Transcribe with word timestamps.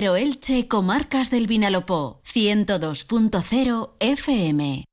Pero 0.00 0.16
Elche, 0.16 0.66
Comarcas 0.66 1.30
del 1.30 1.46
Vinalopó, 1.46 2.22
102.0 2.24 3.96
FM. 4.00 4.86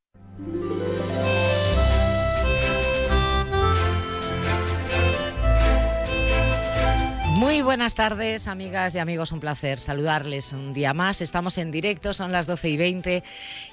Muy 7.38 7.62
buenas 7.62 7.96
tardes, 7.96 8.50
amigas 8.50 8.96
y 8.96 9.00
amigos. 9.00 9.32
Un 9.32 9.40
placer 9.40 9.80
saludarles 9.80 10.52
un 10.52 10.74
día 10.74 10.94
más. 10.94 11.22
Estamos 11.22 11.58
en 11.58 11.72
directo, 11.72 12.14
son 12.14 12.34
las 12.34 12.46
12 12.46 12.68
y 12.68 12.76
20 12.76 13.24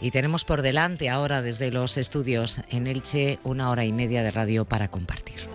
y 0.01 0.11
tenemos 0.13 0.45
por 0.45 0.63
delante 0.63 1.11
ahora 1.11 1.43
desde 1.43 1.73
los 1.73 1.97
estudios 1.97 2.61
en 2.71 2.87
Elche 2.87 3.41
una 3.43 3.71
hora 3.71 3.85
y 3.85 3.93
media 3.93 4.23
de 4.23 4.31
radio 4.31 4.67
para 4.67 4.87
compartir. 4.87 5.49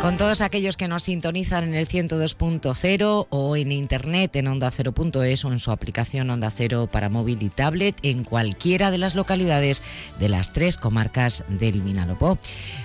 Con 0.00 0.16
todos 0.18 0.40
aquellos 0.40 0.76
que 0.76 0.88
nos 0.88 1.04
sintonizan 1.04 1.64
en 1.64 1.74
el 1.74 1.88
102.0 1.88 3.26
o 3.28 3.56
en 3.56 3.72
internet 3.72 4.36
en 4.36 4.46
onda 4.46 4.70
0.es 4.70 5.44
o 5.44 5.52
en 5.52 5.58
su 5.58 5.72
aplicación 5.72 6.30
Onda 6.30 6.50
Cero 6.50 6.88
para 6.90 7.08
móvil 7.08 7.42
y 7.42 7.48
tablet 7.48 7.96
en 8.02 8.22
cualquiera 8.22 8.90
de 8.90 8.98
las 8.98 9.14
localidades 9.14 9.82
de 10.20 10.28
las 10.28 10.52
tres 10.52 10.76
comarcas 10.76 11.44
del 11.48 11.80
Vinalopó. 11.80 12.38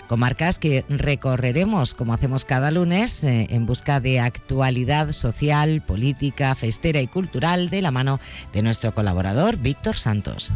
Comarcas 0.07 0.57
que 0.57 0.83
recorreremos, 0.89 1.93
como 1.93 2.13
hacemos 2.13 2.45
cada 2.45 2.71
lunes, 2.71 3.23
eh, 3.23 3.47
en 3.51 3.65
busca 3.65 3.99
de 3.99 4.19
actualidad 4.19 5.11
social, 5.11 5.81
política, 5.81 6.55
festera 6.55 7.01
y 7.01 7.07
cultural 7.07 7.69
de 7.69 7.81
la 7.81 7.91
mano 7.91 8.19
de 8.51 8.63
nuestro 8.63 8.95
colaborador 8.95 9.57
Víctor 9.57 9.97
Santos. 9.97 10.53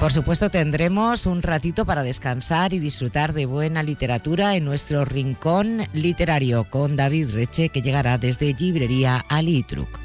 Por 0.00 0.12
supuesto 0.12 0.50
tendremos 0.50 1.24
un 1.24 1.40
ratito 1.40 1.86
para 1.86 2.02
descansar 2.02 2.74
y 2.74 2.78
disfrutar 2.78 3.32
de 3.32 3.46
buena 3.46 3.82
literatura 3.82 4.54
en 4.54 4.64
nuestro 4.66 5.06
rincón 5.06 5.84
literario 5.94 6.64
con 6.64 6.96
David 6.96 7.30
Reche 7.32 7.70
que 7.70 7.80
llegará 7.80 8.18
desde 8.18 8.52
Librería 8.52 9.24
Alitruc. 9.30 9.98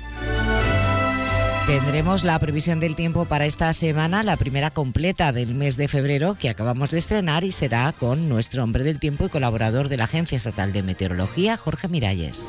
Tendremos 1.68 2.24
la 2.24 2.40
previsión 2.40 2.80
del 2.80 2.96
tiempo 2.96 3.26
para 3.26 3.46
esta 3.46 3.72
semana, 3.74 4.24
la 4.24 4.38
primera 4.38 4.72
completa 4.72 5.32
del 5.32 5.56
mes 5.56 5.78
de 5.78 5.88
febrero 5.88 6.36
que 6.40 6.50
acabamos 6.50 6.90
de 6.90 6.98
estrenar 6.98 7.44
y 7.44 7.52
será 7.52 7.92
con 7.92 8.30
nuestro 8.30 8.64
hombre 8.64 8.84
del 8.84 8.98
tiempo 8.98 9.26
y 9.26 9.30
colaborador 9.30 9.88
de 9.88 9.98
la 9.98 10.06
Agencia 10.06 10.38
Estatal 10.38 10.74
de 10.74 10.84
Meteorología, 10.84 11.58
Jorge 11.58 11.88
Miralles. 11.88 12.48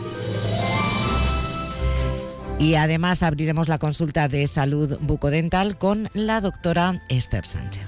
Y 2.62 2.77
además 2.77 3.24
abriremos 3.24 3.66
la 3.66 3.78
consulta 3.78 4.28
de 4.28 4.46
salud 4.46 4.96
bucodental 5.00 5.77
con 5.77 6.08
la 6.14 6.41
doctora 6.41 7.00
Esther 7.08 7.44
Sánchez. 7.44 7.82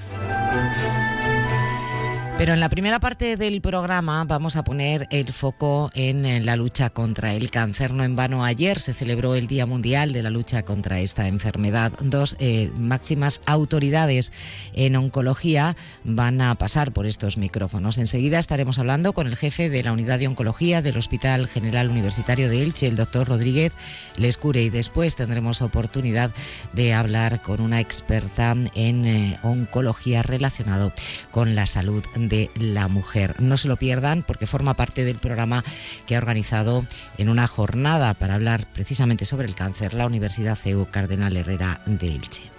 Pero 2.37 2.53
en 2.53 2.59
la 2.59 2.69
primera 2.69 2.99
parte 2.99 3.37
del 3.37 3.61
programa 3.61 4.25
vamos 4.25 4.57
a 4.57 4.65
poner 4.65 5.07
el 5.11 5.33
foco 5.33 5.93
en 5.95 6.45
la 6.45 6.57
lucha 6.57 6.91
contra 6.91 7.33
el 7.33 7.49
cáncer. 7.51 7.93
No 7.93 8.03
en 8.03 8.17
vano, 8.17 8.45
ayer 8.45 8.81
se 8.81 8.93
celebró 8.93 9.37
el 9.37 9.47
Día 9.47 9.67
Mundial 9.67 10.13
de 10.13 10.23
la 10.23 10.31
Lucha 10.31 10.65
contra 10.65 10.99
esta 10.99 11.29
enfermedad. 11.29 11.93
Dos 12.01 12.37
eh, 12.41 12.73
máximas 12.77 13.41
autoridades 13.47 14.33
en 14.75 14.97
oncología 14.97 15.77
van 16.03 16.41
a 16.41 16.55
pasar 16.57 16.93
por 16.93 17.07
estos 17.07 17.39
micrófonos. 17.39 17.99
Enseguida 17.99 18.41
estaremos 18.41 18.81
hablando 18.81 19.13
con 19.13 19.29
el 19.29 19.37
jefe 19.37 19.71
de 19.71 19.85
la 19.85 19.93
Unidad 19.93 20.19
de 20.19 20.27
Oncología 20.27 20.83
del 20.83 20.99
Hospital 20.99 21.47
General 21.47 21.89
Universitario 21.89 22.51
de 22.51 22.65
Elche, 22.65 22.89
el 22.89 22.97
doctor 22.97 23.29
Rodríguez 23.29 23.73
Lescure. 24.17 24.61
Y 24.61 24.71
después 24.71 25.15
tendremos 25.15 25.63
oportunidad 25.63 26.33
de 26.73 26.95
hablar 26.95 27.43
con 27.43 27.61
una 27.61 27.79
experta 27.79 28.57
en 28.75 29.07
eh, 29.07 29.39
oncología 29.45 30.25
relacionado 30.25 30.93
con 31.31 31.55
la 31.55 31.67
salud 31.67 32.03
de 32.29 32.51
la 32.55 32.89
mujer. 32.89 33.37
No 33.41 33.57
se 33.57 33.69
lo 33.69 33.77
pierdan 33.77 34.23
porque 34.23 34.47
forma 34.47 34.75
parte 34.75 35.05
del 35.05 35.19
programa 35.19 35.65
que 36.07 36.17
ha 36.17 36.19
organizado 36.19 36.87
en 37.19 37.29
una 37.29 37.47
jornada 37.47 38.15
para 38.15 38.35
hablar 38.35 38.67
precisamente 38.73 39.25
sobre 39.25 39.47
el 39.47 39.55
cáncer 39.55 39.95
la 39.95 40.07
Universidad 40.07 40.57
CEU 40.57 40.89
Cardenal 40.91 41.37
Herrera 41.37 41.81
de 41.87 42.09
Elche. 42.09 42.55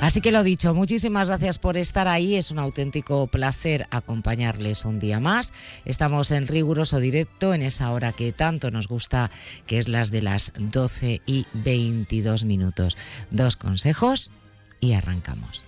Así 0.00 0.20
que 0.20 0.32
lo 0.32 0.42
dicho, 0.42 0.74
muchísimas 0.74 1.28
gracias 1.28 1.58
por 1.58 1.76
estar 1.76 2.08
ahí. 2.08 2.36
Es 2.36 2.50
un 2.50 2.58
auténtico 2.58 3.26
placer 3.26 3.86
acompañarles 3.90 4.84
un 4.84 5.00
día 5.00 5.20
más. 5.20 5.52
Estamos 5.84 6.30
en 6.30 6.46
riguroso 6.46 7.00
directo 7.00 7.52
en 7.52 7.62
esa 7.62 7.90
hora 7.90 8.12
que 8.12 8.32
tanto 8.32 8.70
nos 8.70 8.86
gusta, 8.86 9.30
que 9.66 9.78
es 9.78 9.88
las 9.88 10.10
de 10.10 10.22
las 10.22 10.52
12 10.56 11.20
y 11.26 11.46
22 11.52 12.44
minutos. 12.44 12.96
Dos 13.30 13.56
consejos 13.56 14.32
y 14.80 14.92
arrancamos. 14.92 15.67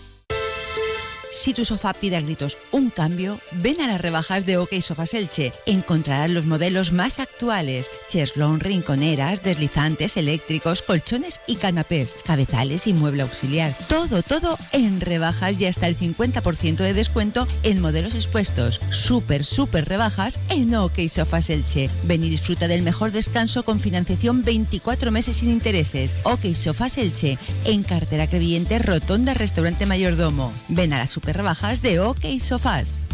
Si 1.31 1.53
tu 1.53 1.63
sofá 1.63 1.93
pide 1.93 2.17
a 2.17 2.21
gritos 2.21 2.57
un 2.71 2.89
cambio, 2.89 3.39
ven 3.53 3.79
a 3.79 3.87
las 3.87 4.01
rebajas 4.01 4.45
de 4.45 4.57
OK 4.57 4.73
Sofas 4.81 5.13
Elche. 5.13 5.53
Encontrarás 5.65 6.29
los 6.29 6.45
modelos 6.45 6.91
más 6.91 7.19
actuales: 7.19 7.89
cheslón, 8.09 8.59
rinconeras, 8.59 9.41
deslizantes 9.41 10.17
eléctricos, 10.17 10.81
colchones 10.81 11.39
y 11.47 11.55
canapés, 11.55 12.15
cabezales 12.25 12.85
y 12.85 12.93
mueble 12.93 13.21
auxiliar. 13.21 13.73
Todo, 13.87 14.23
todo 14.23 14.57
en 14.73 14.99
rebajas 14.99 15.59
y 15.61 15.67
hasta 15.67 15.87
el 15.87 15.97
50% 15.97 16.75
de 16.75 16.93
descuento 16.93 17.47
en 17.63 17.79
modelos 17.79 18.15
expuestos. 18.15 18.81
Súper, 18.91 19.45
súper 19.45 19.87
rebajas 19.87 20.37
en 20.49 20.75
OK 20.75 20.99
Sofas 21.07 21.49
Elche. 21.49 21.89
Ven 22.03 22.25
y 22.25 22.29
disfruta 22.29 22.67
del 22.67 22.81
mejor 22.81 23.13
descanso 23.13 23.63
con 23.63 23.79
financiación 23.79 24.43
24 24.43 25.11
meses 25.11 25.37
sin 25.37 25.49
intereses. 25.49 26.17
OK 26.23 26.53
Sofas 26.55 26.97
Elche, 26.97 27.37
en 27.63 27.83
cartera 27.83 28.27
creyente, 28.27 28.79
Rotonda 28.79 29.33
Restaurante 29.33 29.85
Mayordomo. 29.85 30.51
Ven 30.67 30.91
a 30.91 30.97
las 30.97 31.11
super 31.21 31.81
de 31.81 31.99
OK 31.99 32.39
Sofás. 32.39 33.05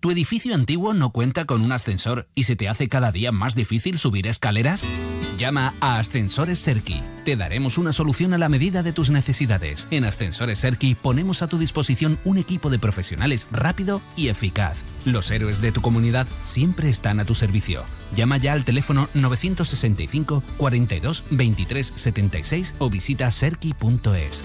¿Tu 0.00 0.10
edificio 0.10 0.54
antiguo 0.54 0.94
no 0.94 1.10
cuenta 1.10 1.44
con 1.44 1.62
un 1.62 1.72
ascensor 1.72 2.28
y 2.34 2.44
se 2.44 2.54
te 2.54 2.68
hace 2.68 2.88
cada 2.88 3.10
día 3.10 3.32
más 3.32 3.54
difícil 3.54 3.98
subir 3.98 4.26
escaleras? 4.26 4.84
Llama 5.38 5.74
a 5.80 5.98
Ascensores 5.98 6.58
Serki. 6.58 7.00
Te 7.24 7.36
daremos 7.36 7.78
una 7.78 7.92
solución 7.92 8.34
a 8.34 8.38
la 8.38 8.48
medida 8.48 8.82
de 8.82 8.92
tus 8.92 9.10
necesidades. 9.10 9.88
En 9.90 10.04
Ascensores 10.04 10.58
Serki 10.58 10.94
ponemos 10.94 11.42
a 11.42 11.48
tu 11.48 11.58
disposición 11.58 12.18
un 12.24 12.38
equipo 12.38 12.70
de 12.70 12.78
profesionales 12.78 13.48
rápido 13.50 14.00
y 14.14 14.28
eficaz. 14.28 14.82
Los 15.04 15.30
héroes 15.30 15.60
de 15.60 15.72
tu 15.72 15.80
comunidad 15.80 16.26
siempre 16.42 16.90
están 16.90 17.18
a 17.18 17.24
tu 17.24 17.34
servicio. 17.34 17.84
Llama 18.14 18.36
ya 18.36 18.52
al 18.52 18.64
teléfono 18.64 19.08
965 19.14 20.42
42 20.58 21.24
23 21.30 21.92
76 21.94 22.74
o 22.78 22.90
visita 22.90 23.30
serki.es. 23.30 24.44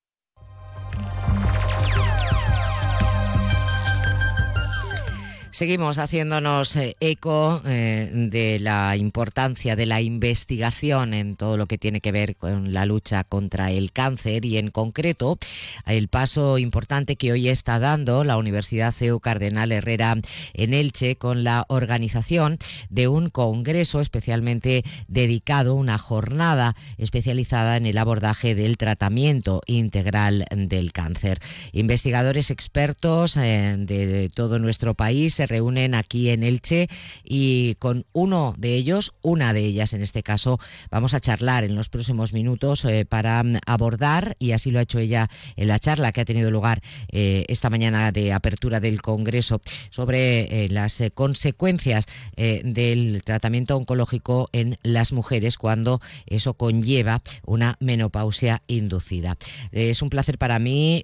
Seguimos 5.61 5.99
haciéndonos 5.99 6.75
eh, 6.75 6.95
eco 6.99 7.61
eh, 7.67 8.09
de 8.11 8.57
la 8.57 8.97
importancia 8.97 9.75
de 9.75 9.85
la 9.85 10.01
investigación 10.01 11.13
en 11.13 11.35
todo 11.35 11.55
lo 11.55 11.67
que 11.67 11.77
tiene 11.77 12.01
que 12.01 12.11
ver 12.11 12.35
con 12.35 12.73
la 12.73 12.87
lucha 12.87 13.23
contra 13.23 13.69
el 13.69 13.91
cáncer 13.91 14.43
y 14.43 14.57
en 14.57 14.71
concreto 14.71 15.37
el 15.85 16.07
paso 16.07 16.57
importante 16.57 17.15
que 17.15 17.31
hoy 17.31 17.47
está 17.47 17.77
dando 17.77 18.23
la 18.23 18.37
Universidad 18.37 18.91
CEU 18.91 19.19
Cardenal 19.19 19.71
Herrera 19.71 20.17
en 20.55 20.73
Elche 20.73 21.15
con 21.15 21.43
la 21.43 21.65
organización 21.67 22.57
de 22.89 23.07
un 23.07 23.29
congreso 23.29 24.01
especialmente 24.01 24.83
dedicado, 25.07 25.75
una 25.75 25.99
jornada 25.99 26.75
especializada 26.97 27.77
en 27.77 27.85
el 27.85 27.99
abordaje 27.99 28.55
del 28.55 28.77
tratamiento 28.77 29.61
integral 29.67 30.47
del 30.49 30.91
cáncer. 30.91 31.39
Investigadores 31.71 32.49
expertos 32.49 33.37
eh, 33.37 33.75
de 33.77 34.31
todo 34.33 34.57
nuestro 34.57 34.95
país 34.95 35.35
se 35.35 35.50
reúnen 35.51 35.95
aquí 35.95 36.29
en 36.29 36.43
Elche 36.43 36.87
y 37.25 37.75
con 37.75 38.05
uno 38.13 38.55
de 38.57 38.73
ellos, 38.75 39.13
una 39.21 39.51
de 39.51 39.65
ellas 39.65 39.91
en 39.93 40.01
este 40.01 40.23
caso, 40.23 40.59
vamos 40.89 41.13
a 41.13 41.19
charlar 41.19 41.65
en 41.65 41.75
los 41.75 41.89
próximos 41.89 42.31
minutos 42.31 42.85
eh, 42.85 43.05
para 43.05 43.43
mm, 43.43 43.57
abordar, 43.65 44.37
y 44.39 44.53
así 44.53 44.71
lo 44.71 44.79
ha 44.79 44.83
hecho 44.83 44.99
ella 44.99 45.29
en 45.57 45.67
la 45.67 45.77
charla 45.77 46.13
que 46.13 46.21
ha 46.21 46.25
tenido 46.25 46.51
lugar 46.51 46.81
eh, 47.11 47.43
esta 47.49 47.69
mañana 47.69 48.13
de 48.13 48.31
apertura 48.31 48.79
del 48.79 49.01
Congreso, 49.01 49.61
sobre 49.89 50.63
eh, 50.65 50.69
las 50.69 51.03
consecuencias 51.13 52.05
del 52.37 53.21
tratamiento 53.25 53.75
oncológico 53.75 54.49
en 54.53 54.77
las 54.83 55.11
mujeres 55.11 55.57
cuando 55.57 55.99
eso 56.27 56.53
conlleva 56.53 57.21
una 57.45 57.75
menopausia 57.79 58.61
inducida. 58.67 59.37
es 59.71 60.01
un 60.01 60.09
placer 60.09 60.37
para 60.37 60.59
mí 60.59 61.01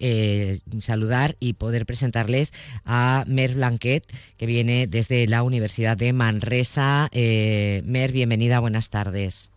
saludar 0.80 1.36
y 1.40 1.54
poder 1.54 1.86
presentarles 1.86 2.54
a 2.86 3.24
Mer 3.28 3.56
Blanquet, 3.56 4.06
que 4.38 4.46
viene 4.46 4.88
desde 4.88 5.28
la 5.28 5.44
Universidad 5.44 5.98
de 5.98 6.14
Manresa. 6.14 7.10
Eh, 7.12 7.82
Mer, 7.86 8.12
bienvenida, 8.12 8.60
buenas 8.60 8.90
tardes. 8.90 9.52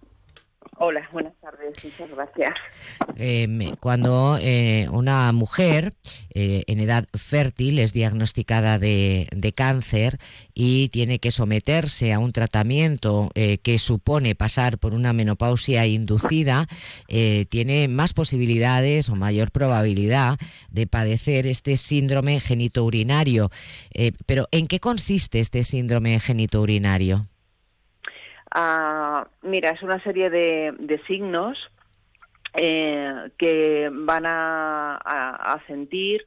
Hola, 0.79 1.09
buenas 1.12 1.35
tardes, 1.70 1.84
muchas 1.84 2.11
gracias. 2.11 2.55
Em, 3.17 3.75
cuando 3.81 4.38
eh, 4.40 4.88
una 4.93 5.32
mujer 5.32 5.94
eh, 6.34 6.64
en 6.67 6.81
edad 6.81 7.06
fértil 7.14 7.78
es 7.78 7.93
diagnosticada 7.93 8.78
de, 8.78 9.26
cáncer 9.55 10.19
y 10.55 10.88
tiene 10.90 11.19
que 11.19 11.32
someterse 11.32 12.12
a 12.12 12.19
un 12.19 12.32
tratamiento 12.32 13.31
eh, 13.34 13.58
que 13.58 13.78
supone 13.78 14.34
pasar 14.34 14.78
por 14.78 14.94
una 14.94 15.12
menopausia 15.12 15.87
inducida, 15.87 16.67
tiene 17.49 17.88
más 17.88 18.12
posibilidades 18.12 19.08
o 19.08 19.16
mayor 19.16 19.50
probabilidad 19.50 20.38
de 20.70 20.87
padecer 20.87 21.46
este 21.46 21.76
síndrome 21.76 22.40
genitourinario. 22.40 23.50
pero 24.26 24.46
¿en 24.52 24.69
qué 24.69 24.78
consiste 24.78 25.40
este 25.40 25.64
síndrome 25.64 26.20
genitourinario? 26.20 27.26
Mira, 28.52 29.70
es 29.70 29.82
una 29.82 30.02
serie 30.02 30.29
de, 30.29 31.00
signos 31.06 31.70
eh, 32.55 33.31
que 33.38 33.88
van 33.93 34.25
a, 34.26 35.62
sentir, 35.67 36.26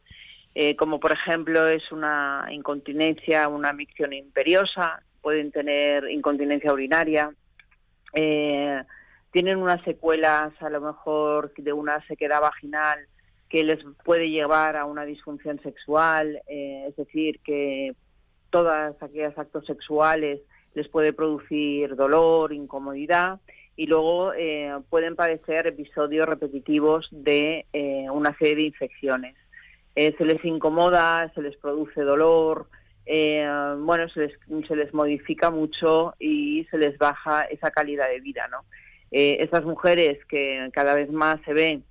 eh, 0.55 0.75
como 0.75 0.99
por 0.99 1.11
ejemplo 1.11 1.67
es 1.67 1.91
una 1.91 2.47
incontinencia, 2.51 3.47
una 3.49 3.73
micción 3.73 4.13
imperiosa, 4.13 5.01
pueden 5.21 5.51
tener 5.51 6.09
incontinencia 6.09 6.71
urinaria, 6.71 7.33
eh, 8.13 8.83
tienen 9.31 9.57
unas 9.57 9.81
secuelas 9.83 10.53
a 10.61 10.69
lo 10.69 10.79
mejor 10.79 11.53
de 11.55 11.73
una 11.73 12.05
sequedad 12.07 12.39
vaginal 12.39 12.99
que 13.49 13.63
les 13.63 13.83
puede 14.03 14.29
llevar 14.29 14.77
a 14.77 14.85
una 14.85 15.05
disfunción 15.05 15.59
sexual, 15.61 16.41
es 16.47 16.95
decir, 16.95 17.39
que 17.43 17.95
todos 18.49 18.95
aquellos 19.01 19.37
actos 19.37 19.65
sexuales 19.65 20.39
les 20.73 20.87
puede 20.87 21.13
producir 21.13 21.95
dolor, 21.95 22.53
incomodidad 22.53 23.39
y 23.75 23.87
luego 23.87 24.33
eh, 24.33 24.71
pueden 24.89 25.15
padecer 25.15 25.67
episodios 25.67 26.27
repetitivos 26.27 27.09
de 27.11 27.65
eh, 27.73 28.07
una 28.11 28.37
serie 28.37 28.55
de 28.55 28.61
infecciones. 28.63 29.35
Eh, 29.95 30.15
se 30.17 30.25
les 30.25 30.43
incomoda, 30.45 31.31
se 31.33 31.41
les 31.41 31.55
produce 31.57 32.01
dolor, 32.01 32.67
bueno, 33.05 34.07
se 34.09 34.21
les, 34.21 34.39
se 34.67 34.75
les, 34.75 34.93
modifica 34.93 35.49
mucho 35.49 36.15
y 36.19 36.65
se 36.71 36.77
les 36.77 36.97
baja 36.97 37.41
esa 37.43 37.69
calidad 37.69 38.07
de 38.07 38.21
vida, 38.21 38.47
¿no? 38.47 38.63
estas 39.11 39.63
mujeres 39.65 40.25
que 40.25 40.69
cada 40.73 40.95
vez 40.95 41.11
más 41.11 41.39
se 41.45 41.53
ve 41.53 41.81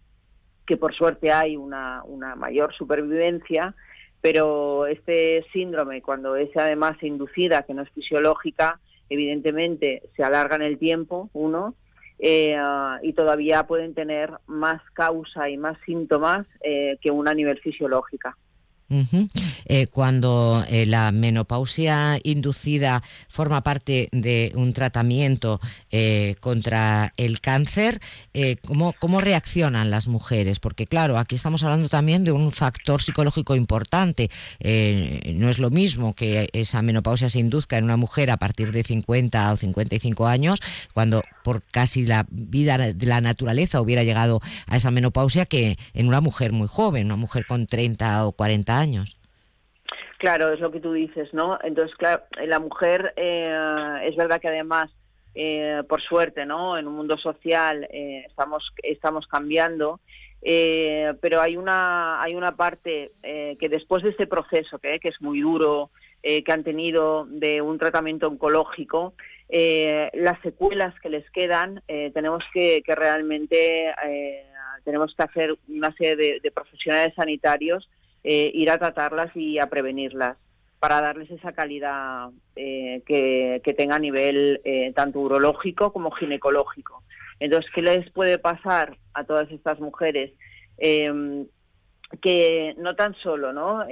que 0.67 0.77
por 0.77 0.95
suerte 0.95 1.31
hay 1.31 1.57
una, 1.57 2.03
una 2.05 2.35
mayor 2.35 2.73
supervivencia, 2.75 3.75
pero 4.23 4.87
este 4.87 5.45
síndrome, 5.53 6.01
cuando 6.01 6.37
es 6.37 6.57
además 6.57 6.97
inducida, 7.03 7.65
que 7.65 7.75
no 7.75 7.83
es 7.83 7.91
fisiológica, 7.91 8.81
evidentemente 9.11 10.03
se 10.17 10.23
alarga 10.23 10.57
en 10.57 10.63
el 10.63 10.79
tiempo, 10.79 11.29
uno, 11.35 11.75
eh, 12.21 12.57
y 13.03 13.13
todavía 13.15 13.67
pueden 13.67 13.95
tener 13.95 14.31
más 14.47 14.81
causa 14.93 15.51
y 15.51 15.59
más 15.59 15.77
síntomas 15.85 16.47
eh, 16.63 16.97
que 17.03 17.11
una 17.11 17.33
a 17.33 17.35
nivel 17.35 17.59
fisiológica. 17.59 18.39
Eh, 19.67 19.87
cuando 19.87 20.65
eh, 20.69 20.87
la 20.87 21.13
menopausia 21.13 22.19
inducida 22.23 23.03
forma 23.29 23.63
parte 23.63 24.09
de 24.13 24.53
un 24.55 24.73
tratamiento 24.73 25.61
eh, 25.91 26.37
contra 26.41 27.13
el 27.17 27.41
cáncer, 27.41 28.01
¿cómo, 28.63 28.95
¿cómo, 28.99 29.21
reaccionan 29.21 29.91
las 29.91 30.09
mujeres? 30.09 30.59
Porque 30.59 30.87
claro, 30.87 31.19
aquí 31.19 31.37
estamos 31.37 31.63
hablando 31.63 31.89
también 31.89 32.25
de 32.25 32.33
un 32.33 32.53
factor 32.53 33.03
psicológico 33.03 33.57
importante. 33.57 34.31
no 34.61 35.49
es 35.49 35.59
lo 35.59 35.71
mismo 35.71 36.15
que 36.15 36.49
esa 36.53 36.83
menopausia 36.83 37.31
se 37.31 37.39
induzca 37.39 37.79
en 37.79 37.85
una 37.85 37.97
mujer 37.97 38.31
a 38.31 38.37
partir 38.37 38.73
de 38.73 38.83
50 38.83 39.53
o 39.53 39.57
55 39.57 40.27
años, 40.27 40.61
cuando 40.93 41.23
por 41.43 41.63
casi 41.63 42.05
la 42.05 42.27
vida 42.31 42.79
de 42.79 43.07
la 43.07 43.21
naturaleza 43.21 43.81
hubiera 43.81 44.05
llegado 44.05 44.41
a 44.67 44.77
esa 44.77 44.91
menopausia, 44.91 45.47
que 45.47 45.79
en 45.95 46.09
una 46.09 46.21
mujer 46.21 46.53
muy 46.53 46.69
joven, 46.69 47.07
una 47.07 47.17
mujer 47.17 47.45
con 47.47 47.67
30 47.67 48.27
o 48.27 48.33
40 48.33 48.79
años. 48.79 48.82
Claro, 50.23 50.53
es 50.53 50.61
lo 50.61 50.71
que 50.71 50.79
tú 50.81 50.93
dices, 50.93 51.35
¿no? 51.35 51.59
Entonces, 51.63 51.97
claro, 51.97 52.23
la 52.47 52.61
mujer 52.61 53.13
eh, 53.17 54.01
es 54.05 54.15
verdad 54.15 54.41
que 54.41 54.47
además, 54.47 54.91
eh, 55.35 55.83
por 55.89 56.01
suerte, 56.01 56.47
¿no? 56.47 56.79
En 56.79 56.87
un 56.87 56.95
mundo 56.95 57.19
social 57.19 57.89
eh, 57.91 58.25
estamos 58.29 58.73
estamos 58.85 59.27
cambiando, 59.27 60.01
pero 60.41 61.41
hay 61.41 61.57
una 61.57 62.23
hay 62.23 62.35
una 62.35 62.57
parte 62.57 63.13
que 63.23 63.69
después 63.69 64.03
de 64.03 64.11
este 64.11 64.27
proceso 64.27 64.79
que, 64.79 65.01
es 65.03 65.21
muy 65.21 65.41
duro, 65.41 65.91
que 66.23 66.53
han 66.53 66.65
tenido 66.65 67.27
de 67.29 67.61
un 67.61 67.79
tratamiento 67.79 68.29
oncológico, 68.29 69.15
las 69.49 70.41
secuelas 70.43 70.99
que 71.01 71.11
les 71.11 71.29
quedan, 71.31 71.83
tenemos 71.87 72.45
que, 72.53 72.83
que 72.85 72.95
realmente 72.97 73.95
tenemos 74.85 75.15
que 75.15 75.23
hacer 75.23 75.57
una 75.69 75.93
serie 75.93 76.41
de 76.41 76.51
profesionales 76.51 77.15
sanitarios 77.15 77.89
eh, 78.25 78.51
ir 78.55 78.71
a 78.71 78.79
tratarlas 78.79 79.35
y 79.37 79.59
a 79.59 79.69
prevenirlas 79.69 80.37
para 80.79 81.01
darles 81.01 81.31
esa 81.31 81.53
calidad 81.53 82.31
eh, 82.57 83.03
que, 83.07 83.75
tenga 83.77 83.97
a 83.97 84.01
nivel 84.01 84.61
eh, 84.65 84.93
tanto 84.95 85.21
urológico 85.21 85.93
como 85.93 86.11
ginecológico. 86.11 87.03
Entonces, 87.39 87.71
¿qué 87.75 87.83
les 87.83 88.11
puede 88.11 88.39
pasar 88.39 88.97
a 89.15 89.25
todas 89.25 89.51
estas 89.51 89.81
mujeres? 89.81 90.33
Em, 90.79 91.47
que 92.21 92.75
no 92.79 92.95
tan 92.95 93.15
solo 93.15 93.55
no 93.55 93.87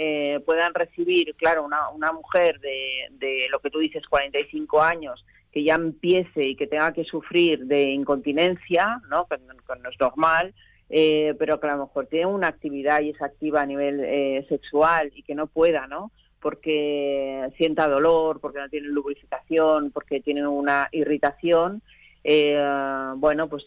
puedan 0.45 0.75
recibir, 0.75 1.35
claro, 1.37 1.65
una, 1.65 2.13
mujer 2.13 2.61
de, 2.61 3.09
de, 3.13 3.47
lo 3.51 3.61
que 3.61 3.71
tú 3.71 3.79
dices, 3.79 4.07
45 4.07 4.83
años, 4.83 5.25
que 5.53 5.65
ya 5.65 5.75
empiece 5.75 6.45
y 6.45 6.55
que 6.55 6.67
tenga 6.67 6.93
que 6.93 7.05
sufrir 7.05 7.65
de 7.67 7.91
incontinencia, 7.91 9.01
¿no? 9.09 9.27
que 9.27 9.39
no 9.39 9.89
es 9.89 9.99
normal, 9.99 10.55
eh, 10.93 11.37
pero 11.39 11.61
que 11.61 11.69
a 11.69 11.77
lo 11.77 11.87
mejor 11.87 12.07
tiene 12.07 12.27
una 12.27 12.49
actividad 12.49 13.01
y 13.01 13.11
es 13.11 13.23
activa 13.23 13.63
a 13.63 13.67
nivel 13.67 14.01
eh, 14.01 14.45
sexual 14.49 15.13
y 15.15 15.23
que 15.23 15.37
no 15.37 15.47
pueda, 15.47 15.87
¿no? 15.87 16.11
Porque 16.41 17.49
sienta 17.57 17.87
dolor, 17.87 18.41
porque 18.41 18.59
no 18.59 18.69
tiene 18.69 18.89
lubrificación, 18.89 19.93
porque 19.93 20.21
tiene 20.21 20.47
una 20.49 20.89
irritación. 20.91 21.81
Eh, 22.25 22.61
bueno, 23.17 23.49
pues 23.49 23.67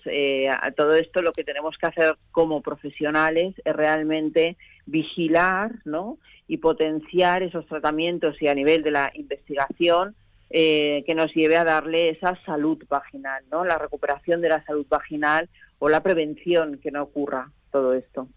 a 0.50 0.72
todo 0.72 0.96
esto 0.96 1.22
lo 1.22 1.32
que 1.32 1.44
tenemos 1.44 1.78
que 1.78 1.88
hacer 1.88 2.18
como 2.32 2.62
profesionales 2.62 3.56
es 3.64 3.74
realmente 3.74 4.58
vigilar, 4.86 5.72
¿no? 5.86 6.18
Y 6.48 6.58
potenciar 6.58 7.42
esos 7.42 7.66
tratamientos 7.68 8.42
y 8.42 8.48
a 8.48 8.56
nivel 8.56 8.84
de 8.84 8.92
la 8.92 9.12
investigación 9.14 10.16
que 10.50 11.14
nos 11.16 11.34
lleve 11.34 11.58
a 11.58 11.64
darle 11.64 12.10
esa 12.10 12.38
salud 12.46 12.84
vaginal, 12.88 13.44
¿no? 13.50 13.64
La 13.64 13.78
recuperación 13.78 14.42
de 14.42 14.50
la 14.50 14.64
salud 14.66 14.86
vaginal 14.90 15.50
o 15.84 15.90
la 15.90 16.02
prevención 16.02 16.80
que 16.82 16.92
no 16.92 17.04
ocurra 17.04 17.52
todo 17.70 17.94
esto. 17.94 18.30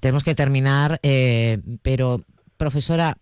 Tenemos 0.00 0.24
que 0.24 0.34
terminar, 0.34 0.98
eh, 1.04 1.58
pero 1.82 2.20
profesora, 2.56 3.16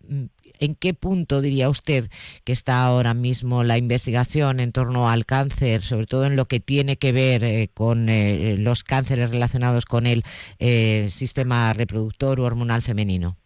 ¿en 0.59 0.73
qué 0.73 0.95
punto 0.95 1.39
diría 1.39 1.69
usted 1.69 2.09
que 2.43 2.51
está 2.51 2.83
ahora 2.83 3.13
mismo 3.13 3.63
la 3.63 3.77
investigación 3.77 4.59
en 4.59 4.71
torno 4.71 5.07
al 5.07 5.27
cáncer, 5.27 5.83
sobre 5.83 6.07
todo 6.07 6.25
en 6.25 6.35
lo 6.35 6.45
que 6.45 6.59
tiene 6.59 6.97
que 6.97 7.11
ver 7.11 7.43
eh, 7.43 7.69
con 7.71 8.09
eh, 8.09 8.55
los 8.57 8.83
cánceres 8.83 9.29
relacionados 9.29 9.85
con 9.85 10.07
el 10.07 10.23
sistema 11.11 11.71
reproductor 11.73 12.39
o 12.39 12.43
hormonal 12.43 12.81
femenino? 12.81 13.37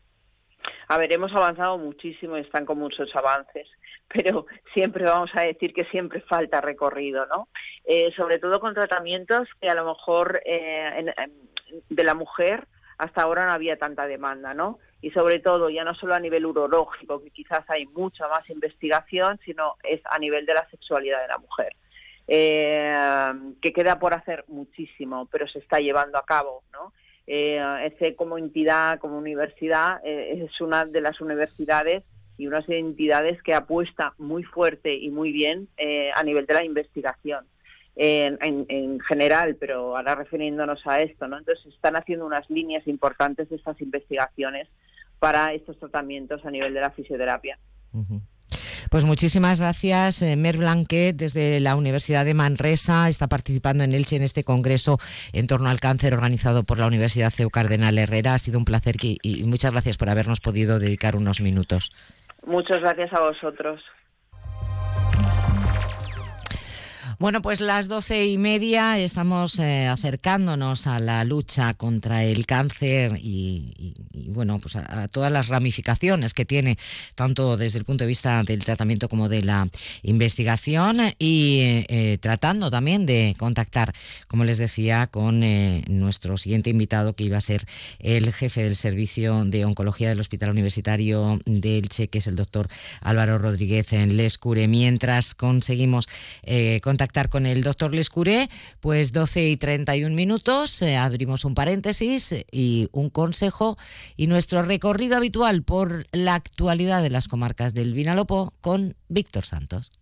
A 0.91 0.97
ver, 0.97 1.13
hemos 1.13 1.33
avanzado 1.33 1.77
muchísimo 1.77 2.37
y 2.37 2.41
están 2.41 2.65
con 2.65 2.77
muchos 2.77 3.15
avances, 3.15 3.69
pero 4.13 4.45
siempre 4.73 5.05
vamos 5.05 5.31
a 5.35 5.43
decir 5.43 5.73
que 5.73 5.85
siempre 5.85 6.19
falta 6.19 6.59
recorrido, 6.59 7.25
¿no? 7.27 7.47
Eh, 7.85 8.11
sobre 8.11 8.39
todo 8.39 8.59
con 8.59 8.73
tratamientos 8.73 9.47
que 9.61 9.69
a 9.69 9.73
lo 9.73 9.85
mejor 9.85 10.41
eh, 10.43 11.13
de 11.87 12.03
la 12.03 12.13
mujer 12.13 12.67
hasta 12.97 13.21
ahora 13.21 13.45
no 13.45 13.53
había 13.53 13.77
tanta 13.77 14.05
demanda, 14.05 14.53
¿no? 14.53 14.79
Y 15.01 15.11
sobre 15.11 15.39
todo, 15.39 15.69
ya 15.69 15.85
no 15.85 15.95
solo 15.95 16.13
a 16.13 16.19
nivel 16.19 16.45
urológico, 16.45 17.23
que 17.23 17.31
quizás 17.31 17.63
hay 17.69 17.85
mucha 17.85 18.27
más 18.27 18.49
investigación, 18.49 19.39
sino 19.45 19.77
es 19.83 20.01
a 20.03 20.19
nivel 20.19 20.45
de 20.45 20.55
la 20.55 20.69
sexualidad 20.71 21.21
de 21.21 21.27
la 21.29 21.37
mujer. 21.37 21.73
Eh, 22.27 23.31
que 23.61 23.71
queda 23.71 23.97
por 23.97 24.13
hacer 24.13 24.43
muchísimo, 24.49 25.25
pero 25.31 25.47
se 25.47 25.59
está 25.59 25.79
llevando 25.79 26.17
a 26.17 26.25
cabo, 26.25 26.63
¿no? 26.73 26.91
Eh, 27.33 28.13
como 28.17 28.37
entidad, 28.37 28.99
como 28.99 29.17
universidad, 29.17 30.01
eh, 30.03 30.45
es 30.45 30.59
una 30.59 30.83
de 30.83 30.99
las 30.99 31.21
universidades 31.21 32.03
y 32.37 32.45
unas 32.45 32.67
entidades 32.67 33.41
que 33.41 33.53
apuesta 33.53 34.13
muy 34.17 34.43
fuerte 34.43 34.95
y 34.95 35.11
muy 35.11 35.31
bien 35.31 35.69
eh, 35.77 36.11
a 36.13 36.23
nivel 36.23 36.45
de 36.45 36.55
la 36.55 36.65
investigación 36.65 37.45
en, 37.95 38.99
general, 38.99 39.55
pero 39.55 39.95
ahora 39.95 40.15
refiriéndonos 40.15 40.85
a 40.85 40.99
esto, 40.99 41.25
¿no? 41.29 41.37
Entonces 41.37 41.73
están 41.73 41.95
haciendo 41.95 42.25
unas 42.25 42.49
líneas 42.49 42.85
importantes 42.85 43.49
de 43.49 43.55
estas 43.55 43.79
investigaciones 43.79 44.67
para 45.19 45.53
estos 45.53 45.79
tratamientos 45.79 46.45
a 46.45 46.51
nivel 46.51 46.73
de 46.73 46.81
la 46.81 46.91
fisioterapia. 46.91 47.57
Pues 48.89 49.03
muchísimas 49.03 49.59
gracias, 49.59 50.21
eh, 50.21 50.35
Mer 50.35 50.57
Blanquet, 50.57 51.15
desde 51.15 51.59
la 51.59 51.75
Universidad 51.75 52.25
de 52.25 52.33
Manresa, 52.33 53.07
está 53.09 53.27
participando 53.27 53.83
en 53.83 53.93
Elche 53.93 54.15
en 54.15 54.23
este 54.23 54.43
congreso 54.43 54.97
en 55.33 55.47
torno 55.47 55.69
al 55.69 55.79
cáncer 55.79 56.13
organizado 56.13 56.63
por 56.63 56.79
la 56.79 56.87
Universidad 56.87 57.31
CEU 57.31 57.49
Cardenal 57.49 57.97
Herrera. 57.97 58.33
Ha 58.33 58.39
sido 58.39 58.57
un 58.57 58.65
placer 58.65 58.95
y 59.01 59.43
muchas 59.43 59.71
gracias 59.71 59.97
por 59.97 60.09
habernos 60.09 60.39
podido 60.39 60.79
dedicar 60.79 61.15
unos 61.15 61.41
minutos. 61.41 61.91
Muchas 62.45 62.81
gracias 62.81 63.13
a 63.13 63.21
vosotros. 63.21 63.81
Bueno, 67.21 67.43
pues 67.43 67.61
las 67.61 67.87
doce 67.87 68.25
y 68.25 68.39
media 68.39 68.97
estamos 68.97 69.59
eh, 69.59 69.85
acercándonos 69.85 70.87
a 70.87 70.97
la 70.97 71.23
lucha 71.23 71.75
contra 71.75 72.23
el 72.23 72.47
cáncer 72.47 73.11
y, 73.21 73.93
bueno, 74.29 74.57
pues 74.57 74.75
a, 74.75 75.07
todas 75.07 75.31
las 75.31 75.47
ramificaciones 75.47 76.33
que 76.33 76.45
tiene, 76.45 76.79
tanto 77.13 77.57
desde 77.57 77.77
el 77.77 77.85
punto 77.85 78.05
de 78.05 78.07
vista 78.07 78.41
del 78.41 78.65
tratamiento 78.65 79.07
como 79.07 79.29
de 79.29 79.43
la 79.43 79.67
investigación 80.01 80.97
y 81.19 81.85
eh, 81.89 82.17
tratando 82.19 82.71
también 82.71 83.05
de 83.05 83.35
contactar, 83.37 83.93
como 84.27 84.43
les 84.43 84.57
decía, 84.57 85.05
con 85.05 85.43
eh, 85.43 85.83
nuestro 85.89 86.37
siguiente 86.37 86.71
invitado 86.71 87.13
que 87.13 87.25
iba 87.25 87.37
a 87.37 87.41
ser 87.41 87.67
el 87.99 88.33
jefe 88.33 88.63
del 88.63 88.75
servicio 88.75 89.45
de 89.45 89.63
oncología 89.63 90.09
del 90.09 90.21
Hospital 90.21 90.49
Universitario 90.49 91.39
de 91.45 91.77
Elche, 91.77 92.07
que 92.07 92.17
es 92.17 92.25
el 92.25 92.35
doctor 92.35 92.67
Álvaro 93.01 93.37
Rodríguez 93.37 93.93
en 93.93 94.17
Lescure. 94.17 94.67
Mientras 94.67 95.35
conseguimos 95.35 96.09
contactar 96.81 97.10
con 97.29 97.45
el 97.45 97.63
doctor 97.63 97.93
Lescuré, 97.93 98.49
pues 98.79 99.11
12 99.11 99.49
y 99.49 99.57
31 99.57 100.15
minutos, 100.15 100.81
eh, 100.81 100.97
abrimos 100.97 101.45
un 101.45 101.55
paréntesis 101.55 102.33
y 102.51 102.87
un 102.91 103.09
consejo 103.09 103.77
y 104.15 104.27
nuestro 104.27 104.63
recorrido 104.63 105.17
habitual 105.17 105.63
por 105.63 106.07
la 106.11 106.35
actualidad 106.35 107.03
de 107.03 107.09
las 107.09 107.27
comarcas 107.27 107.73
del 107.73 107.93
Vinalopó 107.93 108.53
con 108.61 108.95
Víctor 109.09 109.45
Santos. 109.45 110.00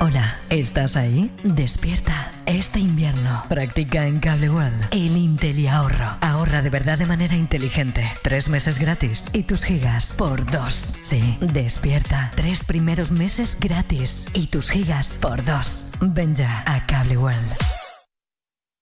Hola, 0.00 0.38
¿estás 0.48 0.96
ahí? 0.96 1.28
Despierta. 1.42 2.32
Este 2.46 2.78
invierno 2.78 3.44
practica 3.48 4.06
en 4.06 4.20
Cable 4.20 4.48
World 4.48 4.86
el 4.92 5.16
Intel 5.16 5.58
y 5.58 5.66
ahorro. 5.66 6.16
Ahorra 6.20 6.62
de 6.62 6.70
verdad 6.70 6.98
de 6.98 7.06
manera 7.06 7.34
inteligente. 7.34 8.08
Tres 8.22 8.48
meses 8.48 8.78
gratis 8.78 9.26
y 9.32 9.42
tus 9.42 9.64
gigas 9.64 10.14
por 10.16 10.48
dos. 10.48 10.94
Sí, 11.02 11.36
despierta. 11.40 12.30
Tres 12.36 12.64
primeros 12.64 13.10
meses 13.10 13.58
gratis 13.58 14.28
y 14.34 14.46
tus 14.46 14.70
gigas 14.70 15.18
por 15.20 15.44
dos. 15.44 15.90
Ven 16.00 16.36
ya 16.36 16.62
a 16.64 16.86
Cable 16.86 17.18
World. 17.18 17.56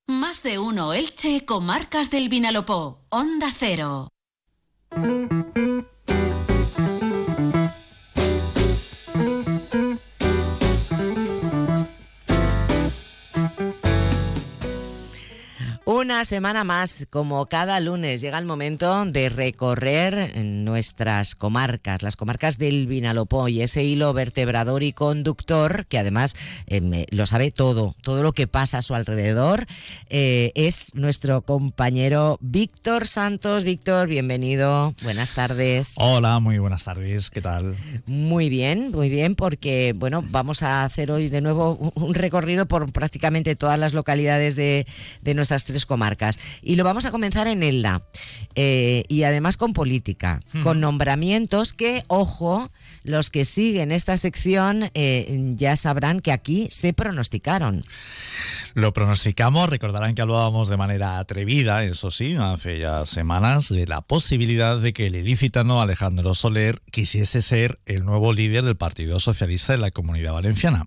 Más 0.07 0.43
de 0.43 0.59
uno 0.59 0.93
Elche, 0.93 1.47
comarcas 1.47 2.11
del 2.11 2.29
Vinalopó. 2.29 3.07
Onda 3.09 3.49
Cero. 3.57 4.09
Una 16.07 16.25
semana 16.25 16.63
más, 16.63 17.09
como 17.11 17.47
cada 17.47 17.81
lunes, 17.81 18.21
llega 18.21 18.39
el 18.39 18.45
momento 18.45 19.05
de 19.07 19.29
recorrer 19.29 20.37
nuestras 20.37 21.35
comarcas, 21.35 22.01
las 22.01 22.15
comarcas 22.15 22.59
del 22.59 22.87
Vinalopó 22.87 23.49
y 23.49 23.61
ese 23.61 23.83
hilo 23.83 24.13
vertebrador 24.13 24.85
y 24.85 24.93
conductor, 24.93 25.85
que 25.89 25.99
además 25.99 26.37
eh, 26.69 27.07
lo 27.11 27.27
sabe 27.27 27.51
todo, 27.51 27.97
todo 28.03 28.23
lo 28.23 28.33
que 28.35 28.47
pasa 28.47 28.79
a 28.79 28.83
su 28.83 28.95
alrededor, 28.95 29.67
eh, 30.09 30.53
es 30.55 30.95
nuestro 30.95 31.43
compañero 31.43 32.39
Víctor 32.41 33.09
Santos. 33.09 33.65
Víctor, 33.65 34.07
bienvenido, 34.07 34.95
buenas 35.03 35.33
tardes. 35.33 35.95
Hola, 35.97 36.39
muy 36.39 36.59
buenas 36.59 36.85
tardes, 36.85 37.31
¿qué 37.31 37.41
tal? 37.41 37.75
Muy 38.07 38.49
bien, 38.49 38.93
muy 38.93 39.09
bien, 39.09 39.35
porque 39.35 39.93
bueno, 39.97 40.23
vamos 40.31 40.63
a 40.63 40.85
hacer 40.85 41.11
hoy 41.11 41.29
de 41.31 41.41
nuevo 41.41 41.91
un 41.97 42.15
recorrido 42.15 42.67
por 42.67 42.93
prácticamente 42.93 43.57
todas 43.57 43.77
las 43.77 43.93
localidades 43.93 44.55
de, 44.55 44.87
de 45.21 45.35
nuestras 45.35 45.65
tres 45.65 45.85
comarcas. 45.85 45.96
Y 46.63 46.77
lo 46.77 46.85
vamos 46.85 47.05
a 47.05 47.11
comenzar 47.11 47.47
en 47.47 47.63
Elda. 47.63 48.03
Eh, 48.55 49.05
y 49.09 49.25
además 49.25 49.57
con 49.57 49.73
política, 49.73 50.41
con 50.63 50.81
nombramientos 50.81 51.75
que, 51.75 52.05
ojo, 52.07 52.71
los 53.03 53.29
que 53.29 53.45
siguen 53.45 53.93
esta 53.93 54.17
sección 54.17 54.91
eh, 54.95 55.53
ya 55.57 55.77
sabrán 55.77 56.21
que 56.21 56.33
aquí 56.33 56.69
se 56.71 56.93
pronosticaron. 56.93 57.85
Lo 58.75 58.93
pronosticamos, 58.93 59.69
recordarán 59.69 60.15
que 60.15 60.23
hablábamos 60.23 60.69
de 60.69 60.77
manera 60.77 61.19
atrevida, 61.19 61.85
eso 61.85 62.11
sí, 62.11 62.35
hace 62.37 62.79
ya 62.79 63.05
semanas, 63.05 63.69
de 63.69 63.87
la 63.87 64.01
posibilidad 64.01 64.79
de 64.79 64.93
que 64.93 65.07
el 65.07 65.17
ilicitano 65.17 65.81
Alejandro 65.81 66.35
Soler 66.35 66.83
quisiese 66.91 67.43
ser 67.43 67.79
el 67.85 68.05
nuevo 68.05 68.33
líder 68.33 68.65
del 68.65 68.77
Partido 68.77 69.21
Socialista 69.21 69.73
de 69.73 69.79
la 69.79 69.91
Comunidad 69.91 70.33
Valenciana. 70.33 70.87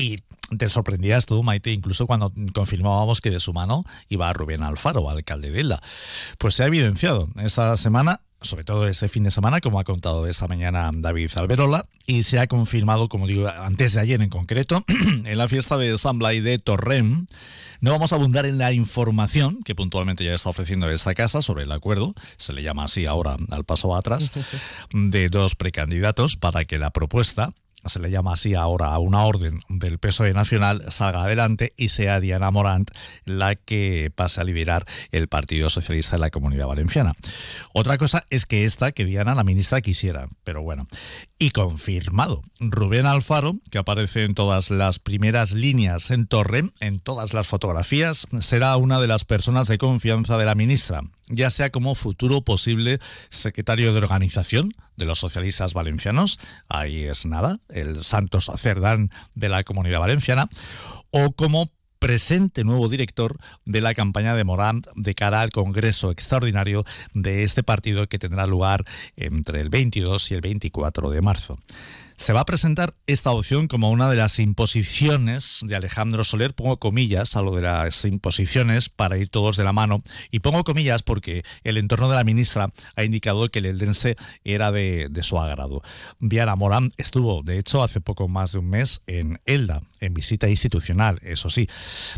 Y 0.00 0.18
te 0.56 0.70
sorprendías 0.70 1.26
tú, 1.26 1.42
Maite, 1.42 1.72
incluso 1.72 2.06
cuando 2.06 2.32
confirmábamos 2.54 3.20
que 3.20 3.30
de 3.30 3.38
su 3.38 3.52
mano 3.52 3.84
iba 4.08 4.32
Rubén 4.32 4.62
Alfaro, 4.62 5.10
alcalde 5.10 5.50
de 5.50 5.60
Elda. 5.60 5.82
Pues 6.38 6.54
se 6.54 6.62
ha 6.62 6.66
evidenciado 6.66 7.28
esta 7.36 7.76
semana 7.76 8.22
sobre 8.42 8.64
todo 8.64 8.88
este 8.88 9.10
fin 9.10 9.24
de 9.24 9.30
semana, 9.30 9.60
como 9.60 9.78
ha 9.78 9.84
contado 9.84 10.26
esta 10.26 10.48
mañana 10.48 10.90
David 10.94 11.30
Alberola, 11.36 11.84
y 12.06 12.22
se 12.22 12.38
ha 12.38 12.46
confirmado, 12.46 13.10
como 13.10 13.26
digo, 13.26 13.46
antes 13.48 13.92
de 13.92 14.00
ayer 14.00 14.22
en 14.22 14.30
concreto, 14.30 14.82
en 14.88 15.36
la 15.36 15.46
fiesta 15.46 15.76
de 15.76 15.96
San 15.98 16.18
Blay 16.18 16.40
de 16.40 16.58
Torrem. 16.58 17.26
No 17.82 17.90
vamos 17.90 18.14
a 18.14 18.16
abundar 18.16 18.46
en 18.46 18.56
la 18.56 18.72
información 18.72 19.62
que 19.62 19.74
puntualmente 19.74 20.24
ya 20.24 20.34
está 20.34 20.48
ofreciendo 20.48 20.88
esta 20.90 21.14
casa 21.14 21.42
sobre 21.42 21.64
el 21.64 21.72
acuerdo, 21.72 22.14
se 22.38 22.54
le 22.54 22.62
llama 22.62 22.84
así 22.84 23.04
ahora 23.04 23.36
al 23.50 23.64
paso 23.64 23.94
atrás, 23.94 24.32
de 24.94 25.28
dos 25.28 25.54
precandidatos 25.54 26.36
para 26.36 26.64
que 26.64 26.78
la 26.78 26.90
propuesta 26.90 27.50
se 27.86 28.00
le 28.00 28.10
llama 28.10 28.32
así 28.32 28.54
ahora 28.54 28.88
a 28.88 28.98
una 28.98 29.24
orden 29.24 29.60
del 29.68 29.98
PSOE 29.98 30.32
nacional, 30.32 30.84
salga 30.88 31.24
adelante 31.24 31.74
y 31.76 31.88
sea 31.88 32.20
Diana 32.20 32.50
Morant 32.50 32.90
la 33.24 33.54
que 33.54 34.12
pase 34.14 34.40
a 34.40 34.44
liderar 34.44 34.84
el 35.10 35.28
Partido 35.28 35.70
Socialista 35.70 36.16
de 36.16 36.20
la 36.20 36.30
Comunidad 36.30 36.66
Valenciana. 36.66 37.14
Otra 37.72 37.98
cosa 37.98 38.22
es 38.30 38.46
que 38.46 38.64
esta, 38.64 38.92
que 38.92 39.04
Diana, 39.04 39.34
la 39.34 39.44
ministra, 39.44 39.80
quisiera, 39.80 40.28
pero 40.44 40.62
bueno. 40.62 40.86
Y 41.38 41.50
confirmado, 41.50 42.42
Rubén 42.58 43.06
Alfaro, 43.06 43.54
que 43.70 43.78
aparece 43.78 44.24
en 44.24 44.34
todas 44.34 44.70
las 44.70 44.98
primeras 44.98 45.52
líneas 45.52 46.10
en 46.10 46.26
Torre, 46.26 46.70
en 46.80 47.00
todas 47.00 47.32
las 47.32 47.46
fotografías, 47.46 48.26
será 48.40 48.76
una 48.76 49.00
de 49.00 49.06
las 49.06 49.24
personas 49.24 49.68
de 49.68 49.78
confianza 49.78 50.36
de 50.36 50.44
la 50.44 50.54
ministra, 50.54 51.02
ya 51.30 51.50
sea 51.50 51.70
como 51.70 51.94
futuro 51.94 52.42
posible 52.42 52.98
secretario 53.30 53.92
de 53.92 53.98
organización 53.98 54.72
de 54.96 55.06
los 55.06 55.18
socialistas 55.18 55.74
valencianos, 55.74 56.38
ahí 56.68 57.04
es 57.04 57.26
nada, 57.26 57.58
el 57.68 58.04
santo 58.04 58.40
sacerdán 58.40 59.10
de 59.34 59.48
la 59.48 59.64
comunidad 59.64 60.00
valenciana, 60.00 60.48
o 61.10 61.32
como 61.32 61.70
presente 61.98 62.64
nuevo 62.64 62.88
director 62.88 63.38
de 63.64 63.80
la 63.80 63.94
campaña 63.94 64.34
de 64.34 64.42
Morant 64.42 64.86
de 64.96 65.14
cara 65.14 65.42
al 65.42 65.50
Congreso 65.50 66.10
Extraordinario 66.10 66.84
de 67.12 67.44
este 67.44 67.62
partido 67.62 68.08
que 68.08 68.18
tendrá 68.18 68.46
lugar 68.46 68.84
entre 69.16 69.60
el 69.60 69.68
22 69.68 70.30
y 70.30 70.34
el 70.34 70.40
24 70.40 71.10
de 71.10 71.20
marzo. 71.20 71.58
Se 72.20 72.34
va 72.34 72.40
a 72.40 72.44
presentar 72.44 72.92
esta 73.06 73.30
opción 73.30 73.66
como 73.66 73.90
una 73.90 74.10
de 74.10 74.16
las 74.16 74.38
imposiciones 74.40 75.60
de 75.62 75.74
Alejandro 75.74 76.22
Soler, 76.22 76.52
pongo 76.52 76.76
comillas 76.76 77.34
a 77.34 77.40
lo 77.40 77.56
de 77.56 77.62
las 77.62 78.04
imposiciones 78.04 78.90
para 78.90 79.16
ir 79.16 79.30
todos 79.30 79.56
de 79.56 79.64
la 79.64 79.72
mano, 79.72 80.02
y 80.30 80.40
pongo 80.40 80.62
comillas 80.62 81.02
porque 81.02 81.44
el 81.64 81.78
entorno 81.78 82.10
de 82.10 82.16
la 82.16 82.24
ministra 82.24 82.68
ha 82.94 83.04
indicado 83.04 83.48
que 83.48 83.60
el 83.60 83.64
eldense 83.64 84.16
era 84.44 84.70
de, 84.70 85.08
su 85.22 85.38
agrado. 85.38 85.80
Viana 86.18 86.56
Morán 86.56 86.92
estuvo, 86.98 87.42
de 87.42 87.58
hecho, 87.58 87.82
hace 87.82 88.02
poco 88.02 88.28
más 88.28 88.52
de 88.52 88.58
un 88.58 88.68
mes 88.68 89.00
en 89.06 89.40
Elda, 89.46 89.80
en 90.00 90.14
visita 90.14 90.48
institucional, 90.48 91.18
eso 91.22 91.50
sí, 91.50 91.68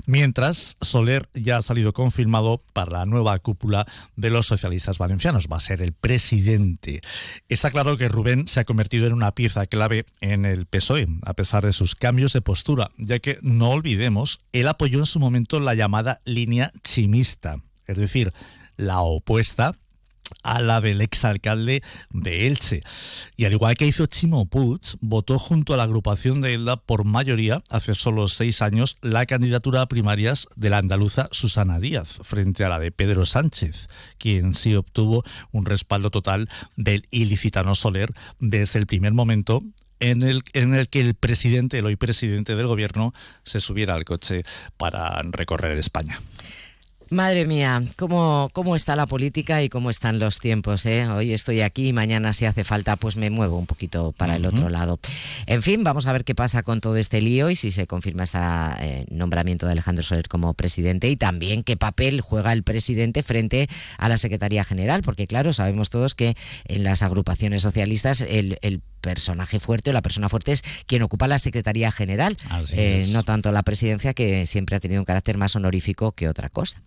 mientras 0.07 0.77
Soler 0.81 1.29
ya 1.35 1.59
ha 1.59 1.63
salido 1.63 1.93
confirmado 1.93 2.61
para 2.73 2.93
la 2.93 3.07
nueva 3.07 3.39
cúpula 3.39 3.87
de 4.17 4.31
los 4.31 4.47
socialistas 4.47 4.99
valencianos, 4.99 5.49
va 5.51 5.57
a 5.57 5.61
ser 5.61 5.83
el 5.83 5.93
presidente. 5.93 7.01
Está 7.49 7.71
claro 7.71 7.97
que 7.97 8.09
Rubén 8.09 8.49
se 8.49 8.61
ha 8.61 8.65
convertido 8.65 9.07
en 9.07 9.13
una 9.13 9.33
pieza 9.33 9.67
clave 9.67 10.07
en 10.21 10.45
el 10.45 10.67
PSOE, 10.67 11.07
a 11.23 11.35
pesar 11.35 11.65
de 11.65 11.73
sus 11.73 11.95
cambios 11.95 12.33
de 12.33 12.41
postura, 12.41 12.91
ya 12.97 13.19
que 13.19 13.39
no 13.43 13.71
olvidemos, 13.71 14.41
él 14.53 14.69
apoyó 14.69 14.99
en 14.99 15.07
su 15.07 15.21
momento 15.21 15.61
la 15.61 15.75
llamada 15.75 16.21
línea 16.25 16.73
chimista, 16.83 17.57
es 17.87 17.97
decir, 17.97 18.33
la 18.77 19.01
opuesta 19.01 19.77
a 20.43 20.61
la 20.61 20.81
del 20.81 21.01
exalcalde 21.01 21.83
de 22.11 22.47
Elche. 22.47 22.83
Y 23.37 23.45
al 23.45 23.53
igual 23.53 23.77
que 23.77 23.87
hizo 23.87 24.07
Chimo 24.07 24.47
Puig, 24.47 24.81
votó 25.01 25.39
junto 25.39 25.75
a 25.75 25.77
la 25.77 25.85
agrupación 25.85 26.41
de 26.41 26.55
Elda 26.55 26.77
por 26.77 27.05
mayoría, 27.05 27.63
hace 27.71 27.95
solo 27.95 28.29
seis 28.29 28.63
años, 28.63 28.97
la 29.03 29.27
candidatura 29.27 29.83
a 29.83 29.87
primarias 29.87 30.49
de 30.57 30.71
la 30.71 30.79
andaluza 30.79 31.29
Susana 31.33 31.81
Díaz, 31.81 32.21
frente 32.23 32.65
a 32.65 32.69
la 32.69 32.79
de 32.79 32.93
Pedro 32.93 33.27
Sánchez, 33.27 33.89
quien 34.19 34.55
sí 34.55 34.75
obtuvo 34.75 35.25
un 35.51 35.67
respaldo 35.67 36.11
total 36.11 36.49
del 36.77 37.07
ilicitano 37.11 37.75
Soler 37.75 38.13
desde 38.39 38.79
el 38.79 38.87
primer 38.87 39.13
momento 39.13 39.63
en 40.03 40.23
el, 40.23 40.43
en 40.53 40.75
el 40.75 40.89
que 40.89 41.01
el 41.01 41.15
presidente, 41.15 41.79
el 41.79 41.87
hoy 41.87 41.97
presidente 41.97 42.57
del 42.57 42.67
gobierno, 42.67 43.15
se 43.45 43.61
subiera 43.61 43.95
al 43.95 44.05
coche 44.05 44.43
para 44.77 45.23
recorrer 45.23 45.79
España. 45.79 46.19
Madre 47.13 47.45
mía, 47.45 47.83
¿cómo, 47.99 48.49
cómo 48.55 48.75
está 48.75 48.97
la 48.97 49.05
política 49.05 49.63
y 49.63 49.69
cómo 49.69 49.91
están 49.91 50.19
los 50.19 50.39
tiempos. 50.39 50.87
¿eh? 50.87 51.07
Hoy 51.09 51.35
estoy 51.35 51.61
aquí 51.61 51.89
y 51.89 51.93
mañana 51.93 52.33
si 52.33 52.47
hace 52.47 52.65
falta 52.65 52.97
pues 52.97 53.17
me 53.17 53.29
muevo 53.29 53.59
un 53.59 53.67
poquito 53.67 54.13
para 54.17 54.37
el 54.37 54.47
otro 54.47 54.71
lado. 54.71 54.99
En 55.45 55.63
fin, 55.63 55.85
vamos 55.85 56.07
a 56.07 56.15
ver 56.15 56.25
qué 56.25 56.35
pasa 56.35 56.63
con 56.63 56.81
todo 56.81 56.97
este 56.97 57.21
lío 57.21 57.51
y 57.51 57.57
si 57.57 57.71
se 57.71 57.87
confirma 57.87 58.23
ese 58.23 58.39
eh, 58.39 59.05
nombramiento 59.11 59.67
de 59.67 59.73
Alejandro 59.73 60.03
Soler 60.03 60.27
como 60.27 60.55
presidente 60.55 61.11
y 61.11 61.17
también 61.17 61.65
qué 61.65 61.77
papel 61.77 62.23
juega 62.23 62.55
el 62.55 62.63
presidente 62.63 63.23
frente 63.23 63.69
a 63.99 64.09
la 64.09 64.17
Secretaría 64.17 64.65
General, 64.65 65.03
porque 65.03 65.27
claro, 65.27 65.53
sabemos 65.53 65.91
todos 65.91 66.15
que 66.15 66.35
en 66.65 66.83
las 66.83 67.03
agrupaciones 67.03 67.61
socialistas 67.61 68.23
el, 68.23 68.57
el 68.63 68.81
personaje 69.03 69.61
fuerte 69.61 69.91
o 69.91 69.93
la 69.93 70.01
persona 70.01 70.31
fuerte 70.31 70.53
es 70.53 70.63
quien 70.87 71.03
ocupa 71.03 71.29
la 71.29 71.39
Secretaría 71.39 71.93
General, 71.93 72.37
eh, 72.73 73.05
no 73.13 73.23
tanto 73.23 73.53
la 73.53 73.63
presidencia 73.63 74.15
que 74.15 74.47
siempre 74.47 74.77
ha 74.77 74.81
tenido 74.81 75.03
un 75.03 75.05
carácter 75.05 75.37
más 75.37 75.55
honorífico 75.55 76.13
que 76.13 76.29
otra 76.29 76.49
cosa. 76.49 76.81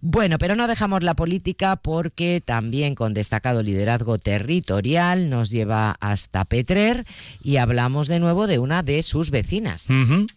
Bueno, 0.00 0.38
pero 0.38 0.54
no 0.54 0.68
dejamos 0.68 1.02
la 1.02 1.14
política 1.14 1.74
porque 1.76 2.40
también 2.44 2.94
con 2.94 3.14
destacado 3.14 3.62
liderazgo 3.62 4.18
territorial 4.18 5.30
nos 5.30 5.50
lleva 5.50 5.96
hasta 6.00 6.44
Petrer 6.44 7.04
y 7.42 7.56
hablamos 7.56 8.06
de 8.06 8.20
nuevo 8.20 8.46
de 8.46 8.58
una 8.58 8.82
de 8.82 9.02
sus 9.02 9.30
vecinas. 9.30 9.88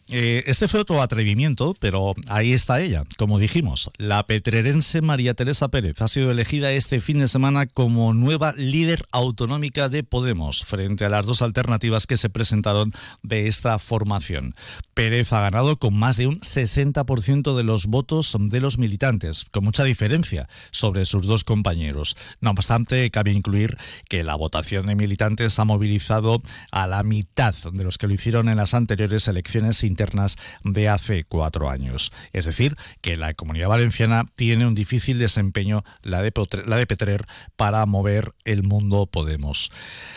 Eh, 0.09 0.43
este 0.47 0.67
fue 0.67 0.79
otro 0.79 1.01
atrevimiento, 1.01 1.75
pero 1.79 2.15
ahí 2.27 2.53
está 2.53 2.79
ella. 2.81 3.03
Como 3.17 3.37
dijimos, 3.37 3.91
la 3.97 4.25
petrerense 4.25 5.01
María 5.01 5.33
Teresa 5.33 5.67
Pérez 5.67 6.01
ha 6.01 6.07
sido 6.07 6.31
elegida 6.31 6.71
este 6.71 7.01
fin 7.01 7.19
de 7.19 7.27
semana 7.27 7.65
como 7.65 8.13
nueva 8.13 8.53
líder 8.53 9.03
autonómica 9.11 9.89
de 9.89 10.03
Podemos 10.03 10.63
frente 10.63 11.00
a 11.05 11.09
las 11.09 11.25
dos 11.25 11.41
alternativas 11.41 12.07
que 12.07 12.17
se 12.17 12.29
presentaron 12.29 12.91
de 13.23 13.47
esta 13.47 13.77
formación. 13.79 14.55
Pérez 14.93 15.33
ha 15.33 15.41
ganado 15.41 15.77
con 15.77 15.97
más 15.97 16.17
de 16.17 16.27
un 16.27 16.39
60% 16.39 17.55
de 17.55 17.63
los 17.63 17.87
votos 17.87 18.35
de 18.39 18.61
los 18.61 18.77
militantes, 18.77 19.45
con 19.51 19.63
mucha 19.63 19.83
diferencia 19.83 20.49
sobre 20.71 21.05
sus 21.05 21.25
dos 21.27 21.43
compañeros. 21.43 22.17
No 22.39 22.51
obstante, 22.51 23.09
cabe 23.11 23.31
incluir 23.31 23.77
que 24.09 24.23
la 24.23 24.35
votación 24.35 24.87
de 24.87 24.95
militantes 24.95 25.57
ha 25.59 25.65
movilizado 25.65 26.41
a 26.71 26.87
la 26.87 27.03
mitad 27.03 27.55
de 27.71 27.83
los 27.83 27.97
que 27.97 28.07
lo 28.07 28.13
hicieron 28.13 28.49
en 28.49 28.57
las 28.57 28.73
anteriores 28.73 29.27
elecciones 29.27 29.83
internas 29.83 30.37
de 30.63 30.89
hace 30.89 31.23
cuatro 31.23 31.69
años. 31.69 32.11
Es 32.33 32.45
decir, 32.45 32.75
que 33.01 33.17
la 33.17 33.33
comunidad 33.33 33.69
valenciana 33.69 34.25
tiene 34.35 34.65
un 34.65 34.75
difícil 34.75 35.19
desempeño, 35.19 35.83
la 36.03 36.21
de, 36.21 36.33
la 36.65 36.77
de 36.77 36.87
Petrer, 36.87 37.25
para 37.55 37.85
mover 37.85 38.33
el 38.45 38.63
mundo 38.63 39.05
Podemos. 39.05 39.71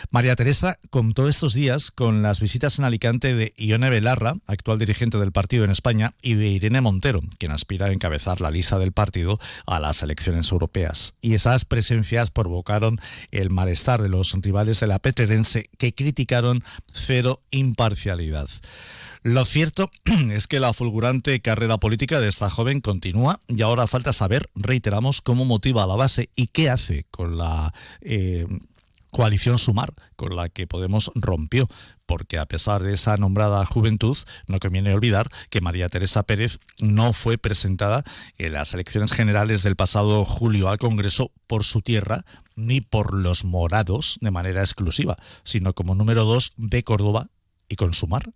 María 0.09 0.35
Teresa 0.35 0.74
contó 0.89 1.27
estos 1.27 1.53
días 1.53 1.91
con 1.91 2.21
las 2.21 2.39
visitas 2.39 2.79
en 2.79 2.85
Alicante 2.85 3.35
de 3.35 3.53
Ione 3.57 3.89
Belarra, 3.89 4.35
actual 4.47 4.79
dirigente 4.79 5.17
del 5.17 5.31
partido 5.31 5.63
en 5.63 5.71
España, 5.71 6.13
y 6.21 6.35
de 6.35 6.47
Irene 6.47 6.81
Montero, 6.81 7.21
quien 7.37 7.51
aspira 7.51 7.87
a 7.87 7.91
encabezar 7.91 8.41
la 8.41 8.51
lista 8.51 8.79
del 8.79 8.91
partido 8.91 9.39
a 9.65 9.79
las 9.79 10.03
elecciones 10.03 10.51
europeas. 10.51 11.15
Y 11.21 11.33
esas 11.33 11.65
presencias 11.65 12.31
provocaron 12.31 12.99
el 13.31 13.49
malestar 13.49 14.01
de 14.01 14.09
los 14.09 14.33
rivales 14.41 14.79
de 14.79 14.87
la 14.87 14.99
Petrense 14.99 15.69
que 15.77 15.93
criticaron 15.93 16.63
cero 16.93 17.41
imparcialidad. 17.51 18.49
Lo 19.25 19.43
cierto 19.43 19.89
es 20.31 20.45
que 20.45 20.59
la 20.59 20.73
fulgurante 20.73 21.39
carrera 21.39 21.79
política 21.79 22.19
de 22.19 22.29
esta 22.29 22.51
joven 22.51 22.79
continúa 22.79 23.39
y 23.47 23.63
ahora 23.63 23.87
falta 23.87 24.13
saber, 24.13 24.49
reiteramos, 24.53 25.21
cómo 25.21 25.45
motiva 25.45 25.83
a 25.83 25.87
la 25.87 25.95
base 25.95 26.29
y 26.35 26.47
qué 26.47 26.69
hace 26.69 27.05
con 27.09 27.37
la 27.37 27.73
eh, 28.01 28.45
coalición 29.15 29.57
Sumar, 29.57 29.93
con 30.17 30.35
la 30.35 30.49
que 30.49 30.67
Podemos 30.67 31.09
rompió, 31.15 31.69
porque 32.05 32.37
a 32.37 32.45
pesar 32.47 32.83
de 32.83 32.93
esa 32.93 33.15
nombrada 33.15 33.65
juventud, 33.65 34.17
no 34.45 34.59
conviene 34.59 34.93
olvidar 34.93 35.29
que 35.49 35.61
María 35.61 35.87
Teresa 35.87 36.23
Pérez 36.23 36.59
no 36.81 37.13
fue 37.13 37.37
presentada 37.37 38.03
en 38.37 38.51
las 38.51 38.73
elecciones 38.73 39.13
generales 39.13 39.63
del 39.63 39.77
pasado 39.77 40.25
julio 40.25 40.67
al 40.67 40.79
Congreso 40.79 41.31
por 41.47 41.63
su 41.63 41.81
tierra, 41.81 42.25
ni 42.57 42.81
por 42.81 43.13
los 43.13 43.45
morados 43.45 44.17
de 44.19 44.31
manera 44.31 44.59
exclusiva, 44.59 45.15
sino 45.45 45.71
como 45.71 45.95
número 45.95 46.25
dos 46.25 46.51
de 46.57 46.83
Córdoba 46.83 47.27
y 47.69 47.77
con 47.77 47.93
Sumar. 47.93 48.33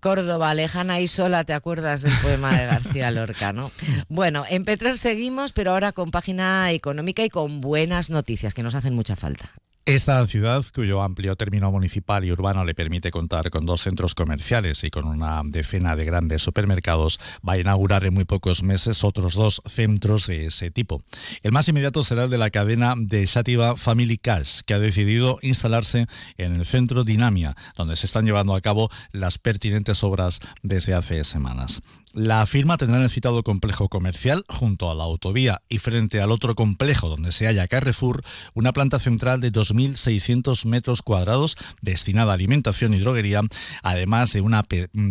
Córdoba, 0.00 0.54
lejana 0.54 1.00
y 1.00 1.08
sola, 1.08 1.42
¿te 1.42 1.54
acuerdas 1.54 2.02
del 2.02 2.16
poema 2.22 2.56
de 2.56 2.66
García 2.66 3.10
Lorca, 3.10 3.52
no? 3.52 3.68
Bueno, 4.08 4.44
en 4.48 4.64
Petrer 4.64 4.96
seguimos, 4.96 5.50
pero 5.50 5.72
ahora 5.72 5.90
con 5.90 6.12
página 6.12 6.70
económica 6.70 7.24
y 7.24 7.30
con 7.30 7.60
buenas 7.60 8.10
noticias 8.10 8.54
que 8.54 8.62
nos 8.62 8.76
hacen 8.76 8.94
mucha 8.94 9.16
falta. 9.16 9.50
Esta 9.88 10.26
ciudad, 10.26 10.62
cuyo 10.74 11.00
amplio 11.00 11.34
término 11.34 11.70
municipal 11.70 12.22
y 12.22 12.30
urbano 12.30 12.62
le 12.62 12.74
permite 12.74 13.10
contar 13.10 13.48
con 13.48 13.64
dos 13.64 13.80
centros 13.80 14.14
comerciales 14.14 14.84
y 14.84 14.90
con 14.90 15.06
una 15.06 15.40
decena 15.42 15.96
de 15.96 16.04
grandes 16.04 16.42
supermercados, 16.42 17.18
va 17.36 17.54
a 17.54 17.58
inaugurar 17.58 18.04
en 18.04 18.12
muy 18.12 18.26
pocos 18.26 18.62
meses 18.62 19.02
otros 19.02 19.34
dos 19.34 19.62
centros 19.64 20.26
de 20.26 20.44
ese 20.44 20.70
tipo. 20.70 21.02
El 21.42 21.52
más 21.52 21.70
inmediato 21.70 22.02
será 22.02 22.24
el 22.24 22.30
de 22.30 22.36
la 22.36 22.50
cadena 22.50 22.96
de 22.98 23.24
Shativa 23.24 23.78
Family 23.78 24.18
Cash, 24.18 24.60
que 24.66 24.74
ha 24.74 24.78
decidido 24.78 25.38
instalarse 25.40 26.06
en 26.36 26.56
el 26.56 26.66
centro 26.66 27.02
Dinamia, 27.02 27.56
donde 27.74 27.96
se 27.96 28.04
están 28.04 28.26
llevando 28.26 28.54
a 28.54 28.60
cabo 28.60 28.90
las 29.12 29.38
pertinentes 29.38 30.04
obras 30.04 30.40
desde 30.62 30.92
hace 30.92 31.24
semanas. 31.24 31.80
La 32.18 32.44
firma 32.46 32.76
tendrá 32.76 32.96
en 32.96 33.04
el 33.04 33.10
citado 33.10 33.44
complejo 33.44 33.88
comercial, 33.88 34.44
junto 34.48 34.90
a 34.90 34.94
la 34.96 35.04
autovía 35.04 35.62
y 35.68 35.78
frente 35.78 36.20
al 36.20 36.32
otro 36.32 36.56
complejo 36.56 37.08
donde 37.08 37.30
se 37.30 37.46
halla 37.46 37.68
Carrefour, 37.68 38.24
una 38.54 38.72
planta 38.72 38.98
central 38.98 39.40
de 39.40 39.52
2.600 39.52 40.64
metros 40.64 41.02
cuadrados 41.02 41.56
destinada 41.80 42.32
a 42.32 42.34
alimentación 42.34 42.92
y 42.92 42.98
droguería, 42.98 43.42
además 43.84 44.32
de 44.32 44.40
una 44.40 44.64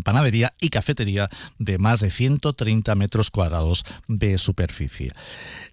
panadería 0.04 0.54
y 0.60 0.68
cafetería 0.70 1.30
de 1.60 1.78
más 1.78 2.02
de 2.02 2.12
130 2.12 2.94
metros 2.96 3.32
cuadrados 3.32 3.86
de 4.10 4.38
superficie. 4.38 5.14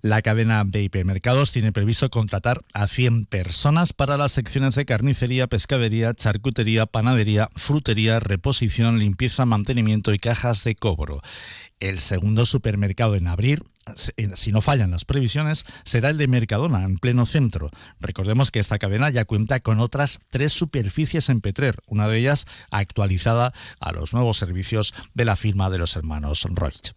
La 0.03 0.23
cadena 0.23 0.63
de 0.65 0.83
hipermercados 0.83 1.51
tiene 1.51 1.73
previsto 1.73 2.11
contratar 2.11 2.61
a 2.75 2.87
100 2.87 3.25
personas 3.25 3.93
para 3.93 4.17
las 4.17 4.31
secciones 4.31 4.77
de 4.77 4.85
carnicería, 4.85 5.49
pescadería, 5.49 6.15
charcutería, 6.15 6.87
panadería, 6.87 7.49
frutería, 7.57 8.21
reposición, 8.21 9.01
limpieza, 9.01 9.47
mantenimiento 9.47 10.15
y 10.15 10.21
cajas 10.21 10.63
de 10.63 10.77
cobro. 10.77 11.24
El 11.81 11.99
segundo 11.99 12.47
supermercado 12.47 13.15
en 13.17 13.27
abrir, 13.27 13.65
si 14.35 14.53
no 14.53 14.61
fallan 14.61 14.91
las 14.91 15.05
previsiones, 15.05 15.65
será 15.85 16.11
el 16.11 16.19
de 16.19 16.29
Mercadona, 16.29 16.85
en 16.85 16.97
pleno 16.99 17.27
centro. 17.27 17.71
Recordemos 18.01 18.51
que 18.51 18.61
esta 18.61 18.79
cadena 18.79 19.11
ya 19.11 19.25
cuenta 19.25 19.61
con 19.61 19.81
otras 19.81 20.21
tres 20.31 20.53
superficies 20.53 21.29
en 21.29 21.41
Petrer, 21.41 21.79
una 21.87 22.09
de 22.09 22.19
ellas 22.19 22.47
actualizada 22.71 23.53
a 23.81 23.93
los 23.93 24.13
nuevos 24.13 24.37
servicios 24.37 24.95
de 25.15 25.25
la 25.25 25.37
firma 25.37 25.71
de 25.71 25.79
los 25.79 25.97
hermanos 25.97 26.47
Reut. 26.51 26.95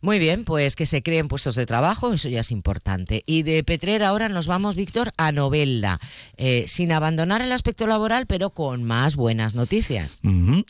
Muy 0.00 0.18
bien, 0.18 0.44
pues 0.44 0.76
que 0.76 0.86
se 0.86 1.02
creen 1.02 1.28
puestos 1.28 1.54
de 1.54 1.66
trabajo, 1.66 2.12
eso 2.12 2.28
ya 2.28 2.40
es 2.40 2.52
importante. 2.52 3.22
Y 3.26 3.42
de 3.42 3.64
Petrer 3.64 4.02
ahora 4.02 4.28
nos 4.28 4.46
vamos, 4.46 4.76
Víctor, 4.76 5.12
a 5.16 5.32
Novelda, 5.32 5.98
eh, 6.36 6.64
sin 6.68 6.92
abandonar 6.92 7.40
el 7.42 7.52
aspecto 7.52 7.86
laboral, 7.86 8.26
pero 8.26 8.50
con 8.50 8.84
más 8.84 9.16
buenas 9.16 9.54
noticias. 9.54 10.20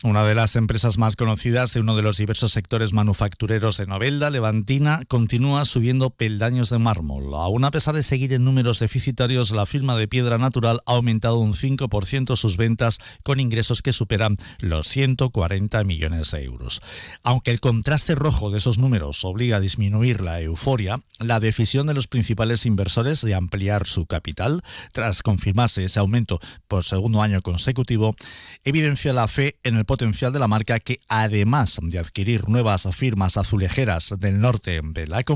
Una 0.03 0.25
de 0.25 0.35
las 0.35 0.57
empresas 0.57 0.99
más 0.99 1.16
conocidas 1.16 1.73
de 1.73 1.81
uno 1.81 1.97
de 1.97 2.03
los 2.03 2.16
diversos 2.16 2.53
sectores 2.53 2.92
manufactureros 2.92 3.77
de 3.77 3.87
Novelda, 3.87 4.31
Levantina, 4.31 5.03
continúa 5.09 5.46
subiendo 5.65 6.11
peldaños 6.11 6.71
de 6.71 6.79
mármol. 6.79 7.33
Aún 7.35 7.65
a 7.65 7.71
pesar 7.71 7.95
de 7.95 8.03
seguir 8.03 8.33
en 8.33 8.45
números 8.45 8.81
deficitarios, 8.81 9.53
la 9.53 9.65
firma 9.65 9.97
de 9.97 10.09
piedra 10.09 10.39
natural 10.39 10.81
ha 10.87 10.93
aumentado 10.93 11.39
un 11.39 11.55
5% 11.55 12.37
sus 12.37 12.57
ventas 12.57 12.99
con 13.23 13.39
ingresos 13.39 13.83
que 13.83 13.93
superan 13.93 14.37
los 14.59 14.89
140 14.89 15.85
millones 15.85 16.33
de 16.33 16.43
euros. 16.45 16.83
Aunque 17.23 17.53
el 17.53 17.61
contraste 17.61 18.15
rojo 18.15 18.51
de 18.51 18.59
esos 18.59 18.79
números 18.79 19.25
obliga 19.25 19.59
a 19.59 19.61
disminuir 19.61 20.21
la 20.21 20.41
euforia, 20.41 21.01
la 21.21 21.41
decisión 21.41 21.87
de 21.87 21.95
los 21.95 22.09
principales 22.09 22.67
inversores 22.67 23.21
de 23.23 23.35
ampliar 23.35 23.87
su 23.87 24.07
capital, 24.07 24.63
tras 24.93 25.23
confirmarse 25.23 25.85
ese 25.85 26.01
aumento 26.01 26.41
por 26.67 26.85
segundo 26.85 27.23
año 27.23 27.41
consecutivo, 27.41 28.17
evidencia 28.65 29.13
la 29.13 29.29
fe 29.29 29.57
en 29.63 29.77
el 29.77 29.85
potencial 29.85 30.33
de 30.33 30.41
la 30.41 30.49
marca 30.49 30.81
que, 30.81 31.01
además 31.09 31.79
de 31.83 31.99
adquirir 31.99 32.49
nuevas 32.49 32.89
firmas 32.93 33.37
azulejeras 33.37 34.15
del 34.19 34.41
norte 34.41 34.81
de 34.83 35.07
la 35.07 35.23
comunidad, 35.23 35.36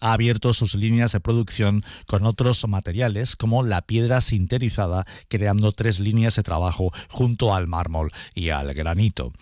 ha 0.00 0.12
abierto 0.12 0.54
sus 0.54 0.74
líneas 0.74 1.12
de 1.12 1.20
producción 1.20 1.84
con 2.06 2.24
otros 2.24 2.66
materiales 2.68 3.36
como 3.36 3.62
la 3.62 3.82
piedra 3.82 4.20
sinterizada, 4.20 5.06
creando 5.28 5.72
tres 5.72 6.00
líneas 6.00 6.36
de 6.36 6.42
trabajo 6.42 6.92
junto 7.08 7.54
al 7.54 7.66
mármol 7.66 8.10
y 8.34 8.50
al 8.50 8.72
granito. 8.74 9.32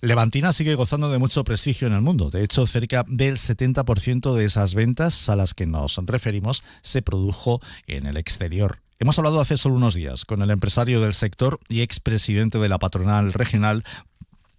Levantina 0.00 0.52
sigue 0.52 0.74
gozando 0.74 1.10
de 1.10 1.18
mucho 1.18 1.44
prestigio 1.44 1.88
en 1.88 1.94
el 1.94 2.02
mundo. 2.02 2.28
De 2.28 2.44
hecho, 2.44 2.66
cerca 2.66 3.06
del 3.08 3.38
70% 3.38 4.34
de 4.34 4.44
esas 4.44 4.74
ventas 4.74 5.30
a 5.30 5.36
las 5.36 5.54
que 5.54 5.66
nos 5.66 5.96
referimos 6.04 6.62
se 6.82 7.00
produjo 7.00 7.60
en 7.86 8.06
el 8.06 8.18
exterior. 8.18 8.80
Hemos 8.98 9.18
hablado 9.18 9.40
hace 9.40 9.56
solo 9.56 9.74
unos 9.74 9.94
días 9.94 10.24
con 10.24 10.40
el 10.42 10.50
empresario 10.50 11.00
del 11.00 11.14
sector 11.14 11.58
y 11.68 11.80
expresidente 11.80 12.58
de 12.58 12.68
la 12.68 12.78
patronal 12.78 13.32
regional 13.32 13.82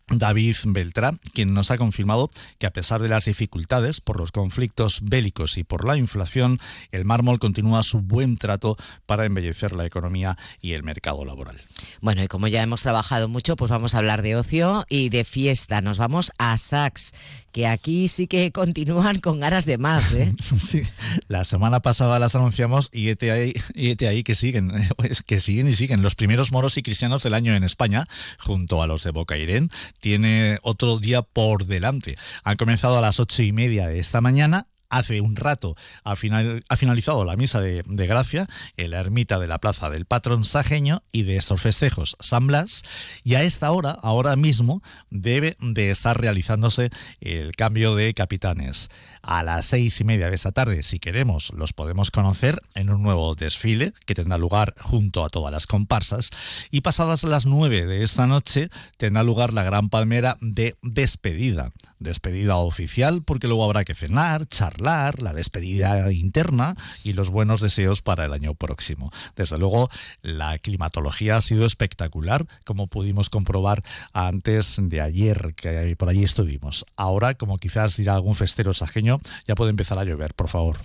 David 0.07 0.55
Beltrán, 0.65 1.19
quien 1.33 1.53
nos 1.53 1.71
ha 1.71 1.77
confirmado 1.77 2.29
que 2.59 2.67
a 2.67 2.71
pesar 2.71 3.01
de 3.01 3.09
las 3.09 3.25
dificultades 3.25 4.01
por 4.01 4.19
los 4.19 4.31
conflictos 4.31 4.99
bélicos 5.01 5.57
y 5.57 5.63
por 5.63 5.85
la 5.85 5.97
inflación, 5.97 6.59
el 6.91 7.05
mármol 7.05 7.39
continúa 7.39 7.83
su 7.83 8.01
buen 8.01 8.37
trato 8.37 8.77
para 9.05 9.25
embellecer 9.25 9.75
la 9.75 9.85
economía 9.85 10.37
y 10.61 10.73
el 10.73 10.83
mercado 10.83 11.25
laboral. 11.25 11.61
Bueno, 12.01 12.23
y 12.23 12.27
como 12.27 12.47
ya 12.47 12.61
hemos 12.61 12.81
trabajado 12.81 13.27
mucho, 13.27 13.55
pues 13.55 13.71
vamos 13.71 13.95
a 13.95 13.99
hablar 13.99 14.21
de 14.21 14.35
ocio 14.35 14.85
y 14.89 15.09
de 15.09 15.23
fiesta. 15.23 15.81
Nos 15.81 15.97
vamos 15.97 16.31
a 16.37 16.57
Sax, 16.57 17.13
que 17.55 17.67
aquí 17.67 18.09
sí 18.09 18.27
que 18.27 18.51
continúan 18.51 19.21
con 19.21 19.39
ganas 19.39 19.65
de 19.65 19.77
más. 19.77 20.11
¿eh? 20.11 20.35
sí, 20.57 20.81
la 21.29 21.45
semana 21.45 21.79
pasada 21.79 22.19
las 22.19 22.35
anunciamos 22.35 22.89
y 22.91 23.07
este 23.07 23.31
ahí, 23.31 23.53
y 23.73 24.03
ahí 24.03 24.23
que 24.23 24.35
siguen, 24.35 24.73
que 25.25 25.39
siguen 25.39 25.69
y 25.69 25.73
siguen. 25.73 26.01
Los 26.01 26.15
primeros 26.15 26.51
moros 26.51 26.77
y 26.77 26.83
cristianos 26.83 27.23
del 27.23 27.33
año 27.33 27.55
en 27.55 27.63
España, 27.63 28.09
junto 28.39 28.81
a 28.81 28.87
los 28.87 29.05
de 29.05 29.11
Bocairén 29.11 29.69
tiene 30.01 30.59
otro 30.63 30.99
día 30.99 31.21
por 31.21 31.65
delante. 31.65 32.17
Han 32.43 32.57
comenzado 32.57 32.97
a 32.97 33.01
las 33.01 33.21
ocho 33.21 33.41
y 33.41 33.53
media 33.53 33.87
de 33.87 33.99
esta 33.99 34.19
mañana 34.19 34.67
hace 34.97 35.21
un 35.21 35.35
rato 35.35 35.75
ha, 36.03 36.15
finalizado 36.15 37.25
la 37.25 37.35
misa 37.35 37.59
de, 37.59 37.83
gracia 37.85 38.47
en 38.77 38.91
la 38.91 38.99
ermita 38.99 39.39
de 39.39 39.47
la 39.47 39.59
plaza 39.59 39.89
del 39.89 40.05
patrón 40.05 40.43
sajeño 40.45 41.03
y 41.11 41.23
de 41.23 41.37
estos 41.37 41.61
festejos 41.61 42.15
San 42.19 42.47
Blas 42.47 42.83
y 43.23 43.35
a 43.35 43.43
esta 43.43 43.71
hora, 43.71 43.91
ahora 43.91 44.35
mismo, 44.35 44.81
debe 45.09 45.57
de 45.59 45.91
estar 45.91 46.19
realizándose 46.19 46.89
el 47.19 47.55
cambio 47.55 47.95
de 47.95 48.13
capitanes 48.13 48.89
a 49.21 49.43
las 49.43 49.65
seis 49.65 49.99
y 49.99 50.03
media 50.03 50.29
de 50.29 50.35
esta 50.35 50.51
tarde, 50.51 50.83
si 50.83 50.99
queremos, 50.99 51.51
los 51.53 51.73
podemos 51.73 52.11
conocer 52.11 52.61
en 52.75 52.91
un 52.91 53.01
nuevo 53.01 53.33
desfile 53.35 53.93
que 54.05 54.13
tendrá 54.13 54.37
lugar 54.37 54.75
junto 54.79 55.25
a 55.25 55.29
todas 55.29 55.51
las 55.51 55.65
comparsas. 55.65 56.29
Y 56.69 56.81
pasadas 56.81 57.23
las 57.23 57.45
nueve 57.45 57.85
de 57.85 58.03
esta 58.03 58.27
noche 58.27 58.69
tendrá 58.97 59.23
lugar 59.23 59.51
la 59.51 59.63
gran 59.63 59.89
palmera 59.89 60.37
de 60.41 60.75
despedida. 60.83 61.71
Despedida 61.99 62.57
oficial 62.57 63.23
porque 63.23 63.47
luego 63.47 63.65
habrá 63.65 63.83
que 63.83 63.95
cenar, 63.95 64.45
charlar, 64.45 64.84
la 64.85 65.33
despedida 65.33 66.11
interna 66.11 66.75
y 67.03 67.13
los 67.13 67.31
buenos 67.31 67.59
deseos 67.59 68.03
para 68.03 68.25
el 68.25 68.33
año 68.33 68.53
próximo. 68.53 69.11
Desde 69.35 69.57
luego, 69.57 69.89
la 70.21 70.59
climatología 70.59 71.37
ha 71.37 71.41
sido 71.41 71.65
espectacular, 71.65 72.45
como 72.65 72.85
pudimos 72.85 73.29
comprobar 73.31 73.83
antes 74.13 74.77
de 74.79 75.01
ayer, 75.01 75.55
que 75.55 75.95
por 75.97 76.09
allí 76.09 76.23
estuvimos. 76.23 76.85
Ahora, 76.95 77.33
como 77.33 77.57
quizás 77.57 77.97
dirá 77.97 78.13
algún 78.13 78.35
festero 78.35 78.73
sajeño, 78.75 79.19
ya 79.47 79.55
puede 79.55 79.71
empezar 79.71 79.97
a 79.97 80.03
llover, 80.03 80.35
por 80.35 80.49
favor. 80.49 80.77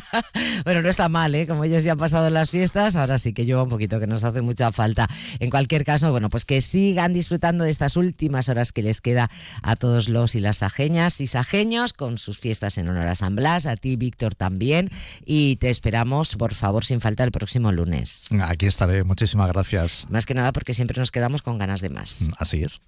bueno, 0.64 0.82
no 0.82 0.90
está 0.90 1.08
mal, 1.08 1.34
¿eh? 1.34 1.46
Como 1.46 1.64
ellos 1.64 1.84
ya 1.84 1.92
han 1.92 1.98
pasado 1.98 2.28
las 2.28 2.50
fiestas, 2.50 2.96
ahora 2.96 3.18
sí 3.18 3.32
que 3.32 3.46
llueva 3.46 3.62
un 3.62 3.70
poquito, 3.70 3.98
que 3.98 4.06
nos 4.06 4.24
hace 4.24 4.42
mucha 4.42 4.72
falta. 4.72 5.08
En 5.40 5.48
cualquier 5.48 5.84
caso, 5.84 6.10
bueno, 6.10 6.28
pues 6.28 6.44
que 6.44 6.60
sigan 6.60 7.14
disfrutando 7.14 7.64
de 7.64 7.70
estas 7.70 7.96
últimas 7.96 8.50
horas 8.50 8.72
que 8.72 8.82
les 8.82 9.00
queda 9.00 9.30
a 9.62 9.76
todos 9.76 10.10
los 10.10 10.34
y 10.34 10.40
las 10.40 10.58
sajeñas 10.58 11.20
y 11.22 11.26
sajeños 11.26 11.94
con 11.94 12.18
sus 12.18 12.38
fiestas 12.38 12.78
en 12.78 12.88
honor 12.88 13.06
a 13.06 13.14
San 13.14 13.37
Blas, 13.38 13.66
a 13.66 13.76
ti, 13.76 13.96
Víctor, 13.96 14.34
también. 14.34 14.90
Y 15.24 15.56
te 15.56 15.70
esperamos, 15.70 16.36
por 16.36 16.54
favor, 16.54 16.84
sin 16.84 17.00
falta, 17.00 17.24
el 17.24 17.32
próximo 17.32 17.72
lunes. 17.72 18.28
Aquí 18.42 18.66
estaré, 18.66 19.04
muchísimas 19.04 19.48
gracias. 19.48 20.06
Más 20.10 20.26
que 20.26 20.34
nada 20.34 20.52
porque 20.52 20.74
siempre 20.74 20.98
nos 20.98 21.10
quedamos 21.10 21.42
con 21.42 21.56
ganas 21.56 21.80
de 21.80 21.90
más. 21.90 22.28
Así 22.38 22.62
es. 22.62 22.80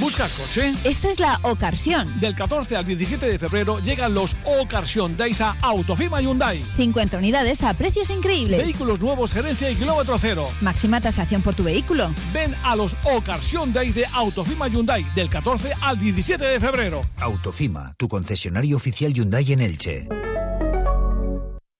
¿Buscas 0.00 0.32
coche? 0.32 0.74
Esta 0.84 1.10
es 1.10 1.18
la 1.18 1.40
Ocasión. 1.42 2.20
Del 2.20 2.34
14 2.34 2.76
al 2.76 2.86
17 2.86 3.26
de 3.26 3.38
febrero 3.38 3.80
llegan 3.80 4.14
los 4.14 4.36
Ocasión 4.44 5.16
Days 5.16 5.40
a 5.40 5.56
Autofima 5.60 6.20
Hyundai. 6.20 6.64
50 6.76 7.18
unidades 7.18 7.62
a 7.64 7.74
precios 7.74 8.10
increíbles. 8.10 8.62
Vehículos 8.62 9.00
nuevos, 9.00 9.32
gerencia 9.32 9.68
y 9.70 9.74
kilómetro 9.74 10.16
cero. 10.16 10.48
Máxima 10.60 11.00
tasación 11.00 11.42
por 11.42 11.56
tu 11.56 11.64
vehículo. 11.64 12.12
Ven 12.32 12.54
a 12.62 12.76
los 12.76 12.94
Ocasión 13.04 13.72
Days 13.72 13.96
de 13.96 14.06
Autofima 14.12 14.68
Hyundai 14.68 15.02
del 15.16 15.28
14 15.28 15.72
al 15.80 15.98
17 15.98 16.44
de 16.44 16.60
febrero. 16.60 17.00
Autofima, 17.18 17.94
tu 17.98 18.06
concesionario 18.06 18.76
oficial 18.76 19.12
Hyundai 19.12 19.52
en 19.52 19.60
Elche. 19.60 20.08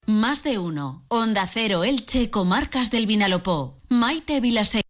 Más 0.07 0.43
de 0.43 0.59
uno. 0.59 1.05
Onda 1.09 1.47
Cero 1.47 1.85
Elche, 1.85 2.31
Comarcas 2.31 2.91
del 2.91 3.07
Vinalopó. 3.07 3.79
Maite 3.89 4.41
Vilasek. 4.41 4.83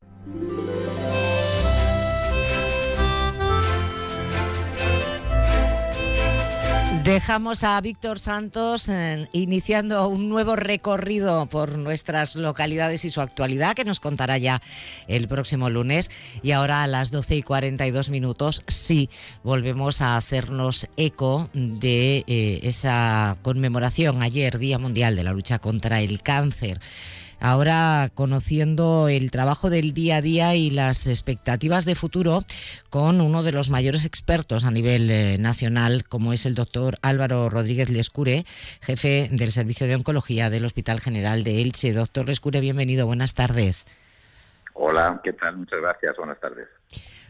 Dejamos 7.09 7.65
a 7.65 7.81
Víctor 7.81 8.19
Santos 8.19 8.87
eh, 8.91 9.31
iniciando 9.33 10.07
un 10.09 10.29
nuevo 10.29 10.57
recorrido 10.57 11.47
por 11.47 11.79
nuestras 11.79 12.37
localidades 12.37 13.07
y 13.07 13.11
su 13.11 13.23
actualidad, 13.23 13.75
que 13.75 13.87
nos 13.87 13.99
contará 13.99 14.37
ya 14.37 14.61
el 15.07 15.27
próximo 15.27 15.71
lunes. 15.71 16.11
Y 16.43 16.51
ahora 16.51 16.83
a 16.83 16.87
las 16.87 17.11
12 17.11 17.37
y 17.37 17.43
42 17.43 18.11
minutos, 18.11 18.63
sí, 18.69 19.09
volvemos 19.43 20.03
a 20.03 20.19
hacernos 20.19 20.87
eco 20.99 21.49
de 21.55 22.25
eh, 22.27 22.61
esa 22.65 23.39
conmemoración 23.41 24.21
ayer, 24.21 24.59
Día 24.59 24.79
Mundial 24.79 25.17
de 25.17 25.25
la 25.25 25.33
Lucha 25.33 25.61
contra 25.61 26.03
el 26.03 26.21
Cáncer 26.21 26.79
ahora 27.41 28.11
conociendo 28.15 29.09
el 29.09 29.31
trabajo 29.31 29.71
del 29.71 29.93
día 29.93 30.17
a 30.17 30.23
día 30.23 30.55
y 30.55 30.71
las 30.71 31.07
expectativas 31.07 31.85
de 31.85 31.95
futuro 31.95 32.41
con 32.91 33.21
uno 33.21 33.43
de 33.43 33.53
los 33.53 33.71
mayores 33.71 34.05
expertos 34.05 34.65
a 34.65 34.71
nivel 34.71 35.11
eh, 35.11 35.37
nacional, 35.39 36.05
como 36.09 36.33
es 36.33 36.47
el 36.47 36.55
doctor 36.55 36.99
Álvaro 37.03 37.49
Rodríguez 37.51 37.91
Lescure, 37.91 38.45
jefe 38.81 39.29
del 39.31 39.53
Servicio 39.53 39.87
de 39.87 39.95
Oncología 39.95 40.51
del 40.51 40.65
Hospital 40.65 41.01
General 41.01 41.45
de 41.45 41.63
Elche. 41.63 41.93
Doctor 41.93 42.29
Lescure, 42.29 42.61
bienvenido, 42.61 43.07
buenas 43.07 43.35
tardes. 43.35 43.87
Hola, 44.75 45.21
¿qué 45.25 45.33
tal? 45.33 45.57
Muchas 45.57 45.81
gracias, 45.81 46.17
buenas 46.17 46.39
tardes. 46.39 46.69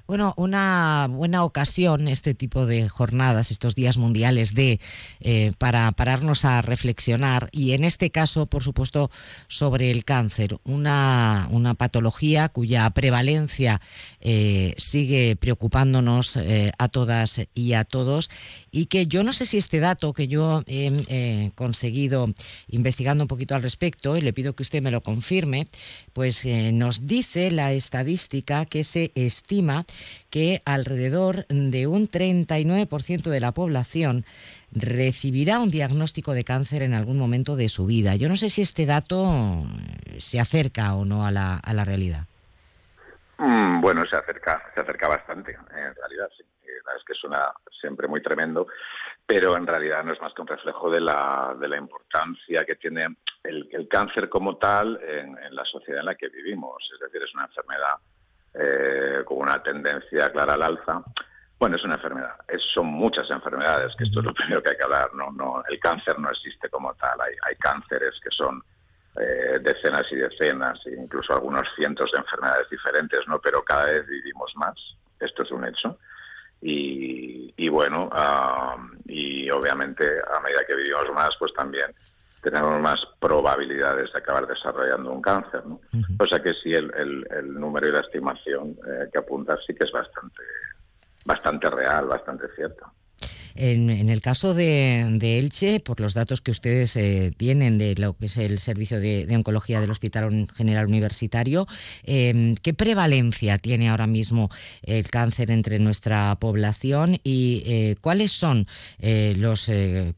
Bueno, 0.09 0.33
una 0.39 1.07
buena 1.11 1.45
ocasión 1.45 2.09
este 2.09 2.33
tipo 2.33 2.65
de 2.65 2.89
jornadas, 2.89 3.51
estos 3.51 3.75
días 3.75 3.99
mundiales 3.99 4.55
de 4.55 4.81
eh, 5.21 5.53
para 5.59 5.93
pararnos 5.93 6.47
a 6.47 6.63
reflexionar 6.63 7.51
y 7.53 7.73
en 7.73 7.85
este 7.85 8.09
caso, 8.09 8.47
por 8.47 8.63
supuesto, 8.65 9.11
sobre 9.49 9.91
el 9.91 10.07
cáncer, 10.07 10.57
una, 10.65 11.47
una 11.51 11.75
patología 11.75 12.49
cuya 12.49 12.89
prevalencia 12.89 13.83
eh, 14.23 14.73
sigue 14.79 15.37
preocupándonos 15.37 16.37
eh, 16.37 16.73
a 16.79 16.89
todas 16.89 17.43
y 17.53 17.75
a 17.75 17.85
todos 17.85 18.31
y 18.71 18.87
que 18.87 19.09
yo 19.09 19.23
no 19.23 19.35
sé 19.35 19.45
si 19.45 19.59
este 19.59 19.79
dato 19.79 20.15
que 20.15 20.27
yo 20.27 20.63
he 20.67 21.53
conseguido 21.55 22.33
investigando 22.69 23.25
un 23.25 23.29
poquito 23.29 23.55
al 23.55 23.63
respecto 23.63 24.17
y 24.17 24.23
le 24.23 24.33
pido 24.33 24.57
que 24.57 24.63
usted 24.63 24.81
me 24.81 24.91
lo 24.91 25.03
confirme, 25.03 25.69
pues 26.15 26.47
nos 26.47 27.07
dice 27.07 27.51
la 27.51 27.75
estadística 27.75 28.65
que 28.65 28.85
se 28.85 29.13
estima 29.15 29.85
que 30.31 30.63
alrededor 30.65 31.47
de 31.49 31.87
un 31.87 32.09
39% 32.09 33.31
de 33.31 33.41
la 33.41 33.53
población 33.53 34.25
recibirá 34.73 35.61
un 35.61 35.71
diagnóstico 35.71 36.33
de 36.33 36.45
cáncer 36.45 36.83
en 36.83 36.95
algún 36.95 37.19
momento 37.19 37.57
de 37.57 37.69
su 37.69 37.87
vida. 37.87 38.17
Yo 38.17 38.29
no 38.29 38.37
sé 38.37 38.51
si 38.51 38.63
este 38.63 38.87
dato 38.87 39.65
se 40.19 40.41
acerca 40.41 40.95
o 40.95 41.05
no 41.05 41.27
a 41.27 41.31
la, 41.31 41.57
a 41.57 41.73
la 41.73 41.85
realidad. 41.85 42.27
Mm, 43.39 43.81
bueno, 43.81 44.05
se 44.07 44.17
acerca, 44.17 44.63
se 44.75 44.81
acerca 44.81 45.09
bastante, 45.09 45.53
en 45.53 45.95
realidad, 45.95 46.29
sí. 46.37 46.45
Es 46.97 47.05
que 47.05 47.15
suena 47.15 47.53
siempre 47.71 48.09
muy 48.09 48.23
tremendo, 48.23 48.67
pero 49.27 49.57
en 49.57 49.67
realidad 49.67 50.03
no 50.05 50.13
es 50.13 50.21
más 50.21 50.33
que 50.33 50.43
un 50.43 50.49
reflejo 50.49 50.91
de 50.91 51.01
la, 51.01 51.55
de 51.61 51.69
la 51.69 51.77
importancia 51.77 52.65
que 52.65 52.77
tiene 52.77 53.17
el, 53.45 53.89
cáncer 53.89 54.29
como 54.29 54.57
tal 54.57 54.99
en, 55.03 55.37
la 55.55 55.65
sociedad 55.65 56.01
en 56.01 56.07
la 56.07 56.15
que 56.15 56.29
vivimos. 56.29 56.91
Es 56.93 57.01
decir, 57.01 57.23
es 57.23 57.35
una 57.35 57.45
enfermedad 57.45 57.95
eh, 58.59 59.23
con 59.25 59.39
una 59.39 59.63
tendencia 59.63 60.31
clara 60.33 60.55
al 60.55 60.63
alza. 60.63 61.03
Bueno, 61.59 61.77
es 61.77 61.85
una 61.85 61.95
enfermedad. 61.95 62.35
son 62.75 62.87
muchas 62.87 63.31
enfermedades, 63.31 63.95
que 63.97 64.05
esto 64.05 64.21
es 64.21 64.27
lo 64.27 64.35
primero 64.35 64.63
que 64.63 64.71
hay 64.71 64.77
que 64.77 64.85
hablar. 64.85 65.15
No, 65.15 65.31
no, 65.33 65.63
el 65.69 65.79
cáncer 65.81 66.19
no 66.19 66.31
existe 66.31 66.69
como 66.69 66.95
tal. 66.95 67.21
Hay, 67.21 67.35
hay 67.43 67.57
cánceres 67.57 68.19
que 68.21 68.31
son 68.31 68.63
eh, 69.21 69.59
decenas 69.61 70.07
y 70.13 70.17
decenas, 70.17 70.87
e 70.87 70.95
incluso 70.95 71.33
algunos 71.33 71.67
cientos 71.75 72.13
de 72.13 72.19
enfermedades 72.19 72.71
diferentes, 72.71 73.27
¿no? 73.27 73.41
Pero 73.41 73.65
cada 73.65 73.87
vez 73.87 74.07
vivimos 74.07 74.55
más. 74.57 74.97
Esto 75.19 75.43
es 75.43 75.51
un 75.51 75.65
hecho. 75.65 75.99
Y, 76.61 77.69
bueno, 77.69 78.11
y 79.07 79.49
obviamente 79.51 80.05
a 80.05 80.41
medida 80.41 80.65
que 80.67 80.75
vivimos 80.75 81.11
más, 81.13 81.37
pues 81.39 81.53
también 81.53 81.95
tenemos 82.43 82.81
más 82.81 83.01
probabilidades 83.21 84.13
de 84.13 84.19
acabar 84.19 84.47
desarrollando 84.47 85.13
un 85.13 85.23
cáncer. 85.23 85.67
¿no? 85.67 85.81
O 86.19 86.27
sea 86.27 86.41
que 86.43 86.55
sí, 86.55 86.73
el, 86.75 86.93
el, 87.31 87.55
número 87.55 87.89
y 87.89 87.93
la 87.93 88.01
estimación 88.01 88.77
eh, 88.87 89.09
que 89.13 89.19
apunta 89.19 89.57
sí 89.67 89.75
que 89.75 89.85
es 89.85 89.93
bastante, 89.93 90.43
bastante 91.25 91.71
real, 91.71 92.07
bastante 92.07 92.49
cierto. 92.55 92.87
En, 93.55 94.09
el 94.09 94.23
caso 94.23 94.55
de, 94.55 95.19
Elche, 95.21 95.81
por 95.81 95.99
los 96.01 96.15
datos 96.15 96.41
que 96.41 96.53
ustedes 96.53 96.95
eh, 96.97 97.33
tienen 97.37 97.77
de 97.77 97.97
lo 97.97 98.17
que 98.17 98.27
es 98.27 98.37
el 98.37 98.61
servicio 98.61 99.01
de, 99.01 99.27
oncología 99.35 99.81
del 99.81 99.91
Hospital 99.91 100.47
General 100.55 100.87
Universitario, 100.87 101.67
em, 102.05 102.55
¿qué 102.55 102.73
prevalencia 102.73 103.59
tiene 103.59 103.89
ahora 103.89 104.07
mismo 104.07 104.49
el 104.83 105.11
cáncer 105.11 105.51
entre 105.51 105.81
nuestra 105.81 106.37
población 106.37 107.17
y 107.25 107.65
eh, 107.67 107.97
cuáles 108.01 108.31
son 108.31 108.67
eh, 109.01 109.35
los 109.37 109.69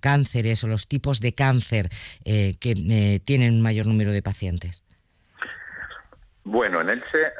cánceres 0.00 0.62
o 0.64 0.66
los 0.66 0.86
tipos 0.86 1.20
de 1.20 1.34
cáncer 1.34 1.88
que 2.24 3.20
tienen 3.24 3.54
un 3.54 3.62
mayor 3.62 3.86
número 3.86 4.12
de 4.12 4.22
pacientes? 4.22 4.84
Bueno, 6.44 6.80
en 6.80 6.90
Elche, 6.90 7.32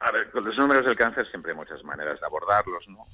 a 0.00 0.12
ver, 0.12 0.30
con 0.30 0.44
los 0.44 0.56
números 0.56 0.84
del 0.84 0.96
cáncer 0.96 1.26
siempre 1.26 1.52
hay 1.52 1.56
muchas 1.56 1.82
maneras 1.84 2.20
de 2.20 2.26
abordarlos, 2.26 2.86
¿no? 2.88 3.04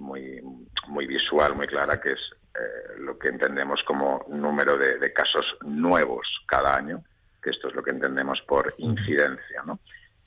Muy, 0.00 0.42
muy 0.88 1.06
visual, 1.06 1.54
muy 1.54 1.66
clara, 1.66 2.00
que 2.00 2.12
es 2.12 2.34
eh, 2.54 2.98
lo 2.98 3.18
que 3.18 3.28
entendemos 3.28 3.82
como 3.84 4.24
número 4.28 4.76
de, 4.76 5.12
casos 5.12 5.56
nuevos 5.62 6.26
cada 6.46 6.74
año, 6.74 7.04
que 7.42 7.50
esto 7.50 7.68
es 7.68 7.74
lo 7.74 7.82
que 7.82 7.90
entendemos 7.90 8.42
por 8.42 8.74
incidencia. 8.78 9.62
¿no? 9.64 9.78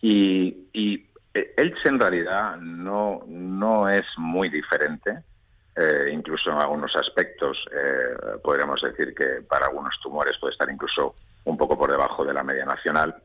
Y, 0.01 0.69
y 0.71 1.05
eh, 1.33 1.53
Elche 1.57 1.89
en 1.89 1.99
realidad 1.99 2.57
no, 2.57 3.23
no 3.27 3.89
es 3.89 4.05
muy 4.17 4.49
diferente, 4.49 5.23
eh, 5.75 6.11
incluso 6.13 6.51
en 6.51 6.57
algunos 6.57 6.95
aspectos 6.95 7.67
podríamos 8.43 8.79
decir 8.81 9.15
que 9.15 9.41
para 9.41 9.65
algunos 9.65 9.99
tumores 9.99 10.37
puede 10.37 10.51
estar 10.51 10.69
incluso 10.69 11.15
un 11.45 11.57
poco 11.57 11.77
por 11.77 11.89
debajo 11.89 12.23
de 12.23 12.33
la 12.33 12.43
media 12.43 12.63
nacional 12.63 13.15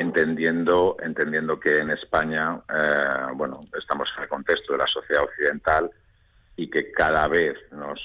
entendiendo, 0.00 0.96
entendiendo 1.02 1.60
que 1.60 1.78
en 1.78 1.90
España, 1.90 2.58
eh, 2.74 3.32
bueno, 3.34 3.60
estamos 3.78 4.10
en 4.16 4.22
el 4.22 4.28
contexto 4.30 4.72
de 4.72 4.78
la 4.78 4.86
sociedad 4.86 5.24
occidental 5.24 5.90
y 6.56 6.70
que 6.70 6.90
cada 6.90 7.28
vez 7.28 7.54
nos, 7.70 8.00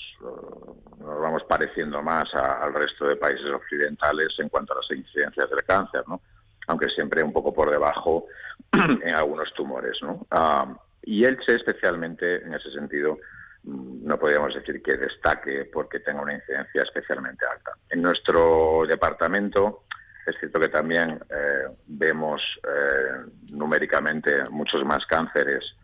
nos 0.99 1.21
vamos 1.21 1.45
pareciendo 1.45 2.01
más 2.03 2.35
al 2.35 2.73
resto 2.73 3.07
de 3.07 3.15
países 3.15 3.49
occidentales 3.49 4.35
en 4.39 4.49
cuanto 4.49 4.73
a 4.73 4.77
las 4.77 4.91
incidencias 4.91 5.49
del 5.49 5.63
cáncer, 5.63 6.03
¿no? 6.07 6.21
aunque 6.67 6.89
siempre 6.89 7.23
un 7.23 7.31
poco 7.31 7.53
por 7.53 7.71
debajo 7.71 8.25
en 8.73 9.15
algunos 9.15 9.53
tumores. 9.53 9.97
¿no? 10.01 10.27
Ah, 10.31 10.77
y 11.01 11.23
Elche 11.23 11.55
especialmente, 11.55 12.43
en 12.43 12.55
ese 12.55 12.71
sentido, 12.71 13.19
mm, 13.63 14.05
no 14.05 14.19
podríamos 14.19 14.53
decir 14.53 14.83
que 14.83 14.97
destaque 14.97 15.63
porque 15.71 16.01
tenga 16.01 16.23
una 16.23 16.33
incidencia 16.33 16.83
especialmente 16.83 17.45
alta. 17.49 17.71
En 17.89 18.01
nuestro 18.01 18.83
departamento 18.85 19.84
es 20.25 20.37
cierto 20.39 20.59
que 20.59 20.69
también 20.69 21.19
eh, 21.29 21.75
vemos 21.85 22.41
eh, 22.63 23.29
numéricamente 23.51 24.43
muchos 24.49 24.83
más 24.83 25.05
cánceres 25.05 25.75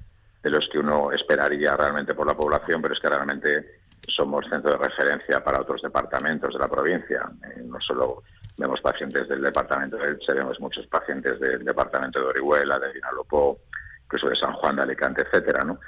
de 0.41 0.49
los 0.49 0.67
que 0.69 0.79
uno 0.79 1.11
esperaría 1.11 1.77
realmente 1.77 2.15
por 2.15 2.25
la 2.25 2.35
población, 2.35 2.81
pero 2.81 2.93
es 2.95 2.99
que 2.99 3.09
realmente 3.09 3.81
somos 4.07 4.47
centro 4.49 4.71
de 4.71 4.77
referencia 4.77 5.43
para 5.43 5.61
otros 5.61 5.81
departamentos 5.83 6.53
de 6.53 6.59
la 6.59 6.67
provincia. 6.67 7.29
Eh, 7.43 7.61
no 7.63 7.79
solo 7.79 8.23
vemos 8.57 8.81
pacientes 8.81 9.27
del 9.27 9.41
departamento 9.41 9.97
de 9.97 10.09
Elche, 10.09 10.33
vemos 10.33 10.59
muchos 10.59 10.87
pacientes 10.87 11.39
del 11.39 11.63
departamento 11.63 12.19
de 12.19 12.25
Orihuela, 12.25 12.79
de 12.79 12.93
Vinalopó, 12.93 13.59
incluso 14.05 14.29
de 14.29 14.35
San 14.35 14.53
Juan 14.53 14.75
de 14.75 14.81
Alicante, 14.81 15.21
etcétera, 15.21 15.63
¿no? 15.63 15.79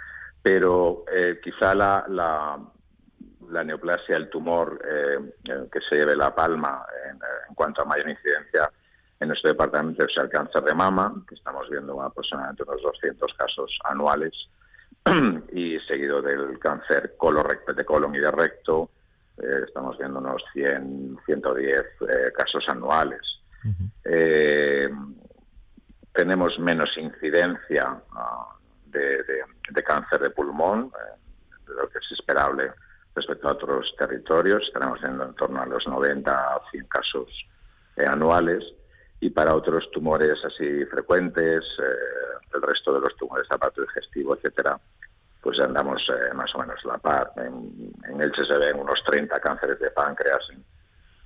Pero 0.41 1.05
quizá 1.41 1.73
la, 1.73 2.05
la 2.09 2.59
neoplasia, 3.61 4.15
el 4.15 4.29
tumor 4.29 4.81
eh, 4.89 5.19
que 5.69 5.81
se 5.81 5.97
lleve 5.97 6.15
la 6.15 6.33
palma 6.33 6.85
en, 7.09 7.19
cuanto 7.53 7.81
a 7.81 7.85
mayor 7.85 8.09
incidencia 8.09 8.71
en 9.19 9.27
nuestro 9.27 9.49
departamento 9.49 10.05
es 10.05 10.17
el 10.17 10.29
cáncer 10.29 10.63
de 10.63 10.73
mama, 10.73 11.13
que 11.27 11.35
estamos 11.35 11.69
viendo 11.69 12.01
aproximadamente 12.01 12.63
unos 12.63 12.81
200 12.81 13.33
casos 13.33 13.79
anuales, 13.83 14.49
y 15.51 15.77
seguido 15.81 16.21
del 16.21 16.57
cáncer 16.59 17.15
de 17.75 17.85
colon 17.85 18.15
y 18.15 18.19
de 18.19 18.31
recto, 18.31 18.89
eh, 19.37 19.63
estamos 19.67 19.97
viendo 19.97 20.19
unos 20.19 20.43
100, 20.53 21.19
110 21.25 21.77
eh, 21.77 22.31
casos 22.35 22.67
anuales. 22.69 23.41
tenemos 26.13 26.59
menos 26.59 26.97
incidencia 26.97 28.01
ah, 28.11 28.55
de, 28.85 29.23
de, 29.71 29.83
cáncer 29.83 30.21
de 30.21 30.29
pulmón, 30.29 30.91
de 31.67 31.73
lo 31.73 31.89
que 31.89 31.97
es 31.97 32.11
esperable 32.11 32.71
respecto 33.15 33.47
a 33.47 33.53
otros 33.53 33.93
territorios. 33.97 34.63
Estaremos 34.63 35.03
en 35.03 35.33
torno 35.35 35.61
a 35.61 35.65
los 35.65 35.87
90 35.87 36.31
a 36.31 36.61
100 36.71 36.85
casos 36.87 37.29
eh, 37.95 38.05
anuales. 38.05 38.73
Y 39.19 39.29
para 39.29 39.55
otros 39.55 39.89
tumores 39.91 40.43
así 40.43 40.85
frecuentes, 40.85 41.63
eh, 41.79 42.47
el 42.53 42.61
resto 42.61 42.93
de 42.93 42.99
los 42.99 43.15
tumores 43.15 43.47
de 43.47 43.55
aparato 43.55 43.81
digestivo, 43.81 44.35
etcétera, 44.35 44.77
pues 45.41 45.59
andamos 45.59 46.01
eh, 46.09 46.33
más 46.33 46.53
o 46.55 46.59
menos 46.59 46.83
la 46.85 46.97
par. 46.97 47.31
En, 47.37 47.93
en 48.09 48.21
Elche 48.21 48.45
se 48.45 48.57
ven 48.57 48.79
unos 48.79 49.01
30 49.05 49.39
cánceres 49.39 49.79
de 49.79 49.91
páncreas 49.91 50.49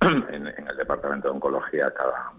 en, 0.00 0.46
el 0.46 0.76
departamento 0.76 1.28
de 1.28 1.34
oncología 1.34 1.92
cada, 1.92 2.32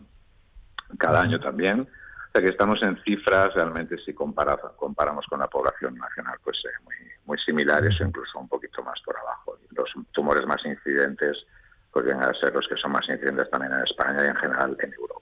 cada 0.98 1.22
año 1.22 1.40
también. 1.40 1.88
O 2.30 2.32
sea 2.32 2.42
que 2.44 2.50
estamos 2.50 2.82
en 2.84 2.96
cifras 3.04 3.56
realmente 3.56 3.98
si 3.98 4.13
comparamos 4.13 5.26
con 5.28 5.39
la 5.39 5.48
población 5.48 5.96
nacional, 5.96 6.38
pues 6.44 6.62
muy, 6.84 6.96
muy 7.26 7.39
similares 7.39 8.00
o 8.00 8.06
incluso 8.06 8.38
un 8.38 8.48
poquito 8.48 8.84
más 8.84 9.02
por 9.02 9.18
abajo. 9.18 9.58
Los 9.72 9.92
tumores 10.12 10.46
más 10.46 10.63
incidentes 10.63 11.48
pues 11.92 12.06
vienen 12.06 12.24
a 12.24 12.34
ser 12.36 12.54
los 12.54 12.68
que 12.68 12.78
son 12.78 12.92
más 12.92 13.10
incidentes 13.10 13.50
también 13.50 13.74
en 13.74 13.84
España 13.84 14.26
y 14.26 14.28
en 14.28 14.36
general 14.36 14.78
en 14.80 14.94
Europa. 14.94 15.20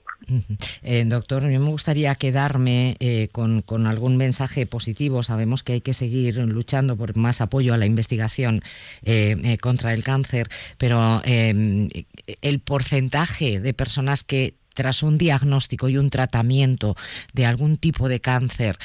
Eh, 0.82 1.04
doctor, 1.06 1.44
a 1.44 1.46
me 1.46 1.58
gustaría 1.58 2.14
quedarme 2.14 2.96
eh, 3.00 3.28
con, 3.32 3.62
algún 3.86 4.18
mensaje 4.18 4.66
positivo. 4.66 5.22
Sabemos 5.22 5.62
que 5.62 5.74
hay 5.74 5.80
que 5.80 5.94
seguir 5.94 6.36
luchando 6.36 6.96
por 6.96 7.16
más 7.16 7.40
apoyo 7.40 7.72
a 7.72 7.78
la 7.78 7.86
investigación 7.86 8.60
eh, 9.04 9.56
contra 9.62 9.94
el 9.94 10.04
cáncer, 10.04 10.48
pero 10.76 11.22
el 11.24 12.60
porcentaje 12.60 13.60
de 13.60 13.72
personas 13.72 14.24
que 14.24 14.57
tras 14.78 15.02
un 15.02 15.18
diagnóstico 15.18 15.88
y 15.88 15.98
un 15.98 16.08
tratamiento 16.08 16.94
de 17.32 17.46
algún 17.46 17.78
tipo 17.78 18.08
de 18.08 18.20
cáncer 18.20 18.78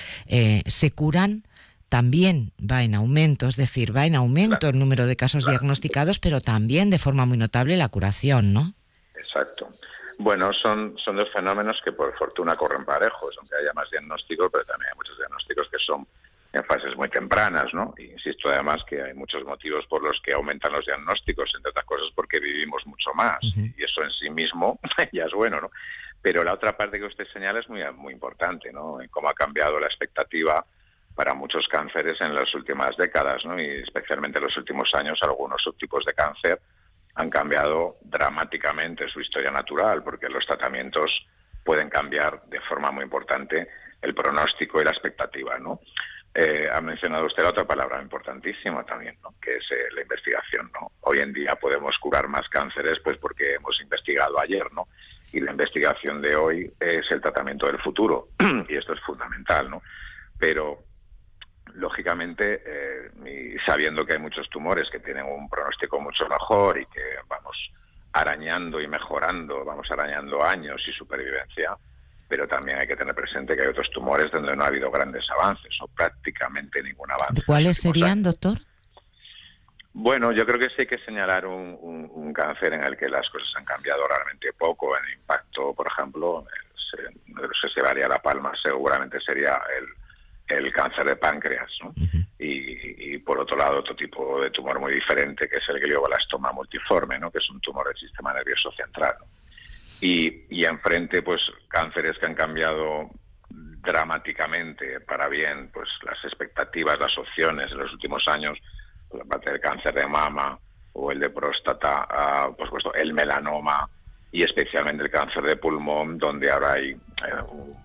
se 0.65 0.91
curan, 0.91 1.43
también 1.93 2.51
va 2.59 2.81
en 2.81 2.95
aumento, 2.95 3.45
es 3.45 3.55
decir, 3.55 3.95
va 3.95 4.07
en 4.07 4.15
aumento 4.15 4.67
el 4.67 4.79
número 4.79 5.05
de 5.05 5.15
casos 5.15 5.45
diagnosticados, 5.45 6.17
pero 6.17 6.41
también 6.41 6.89
de 6.89 6.97
forma 6.97 7.27
muy 7.27 7.37
notable 7.37 7.77
la 7.77 7.87
curación, 7.89 8.51
¿no? 8.51 8.73
Exacto. 9.13 9.69
Bueno, 10.17 10.51
son, 10.53 10.97
son 10.97 11.17
dos 11.17 11.29
fenómenos 11.31 11.79
que 11.85 11.91
por 11.91 12.17
fortuna 12.17 12.55
corren 12.55 12.83
parejos, 12.83 13.35
aunque 13.37 13.57
haya 13.57 13.73
más 13.73 13.91
diagnósticos, 13.91 14.49
pero 14.51 14.65
también 14.65 14.89
hay 14.91 14.97
muchos 14.97 15.15
diagnósticos 15.19 15.69
que 15.69 15.77
son 15.77 16.07
en 16.53 16.63
fases 16.65 16.95
muy 16.95 17.09
tempranas, 17.09 17.73
¿no? 17.73 17.95
insisto 17.97 18.49
además 18.49 18.83
que 18.83 19.01
hay 19.01 19.13
muchos 19.15 19.43
motivos 19.43 19.87
por 19.87 20.03
los 20.03 20.21
que 20.21 20.33
aumentan 20.33 20.71
los 20.71 20.85
diagnósticos, 20.85 21.51
entre 21.55 21.71
otras 21.71 21.85
cosas 21.85 22.09
porque 22.15 22.39
vivimos 22.39 22.85
mucho 22.85 23.11
más, 23.15 23.39
y 23.41 23.83
eso 23.83 24.03
en 24.03 24.11
sí 24.11 24.29
mismo 24.29 24.79
ya 25.11 25.25
es 25.25 25.33
bueno, 25.33 25.59
¿no? 25.59 25.71
Pero 26.21 26.43
la 26.43 26.53
otra 26.53 26.77
parte 26.77 26.99
que 26.99 27.05
usted 27.05 27.27
señala 27.27 27.59
es 27.59 27.67
muy, 27.67 27.81
muy 27.95 28.13
importante, 28.13 28.71
¿no? 28.71 29.01
En 29.01 29.09
cómo 29.09 29.27
ha 29.27 29.33
cambiado 29.33 29.77
la 29.77 29.87
expectativa 29.87 30.65
para 31.15 31.33
muchos 31.33 31.67
cánceres 31.67 32.19
en 32.21 32.33
las 32.33 32.53
últimas 32.55 32.95
décadas, 32.97 33.45
¿no? 33.45 33.59
y 33.59 33.65
especialmente 33.65 34.39
en 34.39 34.45
los 34.45 34.57
últimos 34.57 34.93
años 34.95 35.21
algunos 35.21 35.61
subtipos 35.61 36.05
de 36.05 36.13
cáncer 36.13 36.59
han 37.15 37.29
cambiado 37.29 37.97
dramáticamente 38.01 39.07
su 39.07 39.19
historia 39.19 39.51
natural, 39.51 40.03
porque 40.03 40.29
los 40.29 40.45
tratamientos 40.45 41.25
pueden 41.63 41.89
cambiar 41.89 42.43
de 42.47 42.59
forma 42.61 42.91
muy 42.91 43.03
importante 43.03 43.67
el 44.01 44.15
pronóstico 44.15 44.81
y 44.81 44.85
la 44.85 44.91
expectativa. 44.91 45.59
¿no? 45.59 45.79
Eh, 46.35 46.67
ha 46.71 46.81
mencionado 46.81 47.25
usted 47.25 47.45
otra 47.45 47.63
palabra 47.63 48.01
importantísima 48.01 48.83
también, 48.83 49.15
¿no? 49.21 49.35
que 49.39 49.57
es 49.57 49.71
eh, 49.71 49.89
la 49.93 50.01
investigación. 50.01 50.71
¿no? 50.73 50.91
Hoy 51.01 51.19
en 51.19 51.31
día 51.31 51.55
podemos 51.55 51.97
curar 51.99 52.27
más 52.27 52.49
cánceres 52.49 52.99
pues 53.01 53.17
porque 53.17 53.53
hemos 53.53 53.79
investigado 53.81 54.39
ayer, 54.39 54.71
¿no? 54.73 54.87
y 55.31 55.39
la 55.39 55.51
investigación 55.51 56.21
de 56.21 56.35
hoy 56.35 56.73
es 56.79 57.09
el 57.11 57.21
tratamiento 57.21 57.67
del 57.67 57.79
futuro 57.79 58.29
y 58.69 58.75
esto 58.75 58.93
es 58.93 58.99
fundamental, 59.01 59.69
¿no? 59.69 59.81
Pero 60.39 60.83
lógicamente, 61.73 62.61
eh, 62.65 63.57
sabiendo 63.65 64.05
que 64.05 64.13
hay 64.13 64.19
muchos 64.19 64.49
tumores 64.49 64.89
que 64.91 64.99
tienen 64.99 65.25
un 65.25 65.49
pronóstico 65.49 65.99
mucho 65.99 66.27
mejor 66.27 66.79
y 66.79 66.85
que 66.85 67.01
vamos 67.27 67.71
arañando 68.11 68.79
y 68.79 68.87
mejorando, 68.87 69.65
vamos 69.65 69.89
arañando 69.89 70.43
años 70.43 70.83
y 70.87 70.91
supervivencia, 70.91 71.75
pero 72.27 72.47
también 72.47 72.79
hay 72.79 72.87
que 72.87 72.95
tener 72.95 73.13
presente 73.13 73.55
que 73.55 73.63
hay 73.63 73.67
otros 73.67 73.89
tumores 73.91 74.31
donde 74.31 74.55
no 74.55 74.63
ha 74.63 74.67
habido 74.67 74.89
grandes 74.91 75.29
avances 75.29 75.75
o 75.81 75.87
prácticamente 75.87 76.81
ningún 76.81 77.11
avance. 77.11 77.43
¿Cuáles 77.45 77.77
serían, 77.77 78.23
doctor? 78.23 78.57
Bueno, 79.93 80.31
yo 80.31 80.45
creo 80.45 80.59
que 80.59 80.69
sí 80.69 80.75
hay 80.79 80.87
que 80.87 80.97
señalar 80.97 81.45
un, 81.45 82.33
cáncer 82.33 82.73
en 82.73 82.83
el 82.83 82.97
que 82.97 83.07
las 83.07 83.29
cosas 83.29 83.47
han 83.55 83.63
cambiado 83.63 84.07
realmente 84.07 84.51
poco. 84.53 84.97
El 84.97 85.13
impacto, 85.13 85.71
por 85.75 85.85
ejemplo, 85.85 86.43
se, 86.89 86.97
se 87.61 87.73
llevaría 87.75 88.07
la 88.07 88.19
palma, 88.19 88.51
seguramente 88.59 89.19
sería 89.21 89.61
el, 89.77 89.85
el 90.47 90.71
cáncer 90.71 91.05
de 91.05 91.15
páncreas, 91.15 91.71
¿no? 91.81 91.93
y, 92.39 93.17
por 93.19 93.39
otro 93.39 93.55
lado 93.55 93.79
otro 93.79 93.95
tipo 93.95 94.41
de 94.41 94.49
tumor 94.49 94.79
muy 94.79 94.93
diferente 94.93 95.47
que 95.47 95.57
es 95.57 95.69
el 95.69 95.79
glioblastoma 95.79 96.51
multiforme, 96.51 97.17
¿no? 97.19 97.31
que 97.31 97.37
es 97.37 97.49
un 97.49 97.61
tumor 97.61 97.87
del 97.87 97.97
sistema 97.97 98.33
nervioso 98.33 98.71
central. 98.71 99.15
Y, 100.03 100.45
y 100.49 100.65
enfrente, 100.65 101.21
pues 101.21 101.41
cánceres 101.69 102.17
que 102.19 102.25
han 102.25 102.35
cambiado 102.35 103.09
dramáticamente 103.49 104.99
para 104.99 105.29
bien, 105.29 105.69
pues 105.73 105.89
las 106.03 106.21
expectativas, 106.25 106.99
las 106.99 107.17
opciones 107.17 107.71
en 107.71 107.77
los 107.77 107.93
últimos 107.93 108.27
años, 108.27 108.59
pues, 109.09 109.25
parte 109.27 109.51
del 109.51 109.61
cáncer 109.61 109.93
de 109.93 110.05
mama 110.05 110.59
o 110.93 111.11
el 111.11 111.19
de 111.19 111.29
próstata, 111.29 112.07
ah, 112.09 112.49
por 112.57 112.67
supuesto 112.67 112.93
el 112.93 113.13
melanoma 113.13 113.89
y 114.31 114.43
especialmente 114.43 115.03
el 115.03 115.09
cáncer 115.09 115.43
de 115.43 115.55
pulmón, 115.55 116.17
donde 116.17 116.51
ahora 116.51 116.73
hay 116.73 116.91
eh, 116.91 117.41
un 117.49 117.83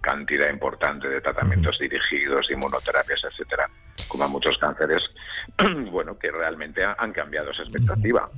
cantidad 0.00 0.50
importante 0.50 1.08
de 1.08 1.20
tratamientos 1.20 1.78
dirigidos, 1.78 2.50
inmunoterapias, 2.50 3.22
etcétera, 3.24 3.68
como 4.08 4.24
a 4.24 4.28
muchos 4.28 4.58
cánceres, 4.58 5.02
bueno, 5.90 6.18
que 6.18 6.30
realmente 6.30 6.82
han 6.84 7.12
cambiado 7.12 7.50
esa 7.50 7.62
expectativa, 7.62 8.30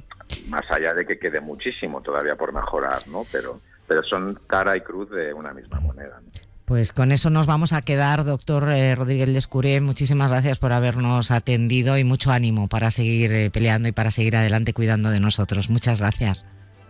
más 0.48 0.70
allá 0.70 0.94
de 0.94 1.06
que 1.06 1.18
quede 1.18 1.40
muchísimo 1.40 2.00
todavía 2.02 2.36
por 2.36 2.52
mejorar, 2.52 3.06
¿no? 3.08 3.24
Pero, 3.30 3.60
pero 3.86 4.02
son 4.02 4.40
cara 4.46 4.76
y 4.76 4.80
cruz 4.80 5.10
de 5.10 5.32
una 5.32 5.52
misma 5.52 5.80
moneda. 5.80 6.20
Pues 6.64 6.92
con 6.92 7.12
eso 7.12 7.28
nos 7.28 7.46
vamos 7.46 7.72
a 7.72 7.82
quedar, 7.82 8.24
doctor 8.24 8.68
eh, 8.70 8.94
Rodríguez 8.94 9.28
Lescuré. 9.28 9.80
Muchísimas 9.80 10.30
gracias 10.30 10.58
por 10.58 10.72
habernos 10.72 11.30
atendido 11.30 11.98
y 11.98 12.04
mucho 12.04 12.30
ánimo 12.30 12.68
para 12.68 12.90
seguir 12.90 13.32
eh, 13.32 13.50
peleando 13.50 13.88
y 13.88 13.92
para 13.92 14.10
seguir 14.10 14.36
adelante 14.36 14.72
cuidando 14.72 15.10
de 15.10 15.20
nosotros. 15.20 15.68
Muchas 15.68 16.00
gracias. 16.00 16.46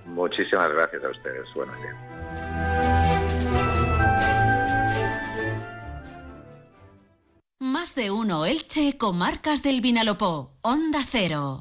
Muchísimas 0.07 0.73
gracias 0.73 1.03
a 1.03 1.09
ustedes. 1.09 1.49
Buenos 1.55 1.77
días. 1.79 2.82
Más 7.63 7.95
de 7.95 8.11
uno 8.11 8.45
Elche, 8.45 8.99
comarcas 8.99 9.63
del 9.63 9.81
Vinalopó. 9.81 10.59
Onda 10.63 10.99
Cero. 11.09 11.61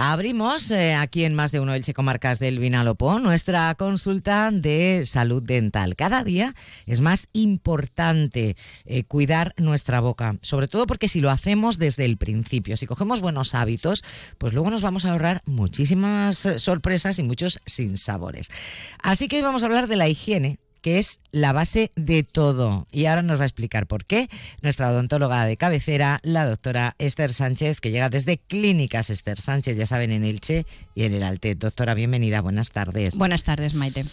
Abrimos 0.00 0.70
eh, 0.70 0.94
aquí 0.94 1.24
en 1.24 1.34
más 1.34 1.50
de 1.50 1.58
uno 1.58 1.74
Elche 1.74 1.92
Comarcas 1.92 2.38
del 2.38 2.60
Vinalopó 2.60 3.18
nuestra 3.18 3.74
consulta 3.74 4.48
de 4.52 5.02
salud 5.04 5.42
dental. 5.42 5.96
Cada 5.96 6.22
día 6.22 6.54
es 6.86 7.00
más 7.00 7.28
importante 7.32 8.56
eh, 8.84 9.02
cuidar 9.02 9.54
nuestra 9.56 9.98
boca, 9.98 10.36
sobre 10.40 10.68
todo 10.68 10.86
porque 10.86 11.08
si 11.08 11.20
lo 11.20 11.30
hacemos 11.30 11.78
desde 11.78 12.04
el 12.04 12.16
principio, 12.16 12.76
si 12.76 12.86
cogemos 12.86 13.20
buenos 13.20 13.56
hábitos, 13.56 14.04
pues 14.38 14.52
luego 14.52 14.70
nos 14.70 14.82
vamos 14.82 15.04
a 15.04 15.10
ahorrar 15.10 15.42
muchísimas 15.46 16.46
eh, 16.46 16.60
sorpresas 16.60 17.18
y 17.18 17.24
muchos 17.24 17.58
sinsabores. 17.66 18.50
Así 19.02 19.26
que 19.26 19.38
hoy 19.38 19.42
vamos 19.42 19.64
a 19.64 19.66
hablar 19.66 19.88
de 19.88 19.96
la 19.96 20.06
higiene 20.06 20.60
que 20.88 20.98
es 20.98 21.20
la 21.32 21.52
base 21.52 21.90
de 21.96 22.22
todo. 22.22 22.86
Y 22.90 23.04
ahora 23.04 23.20
nos 23.20 23.38
va 23.38 23.42
a 23.42 23.46
explicar 23.46 23.86
por 23.86 24.06
qué 24.06 24.30
nuestra 24.62 24.90
odontóloga 24.90 25.44
de 25.44 25.58
cabecera, 25.58 26.18
la 26.22 26.46
doctora 26.46 26.94
Esther 26.96 27.30
Sánchez, 27.30 27.82
que 27.82 27.90
llega 27.90 28.08
desde 28.08 28.38
Clínicas 28.38 29.10
Esther 29.10 29.38
Sánchez, 29.38 29.76
ya 29.76 29.86
saben, 29.86 30.12
en 30.12 30.24
Elche 30.24 30.64
y 30.94 31.04
en 31.04 31.12
el 31.12 31.24
Altet. 31.24 31.58
Doctora, 31.58 31.92
bienvenida, 31.92 32.40
buenas 32.40 32.70
tardes. 32.70 33.18
Buenas 33.18 33.44
tardes, 33.44 33.74
Maite. 33.74 34.06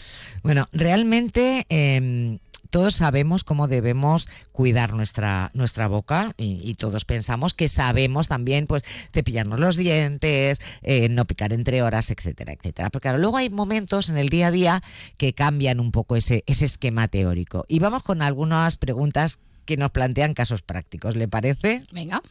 Bueno, 0.44 0.68
realmente 0.74 1.66
em, 1.70 2.40
todos 2.76 2.96
sabemos 2.96 3.46
cómo 3.46 3.70
debemos 3.70 4.30
cuidar 4.52 4.94
nuestra, 4.94 5.50
nuestra 5.54 5.88
boca 5.88 6.34
y, 6.36 6.74
todos 6.74 7.06
pensamos 7.06 7.54
que 7.54 7.70
sabemos 7.70 8.28
también 8.28 8.68
pues 8.68 8.84
cepillarnos 9.14 9.62
los 9.62 9.78
dientes, 9.78 10.60
eh, 10.84 11.08
no 11.08 11.24
picar 11.24 11.54
entre 11.54 11.82
horas, 11.82 12.12
etcétera, 12.12 12.52
etcétera. 12.52 12.90
Pero 12.90 13.00
claro, 13.00 13.18
luego 13.18 13.38
hay 13.38 13.50
momentos 13.50 14.10
en 14.10 14.18
el 14.18 14.28
día 14.28 14.48
a 14.48 14.52
día 14.52 14.84
que 15.16 15.32
cambian 15.32 15.80
un 15.80 15.94
poco 15.94 16.18
ese, 16.18 16.44
ese 16.48 16.66
esquema 16.66 17.08
teórico. 17.08 17.64
Y 17.70 17.80
vamos 17.80 18.04
con 18.04 18.22
algunas 18.22 18.76
preguntas 18.76 19.40
que 19.65 19.78
nos 19.78 19.91
plantean 19.91 20.34
casos 20.34 20.62
prácticos, 20.62 21.15
¿le 21.15 21.28
parece? 21.28 21.84
Venga. 21.91 22.21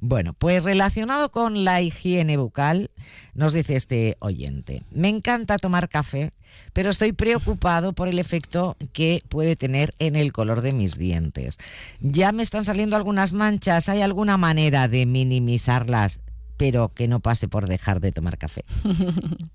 Bueno, 0.00 0.32
pues 0.32 0.64
relacionado 0.64 1.30
con 1.30 1.64
la 1.64 1.80
higiene 1.80 2.36
bucal, 2.36 2.90
nos 3.34 3.52
dice 3.52 3.76
este 3.76 4.16
oyente, 4.20 4.82
me 4.90 5.08
encanta 5.08 5.58
tomar 5.58 5.88
café, 5.88 6.32
pero 6.72 6.90
estoy 6.90 7.12
preocupado 7.12 7.92
por 7.92 8.08
el 8.08 8.18
efecto 8.18 8.76
que 8.92 9.22
puede 9.28 9.56
tener 9.56 9.94
en 9.98 10.16
el 10.16 10.32
color 10.32 10.62
de 10.62 10.72
mis 10.72 10.98
dientes. 10.98 11.58
Ya 12.00 12.32
me 12.32 12.42
están 12.42 12.64
saliendo 12.64 12.96
algunas 12.96 13.32
manchas, 13.32 13.88
¿hay 13.88 14.02
alguna 14.02 14.36
manera 14.36 14.88
de 14.88 15.06
minimizarlas? 15.06 16.20
Pero 16.60 16.92
que 16.92 17.08
no 17.08 17.20
pase 17.20 17.48
por 17.48 17.66
dejar 17.66 18.00
de 18.00 18.12
tomar 18.12 18.36
café? 18.36 18.66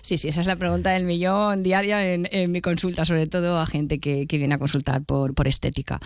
Sí, 0.00 0.16
sí, 0.16 0.28
esa 0.28 0.40
es 0.40 0.46
la 0.46 0.56
pregunta 0.56 0.92
del 0.92 1.04
millón 1.04 1.62
diaria 1.62 2.14
en, 2.14 2.52
mi 2.52 2.62
consulta, 2.62 3.04
sobre 3.04 3.26
todo 3.26 3.58
a 3.58 3.66
gente 3.66 3.98
que, 3.98 4.26
viene 4.30 4.54
a 4.54 4.58
consultar 4.58 5.02
por, 5.02 5.34
estética. 5.46 6.00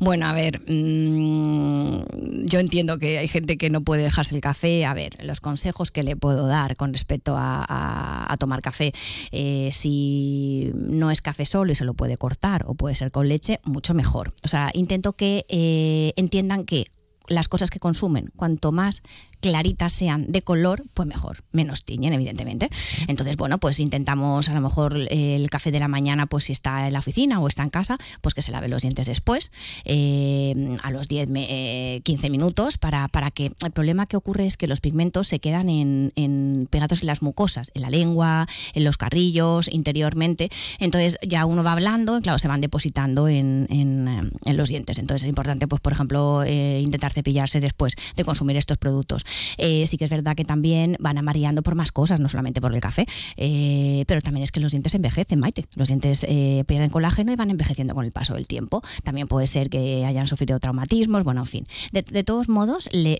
Bueno, 0.00 0.26
a 0.26 0.32
ver, 0.34 0.60
mm, 0.68 2.46
yo 2.46 2.58
entiendo 2.58 2.98
que 2.98 3.16
hay 3.16 3.28
gente 3.28 3.56
que 3.56 3.70
no 3.70 3.80
puede 3.80 4.02
dejarse 4.02 4.34
el 4.34 4.42
café. 4.42 4.84
A 4.84 4.92
ver, 4.92 5.16
los 5.24 5.40
consejos 5.40 5.90
que 5.90 6.02
le 6.02 6.16
puedo 6.16 6.46
dar 6.46 6.76
con 6.76 6.92
respecto 6.92 7.36
a, 7.38 8.36
tomar 8.38 8.60
café, 8.60 8.92
eh, 9.32 9.70
si 9.72 10.70
no 10.74 11.10
es 11.10 11.22
café 11.22 11.46
solo 11.46 11.72
y 11.72 11.74
se 11.76 11.86
lo 11.86 11.94
puede 11.94 12.18
cortar 12.18 12.64
o 12.66 12.74
puede 12.74 12.96
ser 12.96 13.10
con 13.10 13.28
leche, 13.28 13.60
mucho 13.64 13.94
mejor. 13.94 14.34
O 14.44 14.48
sea, 14.48 14.70
intento 14.74 15.14
que 15.14 15.46
eh, 15.48 16.12
entiendan 16.16 16.64
que 16.64 16.88
las 17.28 17.48
cosas 17.48 17.70
que 17.70 17.78
consumen, 17.78 18.30
cuanto 18.36 18.72
más 18.72 19.02
claritas 19.40 19.92
sean 19.92 20.30
de 20.30 20.42
color, 20.42 20.84
pues 20.94 21.08
mejor, 21.08 21.44
menos 21.52 21.84
tiñen, 21.84 22.12
evidentemente. 22.12 22.68
Entonces, 23.06 23.36
bueno, 23.36 23.58
pues 23.58 23.80
intentamos 23.80 24.48
a 24.48 24.54
lo 24.54 24.60
mejor 24.60 24.96
el 25.10 25.50
café 25.50 25.70
de 25.70 25.80
la 25.80 25.88
mañana, 25.88 26.26
pues 26.26 26.44
si 26.44 26.52
está 26.52 26.86
en 26.86 26.92
la 26.92 26.98
oficina 26.98 27.40
o 27.40 27.48
está 27.48 27.62
en 27.62 27.70
casa, 27.70 27.98
pues 28.20 28.34
que 28.34 28.42
se 28.42 28.52
lave 28.52 28.68
los 28.68 28.82
dientes 28.82 29.06
después, 29.06 29.52
eh, 29.84 30.76
a 30.82 30.90
los 30.90 31.08
10, 31.08 31.28
15 31.28 32.26
eh, 32.26 32.30
minutos, 32.30 32.78
para, 32.78 33.08
para 33.08 33.30
que 33.30 33.52
el 33.64 33.70
problema 33.72 34.06
que 34.06 34.16
ocurre 34.16 34.46
es 34.46 34.56
que 34.56 34.66
los 34.66 34.80
pigmentos 34.80 35.28
se 35.28 35.40
quedan 35.40 35.68
en, 35.68 36.68
pegados 36.70 37.00
en 37.00 37.06
las 37.06 37.22
mucosas, 37.22 37.70
en 37.74 37.82
la 37.82 37.90
lengua, 37.90 38.46
en 38.74 38.84
los 38.84 38.96
carrillos, 38.96 39.68
interiormente. 39.70 40.50
Entonces 40.78 41.16
ya 41.26 41.46
uno 41.46 41.62
va 41.62 41.72
hablando 41.72 42.18
y 42.18 42.22
claro, 42.22 42.38
se 42.38 42.48
van 42.48 42.60
depositando 42.60 43.28
en, 43.28 43.66
en, 43.70 44.56
los 44.56 44.68
dientes. 44.68 44.98
Entonces 44.98 45.24
es 45.24 45.28
importante, 45.28 45.68
pues 45.68 45.80
por 45.80 45.92
ejemplo, 45.92 46.42
eh, 46.42 46.80
intentar 46.80 47.12
cepillarse 47.12 47.60
después 47.60 47.94
de 48.16 48.24
consumir 48.24 48.56
estos 48.56 48.76
productos. 48.76 49.24
Eh, 49.56 49.86
sí 49.86 49.96
que 49.96 50.04
es 50.04 50.10
verdad 50.10 50.36
que 50.36 50.44
también 50.44 50.96
van 50.98 51.18
amareando 51.18 51.62
por 51.62 51.74
más 51.74 51.92
cosas, 51.92 52.20
no 52.20 52.28
solamente 52.28 52.60
por 52.60 52.74
el 52.74 52.80
café, 52.80 53.06
eh, 53.36 54.04
pero 54.06 54.20
también 54.20 54.44
es 54.44 54.52
que 54.52 54.60
los 54.60 54.72
dientes 54.72 54.94
envejecen, 54.94 55.40
Maite. 55.40 55.64
Los 55.74 55.88
dientes 55.88 56.24
eh, 56.28 56.64
pierden 56.66 56.90
colágeno 56.90 57.32
y 57.32 57.36
van 57.36 57.50
envejeciendo 57.50 57.94
con 57.94 58.04
el 58.04 58.12
paso 58.12 58.34
del 58.34 58.46
tiempo. 58.46 58.82
También 59.02 59.28
puede 59.28 59.46
ser 59.46 59.70
que 59.70 60.04
hayan 60.04 60.26
sufrido 60.26 60.58
traumatismos, 60.60 61.24
bueno, 61.24 61.40
en 61.40 61.46
fin. 61.46 61.66
De, 61.92 62.02
todos 62.24 62.48
modos, 62.48 62.88
le, 62.92 63.18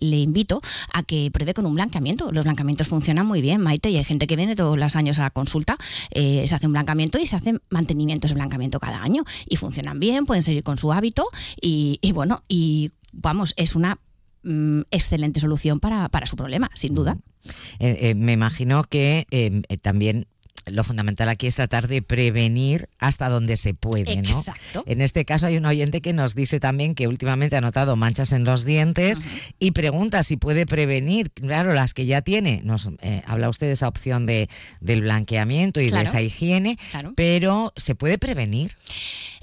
invito 0.00 0.60
a 0.92 1.02
que 1.02 1.30
pruebe 1.32 1.54
con 1.54 1.66
un 1.66 1.74
blanqueamiento. 1.74 2.32
Los 2.32 2.44
blanqueamientos 2.44 2.88
funcionan 2.88 3.26
muy 3.26 3.40
bien, 3.40 3.60
Maite, 3.60 3.90
y 3.90 3.96
hay 3.96 4.04
gente 4.04 4.26
que 4.26 4.36
viene 4.36 4.56
todos 4.56 4.78
los 4.78 4.96
años 4.96 5.18
a 5.18 5.22
la 5.22 5.30
consulta, 5.30 5.76
se 6.12 6.54
hace 6.54 6.66
un 6.66 6.72
blanqueamiento 6.72 7.18
y 7.18 7.26
se 7.26 7.36
hacen 7.36 7.60
mantenimientos 7.70 8.30
de 8.30 8.34
blanqueamiento 8.34 8.80
cada 8.80 9.02
año 9.02 9.24
y 9.48 9.56
funcionan 9.56 10.00
bien, 10.00 10.26
pueden 10.26 10.42
seguir 10.42 10.62
con 10.62 10.78
su 10.78 10.92
hábito 10.92 11.26
y, 11.60 11.98
y 12.00 12.12
bueno, 12.12 12.42
y 12.48 12.90
vamos, 13.12 13.54
es 13.56 13.76
una 13.76 13.98
Mm, 14.44 14.82
excelente 14.90 15.40
solución 15.40 15.78
para, 15.80 16.08
para, 16.08 16.26
su 16.26 16.36
problema, 16.36 16.70
sin 16.74 16.94
duda. 16.94 17.16
Eh, 17.78 17.96
eh, 18.00 18.14
me 18.14 18.32
imagino 18.32 18.84
que 18.84 19.26
em, 19.30 19.62
eh, 19.68 19.76
también 19.76 20.26
lo 20.66 20.84
fundamental 20.84 21.28
aquí 21.28 21.46
es 21.46 21.56
tratar 21.56 21.88
de 21.88 22.02
prevenir 22.02 22.88
hasta 22.98 23.28
donde 23.28 23.56
se 23.56 23.74
puede, 23.74 24.16
¿no? 24.22 24.28
Exacto. 24.28 24.84
En 24.86 25.00
este 25.00 25.24
caso 25.24 25.46
hay 25.46 25.56
un 25.56 25.66
oyente 25.66 26.00
que 26.00 26.12
nos 26.12 26.34
dice 26.34 26.60
también 26.60 26.94
que 26.94 27.08
últimamente 27.08 27.56
ha 27.56 27.60
notado 27.60 27.96
manchas 27.96 28.32
en 28.32 28.44
los 28.44 28.64
dientes 28.64 29.20
y 29.58 29.72
pregunta 29.72 30.22
si 30.22 30.36
puede 30.36 30.66
prevenir, 30.66 31.30
claro, 31.32 31.72
las 31.72 31.94
que 31.94 32.06
ya 32.06 32.22
tiene. 32.22 32.60
Nos 32.64 32.88
eh, 33.00 33.22
habla 33.26 33.48
usted 33.48 33.66
de 33.68 33.72
esa 33.72 33.88
opción 33.88 34.24
de, 34.26 34.48
del 34.80 35.02
blanqueamiento 35.02 35.80
y 35.80 35.90
de 35.90 36.02
esa 36.02 36.22
higiene, 36.22 36.78
Claro. 36.92 37.12
pero 37.16 37.72
¿se 37.76 37.94
puede 37.94 38.18
prevenir? 38.18 38.76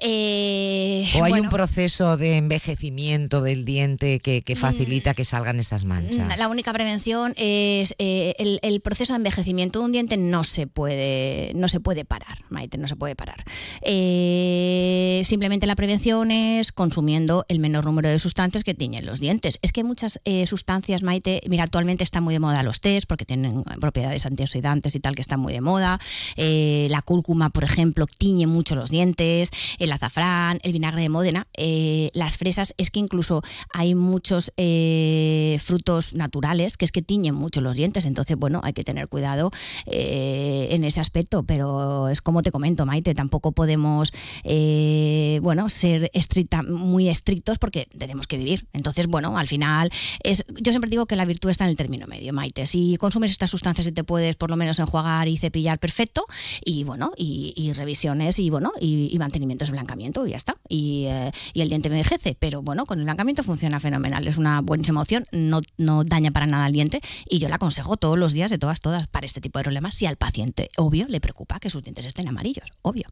Eh, 0.02 1.06
¿O 1.16 1.24
hay 1.24 1.32
bueno, 1.32 1.44
un 1.44 1.50
proceso 1.50 2.18
de 2.18 2.38
envejecimiento 2.38 3.42
del 3.42 3.66
diente 3.66 4.20
que, 4.20 4.42
que 4.42 4.56
facilita 4.56 5.14
que 5.14 5.26
salgan 5.26 5.60
estas 5.60 5.86
manchas? 5.86 6.38
La 6.38 6.48
única 6.48 6.72
prevención 6.74 7.34
es 7.36 7.96
eh, 8.00 8.34
el, 8.40 8.60
el 8.62 8.82
proceso 8.82 9.14
de 9.14 9.18
envejecimiento 9.18 9.80
de 9.80 9.86
un 9.86 9.92
diente 9.92 10.18
no 10.18 10.44
se 10.44 10.68
puede 10.68 11.52
no 11.56 11.68
se 11.68 11.80
puede 11.80 12.06
parar, 12.06 12.40
Maite, 12.50 12.78
no 12.78 12.88
se 12.88 12.96
puede 12.96 13.16
parar. 13.16 13.44
Eh, 13.82 15.22
simplemente 15.26 15.68
la 15.68 15.76
prevención 15.76 16.32
es 16.32 16.72
consumiendo 16.72 17.46
el 17.50 17.60
menor 17.60 17.86
número 17.86 18.10
de 18.10 18.20
sustancias 18.20 18.64
que 18.64 18.74
tiñen 18.74 19.06
los 19.06 19.20
dientes. 19.20 19.60
Es 19.62 19.72
que 19.72 19.84
muchas 19.84 20.20
sustancias, 20.46 21.04
Maite, 21.04 21.42
mira, 21.50 21.64
actualmente 21.64 22.04
están 22.04 22.24
muy 22.24 22.34
de 22.34 22.40
moda 22.40 22.64
los 22.64 22.82
tés 22.82 23.06
porque 23.06 23.26
tienen 23.26 23.64
propiedades 23.80 24.26
antioxidantes 24.26 24.96
y 24.96 25.00
tal 25.00 25.16
que 25.16 25.22
están 25.22 25.40
muy 25.40 25.54
de 25.54 25.62
moda. 25.62 26.00
La 26.38 27.02
cúrcuma, 27.02 27.50
por 27.50 27.64
ejemplo, 27.64 28.06
tiñe 28.08 28.48
mucho 28.48 28.76
los 28.76 28.90
dientes. 28.90 29.52
El 29.78 29.89
azafrán, 29.92 30.60
el 30.64 30.74
vinagre 30.74 31.02
de 31.02 31.10
Módena, 31.10 31.48
eh, 31.56 32.10
las 32.14 32.38
fresas, 32.38 32.74
es 32.78 32.92
que 32.92 33.00
incluso 33.00 33.42
hay 33.74 33.96
muchos 33.96 34.52
eh, 34.58 35.58
frutos 35.62 36.14
naturales 36.14 36.78
que 36.78 36.86
es 36.86 36.92
que 36.92 37.02
tiñen 37.02 37.36
mucho 37.36 37.62
los 37.62 37.76
dientes. 37.76 38.06
Entonces, 38.06 38.38
bueno, 38.38 38.62
hay 38.64 38.74
que 38.74 38.84
tener 38.84 39.08
cuidado 39.08 39.52
eh, 39.86 40.68
en 40.72 40.84
ese 40.84 41.02
aspecto. 41.02 41.44
Pero 41.44 42.10
es 42.10 42.22
como 42.22 42.42
te 42.42 42.52
comento, 42.52 42.86
Maite, 42.86 43.14
tampoco 43.14 43.52
podemos, 43.52 44.12
bueno, 44.44 45.70
ser 45.70 46.10
estricta, 46.14 46.64
muy 46.64 47.10
estrictos 47.10 47.60
porque 47.60 47.88
tenemos 47.98 48.28
que 48.28 48.38
vivir. 48.38 48.68
Entonces, 48.74 49.08
bueno, 49.08 49.38
al 49.38 49.48
final, 49.48 49.90
es, 50.24 50.44
yo 50.62 50.72
siempre 50.72 50.90
digo 50.90 51.06
que 51.06 51.16
la 51.16 51.26
virtud 51.26 51.50
está 51.50 51.66
en 51.66 51.72
el 51.72 51.78
término 51.78 52.08
medio, 52.08 52.34
Maite. 52.34 52.66
Si 52.66 52.98
consumes 52.98 53.32
estas 53.32 53.50
sustancias 53.50 53.88
y 53.88 53.92
te 53.92 54.04
puedes 54.04 54.36
por 54.36 54.50
lo 54.50 54.56
menos 54.56 54.80
enjuagar 54.80 55.28
y 55.28 55.38
cepillar 55.38 55.80
perfecto, 55.80 56.26
y 56.64 56.84
bueno, 56.84 57.12
y, 57.16 57.74
revisiones 57.74 58.40
y 58.40 58.50
bueno, 58.50 58.74
y, 58.80 59.10
y 59.14 59.20
mantenimientos 59.20 59.70
blancamiento 59.80 60.26
y 60.28 60.32
ya 60.32 60.38
está. 60.38 60.56
Y, 60.68 61.06
eh, 61.08 61.32
y 61.54 61.62
el 61.62 61.70
diente 61.70 61.90
envejece, 61.90 62.36
pero 62.38 62.62
bueno, 62.62 62.86
con 62.86 63.00
el 63.00 63.06
blancamiento 63.06 63.44
funciona 63.44 63.80
fenomenal. 63.80 64.28
Es 64.28 64.38
una 64.38 64.62
buenísima 64.62 65.02
opción, 65.02 65.26
no, 65.32 65.62
no 65.78 66.04
daña 66.04 66.32
para 66.32 66.46
nada 66.46 66.66
al 66.66 66.74
diente 66.74 67.02
y 67.30 67.40
yo 67.40 67.50
la 67.50 67.56
aconsejo 67.56 67.98
todos 67.98 68.18
los 68.18 68.34
días, 68.34 68.52
de 68.52 68.58
todas, 68.58 68.80
todas, 68.80 69.08
para 69.08 69.26
este 69.26 69.42
tipo 69.42 69.60
de 69.60 69.64
problemas, 69.64 69.96
si 69.96 70.06
al 70.06 70.18
paciente, 70.18 70.70
obvio, 70.78 71.06
le 71.08 71.20
preocupa 71.22 71.60
que 71.60 71.70
sus 71.70 71.84
dientes 71.84 72.06
estén 72.06 72.28
amarillos, 72.28 72.66
obvio. 72.82 73.08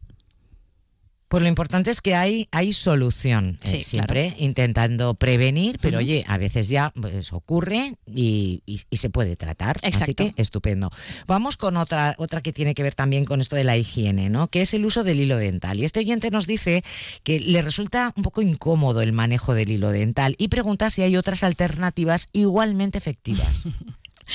Pues 1.28 1.42
lo 1.42 1.48
importante 1.48 1.90
es 1.90 2.00
que 2.00 2.14
hay, 2.14 2.48
hay 2.52 2.72
solución, 2.72 3.58
eh, 3.64 3.82
siempre 3.82 4.34
intentando 4.38 5.14
prevenir, 5.14 5.78
pero 5.80 5.98
oye, 5.98 6.24
a 6.26 6.38
veces 6.38 6.68
ya 6.68 6.90
pues, 6.98 7.32
ocurre 7.34 7.92
y, 8.06 8.62
y- 8.64 8.80
y 8.88 8.96
se 8.96 9.10
puede 9.10 9.36
tratar. 9.36 9.76
Así 9.82 9.88
Exacto. 9.88 10.14
que 10.34 10.42
estupendo. 10.42 10.90
Vamos 11.26 11.58
con 11.58 11.76
otra, 11.76 12.14
otra 12.16 12.40
que 12.40 12.52
tiene 12.54 12.74
que 12.74 12.82
ver 12.82 12.94
también 12.94 13.26
con 13.26 13.42
esto 13.42 13.56
de 13.56 13.64
la 13.64 13.76
higiene, 13.76 14.30
¿no? 14.30 14.48
Que 14.48 14.62
es 14.62 14.72
el 14.72 14.86
uso 14.86 15.04
del 15.04 15.20
hilo 15.20 15.36
dental. 15.36 15.78
Y 15.78 15.84
este 15.84 16.00
oyente 16.00 16.30
nos 16.30 16.46
dice 16.46 16.82
que 17.24 17.40
le 17.40 17.60
resulta 17.60 18.12
un 18.16 18.22
poco 18.22 18.40
incómodo 18.40 19.02
el 19.02 19.12
manejo 19.12 19.52
del 19.54 19.68
hilo 19.70 19.90
dental 19.90 20.34
y 20.38 20.48
pregunta 20.48 20.88
si 20.88 21.02
hay 21.02 21.16
otras 21.16 21.42
alternativas 21.44 22.28
igualmente 22.32 22.96
efectivas. 22.96 23.68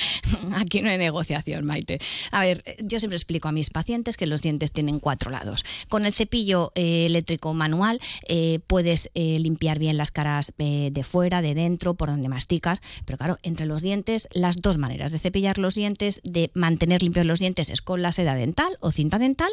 Aquí 0.56 0.82
no 0.82 0.90
hay 0.90 0.98
negociación, 0.98 1.66
Maite. 1.66 2.00
A 2.32 2.42
ver, 2.42 2.64
yo 2.84 3.00
siempre 3.00 3.18
explico 3.18 3.48
a 3.48 3.52
mis 3.52 3.70
pacientes 3.70 4.18
que 4.18 4.28
los 4.28 4.42
dientes 4.42 4.72
tienen 4.72 5.00
cuatro 5.00 5.32
lados. 5.32 5.64
Con 5.90 6.06
el 6.06 6.14
cepillo 6.14 6.72
eh, 6.76 7.06
eléctrico 7.06 7.54
manual 7.54 8.00
eh, 8.28 8.60
puedes 8.68 9.10
eh, 9.14 9.40
limpiar 9.40 9.80
bien 9.80 9.98
las 9.98 10.12
caras 10.12 10.54
de 10.58 11.04
fuera, 11.04 11.42
de 11.42 11.56
dentro, 11.56 11.96
por 11.96 12.10
donde 12.10 12.30
masticas, 12.30 12.82
pero 13.06 13.18
claro, 13.18 13.38
entre 13.44 13.66
los 13.66 13.82
dientes, 13.82 14.28
las 14.32 14.62
dos 14.62 14.78
maneras 14.78 15.12
de 15.12 15.20
cepillar 15.20 15.58
los 15.58 15.76
dientes, 15.76 16.22
de 16.24 16.52
mantener 16.54 17.02
limpios 17.04 17.26
los 17.26 17.40
dientes 17.40 17.70
es 17.70 17.82
con 17.82 18.02
la 18.02 18.12
seda 18.12 18.36
dental 18.36 18.78
o 18.80 18.92
cinta 18.92 19.20
dental 19.20 19.52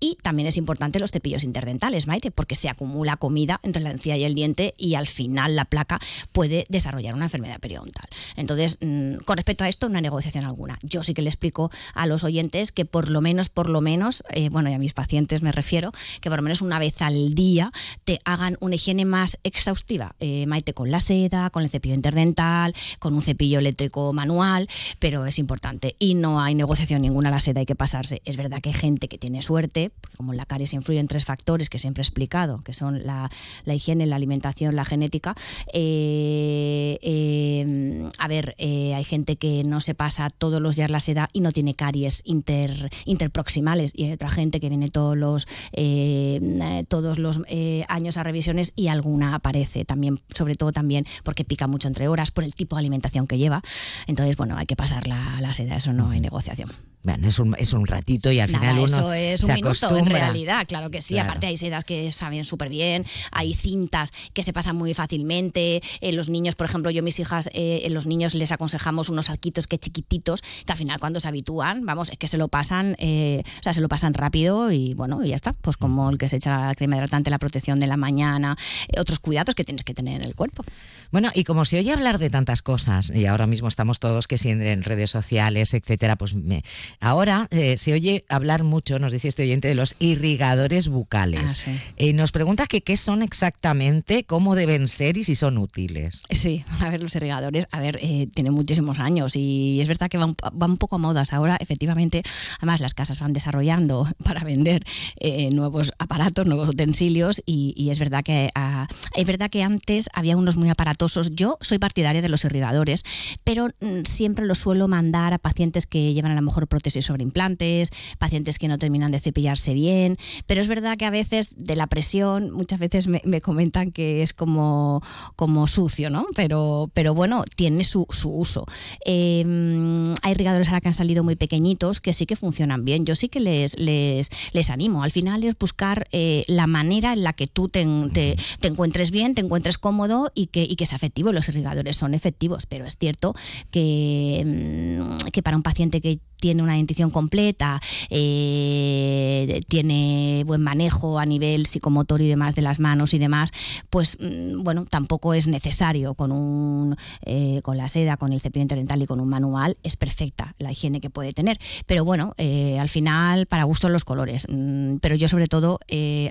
y 0.00 0.16
también 0.22 0.48
es 0.48 0.56
importante 0.56 0.98
los 0.98 1.10
cepillos 1.10 1.44
interdentales, 1.44 2.06
Maite, 2.06 2.30
porque 2.30 2.56
se 2.56 2.68
acumula 2.68 3.16
comida 3.16 3.60
entre 3.62 3.82
la 3.82 3.90
encía 3.90 4.16
y 4.16 4.24
el 4.24 4.34
diente 4.34 4.74
y 4.76 4.94
al 4.94 5.06
final 5.06 5.56
la 5.56 5.64
placa 5.64 5.98
puede 6.32 6.66
desarrollar 6.68 7.14
una 7.14 7.26
enfermedad 7.26 7.60
periodontal. 7.60 8.06
Entonces, 8.36 8.78
mm, 8.80 9.16
con 9.24 9.36
respecto 9.36 9.64
a 9.64 9.68
esto, 9.68 9.81
hay 9.86 10.02
negociación 10.02 10.44
alguna. 10.44 10.78
Yo 10.82 11.02
sí 11.02 11.14
que 11.14 11.22
le 11.22 11.28
explico 11.28 11.70
a 11.94 12.06
los 12.06 12.24
oyentes 12.24 12.72
que 12.72 12.84
por 12.84 13.08
lo 13.10 13.20
menos, 13.20 13.48
por 13.48 13.68
lo 13.68 13.80
menos, 13.80 14.22
eh, 14.30 14.48
bueno, 14.50 14.70
y 14.70 14.74
a 14.74 14.78
mis 14.78 14.94
pacientes 14.94 15.42
me 15.42 15.52
refiero, 15.52 15.92
que 16.20 16.28
por 16.28 16.38
lo 16.38 16.42
menos 16.42 16.62
una 16.62 16.78
vez 16.78 17.00
al 17.02 17.34
día 17.34 17.72
te 18.04 18.20
hagan 18.24 18.56
una 18.60 18.76
higiene 18.76 19.04
más 19.04 19.38
exhaustiva. 19.42 20.14
Eh, 20.20 20.46
Maite, 20.46 20.72
con 20.72 20.90
la 20.90 21.00
seda, 21.00 21.50
con 21.50 21.62
el 21.62 21.70
cepillo 21.70 21.94
interdental, 21.94 22.74
con 22.98 23.14
un 23.14 23.22
cepillo 23.22 23.58
eléctrico 23.58 24.12
manual, 24.12 24.68
pero 24.98 25.26
es 25.26 25.38
importante. 25.38 25.96
Y 25.98 26.14
no 26.14 26.40
hay 26.40 26.54
negociación 26.54 27.02
ninguna 27.02 27.30
la 27.30 27.40
seda, 27.40 27.60
hay 27.60 27.66
que 27.66 27.74
pasarse. 27.74 28.22
Es 28.24 28.36
verdad 28.36 28.60
que 28.60 28.70
hay 28.70 28.74
gente 28.74 29.08
que 29.08 29.18
tiene 29.18 29.42
suerte, 29.42 29.90
porque 30.00 30.16
como 30.16 30.32
en 30.32 30.36
la 30.36 30.46
caries 30.46 30.72
influyen 30.72 31.08
tres 31.08 31.24
factores 31.24 31.70
que 31.70 31.78
siempre 31.78 32.02
he 32.02 32.04
explicado, 32.04 32.58
que 32.58 32.72
son 32.72 33.04
la, 33.04 33.30
higiene, 33.66 34.06
la 34.06 34.16
alimentación, 34.16 34.76
la 34.76 34.84
genética. 34.84 35.34
Eh, 35.72 36.98
eh, 37.02 38.10
a 38.18 38.28
ver, 38.28 38.54
hay 38.58 39.04
gente 39.04 39.36
que 39.36 39.62
no 39.64 39.71
se 39.80 39.94
pasa 39.94 40.30
todos 40.30 40.60
los 40.60 40.76
días 40.76 40.90
la 40.90 41.00
seda 41.00 41.28
y 41.32 41.40
no 41.40 41.52
tiene 41.52 41.74
caries 41.74 42.22
inter, 42.24 42.90
interproximales 43.04 43.92
y 43.94 44.04
hay 44.04 44.12
otra 44.12 44.30
gente 44.30 44.60
que 44.60 44.68
viene 44.68 44.88
todos 44.88 45.16
los 45.16 45.46
eh, 45.72 46.84
todos 46.88 47.18
los 47.18 47.40
eh, 47.48 47.84
años 47.88 48.16
a 48.16 48.22
revisiones 48.22 48.72
y 48.76 48.88
alguna 48.88 49.34
aparece 49.34 49.84
también, 49.84 50.20
sobre 50.34 50.54
todo 50.54 50.72
también 50.72 51.06
porque 51.24 51.44
pica 51.44 51.66
mucho 51.66 51.88
entre 51.88 52.08
horas 52.08 52.30
por 52.30 52.44
el 52.44 52.54
tipo 52.54 52.76
de 52.76 52.80
alimentación 52.80 53.26
que 53.26 53.38
lleva. 53.38 53.62
Entonces, 54.06 54.36
bueno, 54.36 54.56
hay 54.56 54.66
que 54.66 54.76
pasar 54.76 55.06
la, 55.06 55.40
la 55.40 55.52
seda, 55.52 55.76
eso 55.76 55.92
no 55.92 56.10
hay 56.10 56.20
negociación. 56.20 56.70
Bueno, 57.04 57.26
es 57.26 57.40
un, 57.40 57.56
es 57.58 57.72
un 57.72 57.84
ratito 57.84 58.30
y 58.30 58.38
al 58.38 58.52
Nada, 58.52 58.60
final 58.60 58.78
uno 58.78 58.86
eso 58.86 59.12
es 59.12 59.40
se 59.40 59.46
un 59.46 59.54
minuto 59.54 59.96
en 59.96 60.06
realidad, 60.06 60.64
claro 60.68 60.88
que 60.88 61.00
sí. 61.00 61.14
Claro. 61.14 61.30
Aparte 61.30 61.48
hay 61.48 61.56
sedas 61.56 61.82
que 61.82 62.12
saben 62.12 62.44
súper 62.44 62.68
bien, 62.68 63.04
hay 63.32 63.54
cintas 63.54 64.12
que 64.32 64.44
se 64.44 64.52
pasan 64.52 64.76
muy 64.76 64.94
fácilmente. 64.94 65.82
eh, 66.00 66.12
los 66.12 66.28
niños, 66.28 66.54
por 66.54 66.66
ejemplo, 66.66 66.92
yo 66.92 67.02
mis 67.02 67.18
hijas, 67.18 67.50
eh, 67.54 67.84
los 67.90 68.06
niños 68.06 68.34
les 68.36 68.52
aconsejamos 68.52 69.08
unos 69.08 69.30
arquitos 69.30 69.61
que 69.66 69.78
chiquititos, 69.78 70.40
que 70.42 70.72
al 70.72 70.78
final 70.78 70.98
cuando 71.00 71.20
se 71.20 71.28
habitúan, 71.28 71.84
vamos, 71.86 72.10
es 72.10 72.18
que 72.18 72.28
se 72.28 72.38
lo 72.38 72.48
pasan, 72.48 72.96
eh, 72.98 73.42
o 73.60 73.62
sea, 73.62 73.74
se 73.74 73.80
lo 73.80 73.88
pasan 73.88 74.14
rápido 74.14 74.70
y 74.72 74.94
bueno, 74.94 75.24
y 75.24 75.28
ya 75.30 75.36
está. 75.36 75.52
Pues 75.52 75.76
como 75.76 76.10
el 76.10 76.18
que 76.18 76.28
se 76.28 76.36
echa 76.36 76.66
la 76.68 76.74
crema 76.74 76.96
hidratante, 76.96 77.30
la 77.30 77.38
protección 77.38 77.78
de 77.80 77.86
la 77.86 77.96
mañana, 77.96 78.56
eh, 78.88 79.00
otros 79.00 79.18
cuidados 79.18 79.54
que 79.54 79.64
tienes 79.64 79.84
que 79.84 79.94
tener 79.94 80.20
en 80.20 80.26
el 80.28 80.34
cuerpo. 80.34 80.64
Bueno, 81.10 81.30
y 81.34 81.44
como 81.44 81.64
se 81.64 81.78
oye 81.78 81.92
hablar 81.92 82.18
de 82.18 82.30
tantas 82.30 82.62
cosas, 82.62 83.10
y 83.14 83.26
ahora 83.26 83.46
mismo 83.46 83.68
estamos 83.68 83.98
todos 84.00 84.26
que 84.26 84.38
si 84.38 84.48
en, 84.50 84.62
en 84.62 84.82
redes 84.82 85.10
sociales, 85.10 85.74
etcétera, 85.74 86.16
pues 86.16 86.34
me- 86.34 86.62
ahora 87.00 87.48
eh, 87.50 87.76
se 87.78 87.92
oye 87.92 88.24
hablar 88.28 88.64
mucho, 88.64 88.98
nos 88.98 89.12
dice 89.12 89.28
este 89.28 89.42
oyente, 89.42 89.68
de 89.68 89.74
los 89.74 89.94
irrigadores 89.98 90.88
bucales. 90.88 91.42
Ah, 91.44 91.48
sí. 91.48 91.70
Eh, 91.96 92.12
nos 92.12 92.32
pregunta 92.32 92.66
que 92.66 92.80
qué 92.80 92.96
son 92.96 93.22
exactamente, 93.22 94.24
cómo 94.24 94.54
deben 94.54 94.88
ser 94.88 95.16
y 95.16 95.24
si 95.24 95.34
son 95.34 95.58
útiles. 95.58 96.22
Sí, 96.30 96.64
a 96.80 96.88
ver, 96.90 97.00
los 97.02 97.14
irrigadores, 97.14 97.66
a 97.70 97.78
ver, 97.80 97.98
eh, 98.00 98.28
tienen 98.34 98.52
muchísimos 98.54 98.98
años 98.98 99.36
y 99.36 99.51
es 99.80 99.88
verdad 99.88 100.08
que 100.08 100.18
van 100.18 100.34
un 100.70 100.76
poco 100.76 100.96
a 100.96 100.98
modas 100.98 101.32
ahora, 101.32 101.56
efectivamente. 101.60 102.22
Además, 102.58 102.80
las 102.80 102.94
casas 102.94 103.20
van 103.20 103.32
desarrollando 103.32 104.08
para 104.24 104.44
vender 104.44 104.84
eh, 105.16 105.50
nuevos 105.50 105.92
aparatos, 105.98 106.46
nuevos 106.46 106.68
utensilios 106.68 107.42
y, 107.46 107.74
y 107.76 107.90
es 107.90 107.98
verdad 107.98 108.22
que 108.22 108.50
ah, 108.54 108.86
es 109.16 109.26
verdad 109.26 109.50
que 109.50 109.62
antes 109.62 110.08
había 110.12 110.36
unos 110.36 110.56
muy 110.56 110.68
aparatosos. 110.68 111.34
Yo 111.34 111.58
soy 111.60 111.78
partidaria 111.78 112.22
de 112.22 112.28
los 112.28 112.44
irrigadores, 112.44 113.04
pero 113.44 113.68
mm, 113.80 114.04
siempre 114.04 114.46
los 114.46 114.58
suelo 114.58 114.88
mandar 114.88 115.32
a 115.32 115.38
pacientes 115.38 115.86
que 115.86 116.14
llevan 116.14 116.32
a 116.32 116.36
lo 116.36 116.42
mejor 116.42 116.68
prótesis 116.68 117.04
sobre 117.04 117.22
implantes, 117.22 117.90
pacientes 118.18 118.58
que 118.58 118.68
no 118.68 118.78
terminan 118.78 119.12
de 119.12 119.20
cepillarse 119.20 119.74
bien, 119.74 120.16
pero 120.46 120.60
es 120.60 120.68
verdad 120.68 120.96
que 120.96 121.06
a 121.06 121.10
veces 121.10 121.50
de 121.56 121.76
la 121.76 121.86
presión, 121.86 122.50
muchas 122.50 122.78
veces 122.78 123.06
me, 123.08 123.20
me 123.24 123.40
comentan 123.40 123.92
que 123.92 124.22
es 124.22 124.32
como, 124.32 125.02
como 125.36 125.66
sucio, 125.66 126.10
¿no? 126.10 126.26
Pero, 126.34 126.90
pero 126.94 127.14
bueno, 127.14 127.44
tiene 127.56 127.84
su, 127.84 128.06
su 128.10 128.30
uso. 128.30 128.66
Eh, 129.04 129.41
hay 129.44 130.32
irrigadores 130.32 130.68
ahora 130.68 130.80
que 130.80 130.88
han 130.88 130.94
salido 130.94 131.22
muy 131.24 131.36
pequeñitos 131.36 132.00
que 132.00 132.12
sí 132.12 132.26
que 132.26 132.36
funcionan 132.36 132.84
bien. 132.84 133.04
Yo 133.06 133.14
sí 133.16 133.28
que 133.28 133.40
les, 133.40 133.78
les, 133.78 134.28
les 134.52 134.70
animo. 134.70 135.02
Al 135.02 135.10
final 135.10 135.44
es 135.44 135.58
buscar 135.58 136.06
eh, 136.12 136.44
la 136.46 136.66
manera 136.66 137.12
en 137.12 137.22
la 137.22 137.32
que 137.32 137.46
tú 137.46 137.68
te, 137.68 137.86
te- 138.12 138.36
te 138.60 138.68
encuentres 138.68 139.10
bien, 139.10 139.34
te 139.34 139.40
encuentres 139.40 139.78
cómodo 139.78 140.30
y 140.34 140.46
que, 140.48 140.62
y 140.64 140.76
que 140.76 140.86
sea 140.86 140.96
efectivo. 140.96 141.32
Los 141.32 141.48
irrigadores 141.48 141.96
son 141.96 142.14
efectivos, 142.14 142.66
pero 142.66 142.84
es 142.86 142.96
cierto 142.96 143.34
que, 143.70 144.42
mm, 144.44 144.91
que 145.32 145.42
para 145.42 145.56
un 145.56 145.62
paciente 145.62 146.00
que 146.00 146.20
tiene 146.42 146.62
una 146.62 146.74
dentición 146.74 147.12
completa, 147.12 147.80
eh, 148.10 149.60
tiene 149.68 150.42
buen 150.44 150.60
manejo 150.60 151.20
a 151.20 151.24
nivel 151.24 151.66
psicomotor 151.66 152.20
y 152.20 152.26
demás 152.26 152.56
de 152.56 152.62
las 152.62 152.80
manos 152.80 153.14
y 153.14 153.18
demás, 153.18 153.52
pues 153.90 154.18
mm, 154.20 154.64
bueno, 154.64 154.84
tampoco 154.84 155.34
es 155.34 155.46
necesario 155.46 156.14
con 156.14 156.32
un 156.32 156.96
eh, 157.24 157.60
con 157.62 157.76
la 157.78 157.88
seda, 157.88 158.16
con 158.16 158.32
el 158.32 158.40
cepillamiento 158.40 158.74
dental 158.74 159.00
y 159.00 159.06
con 159.06 159.20
un 159.20 159.28
manual, 159.28 159.78
es 159.84 159.96
perfecta 159.96 160.56
la 160.58 160.72
higiene 160.72 161.00
que 161.00 161.10
puede 161.10 161.32
tener. 161.32 161.58
Pero 161.86 162.04
bueno, 162.04 162.34
eh, 162.38 162.78
al 162.80 162.88
final, 162.88 163.46
para 163.46 163.62
gustos 163.62 163.92
los 163.92 164.04
colores. 164.04 164.46
Mm, 164.50 164.96
pero 164.96 165.14
yo 165.14 165.28
sobre 165.28 165.46
todo 165.46 165.78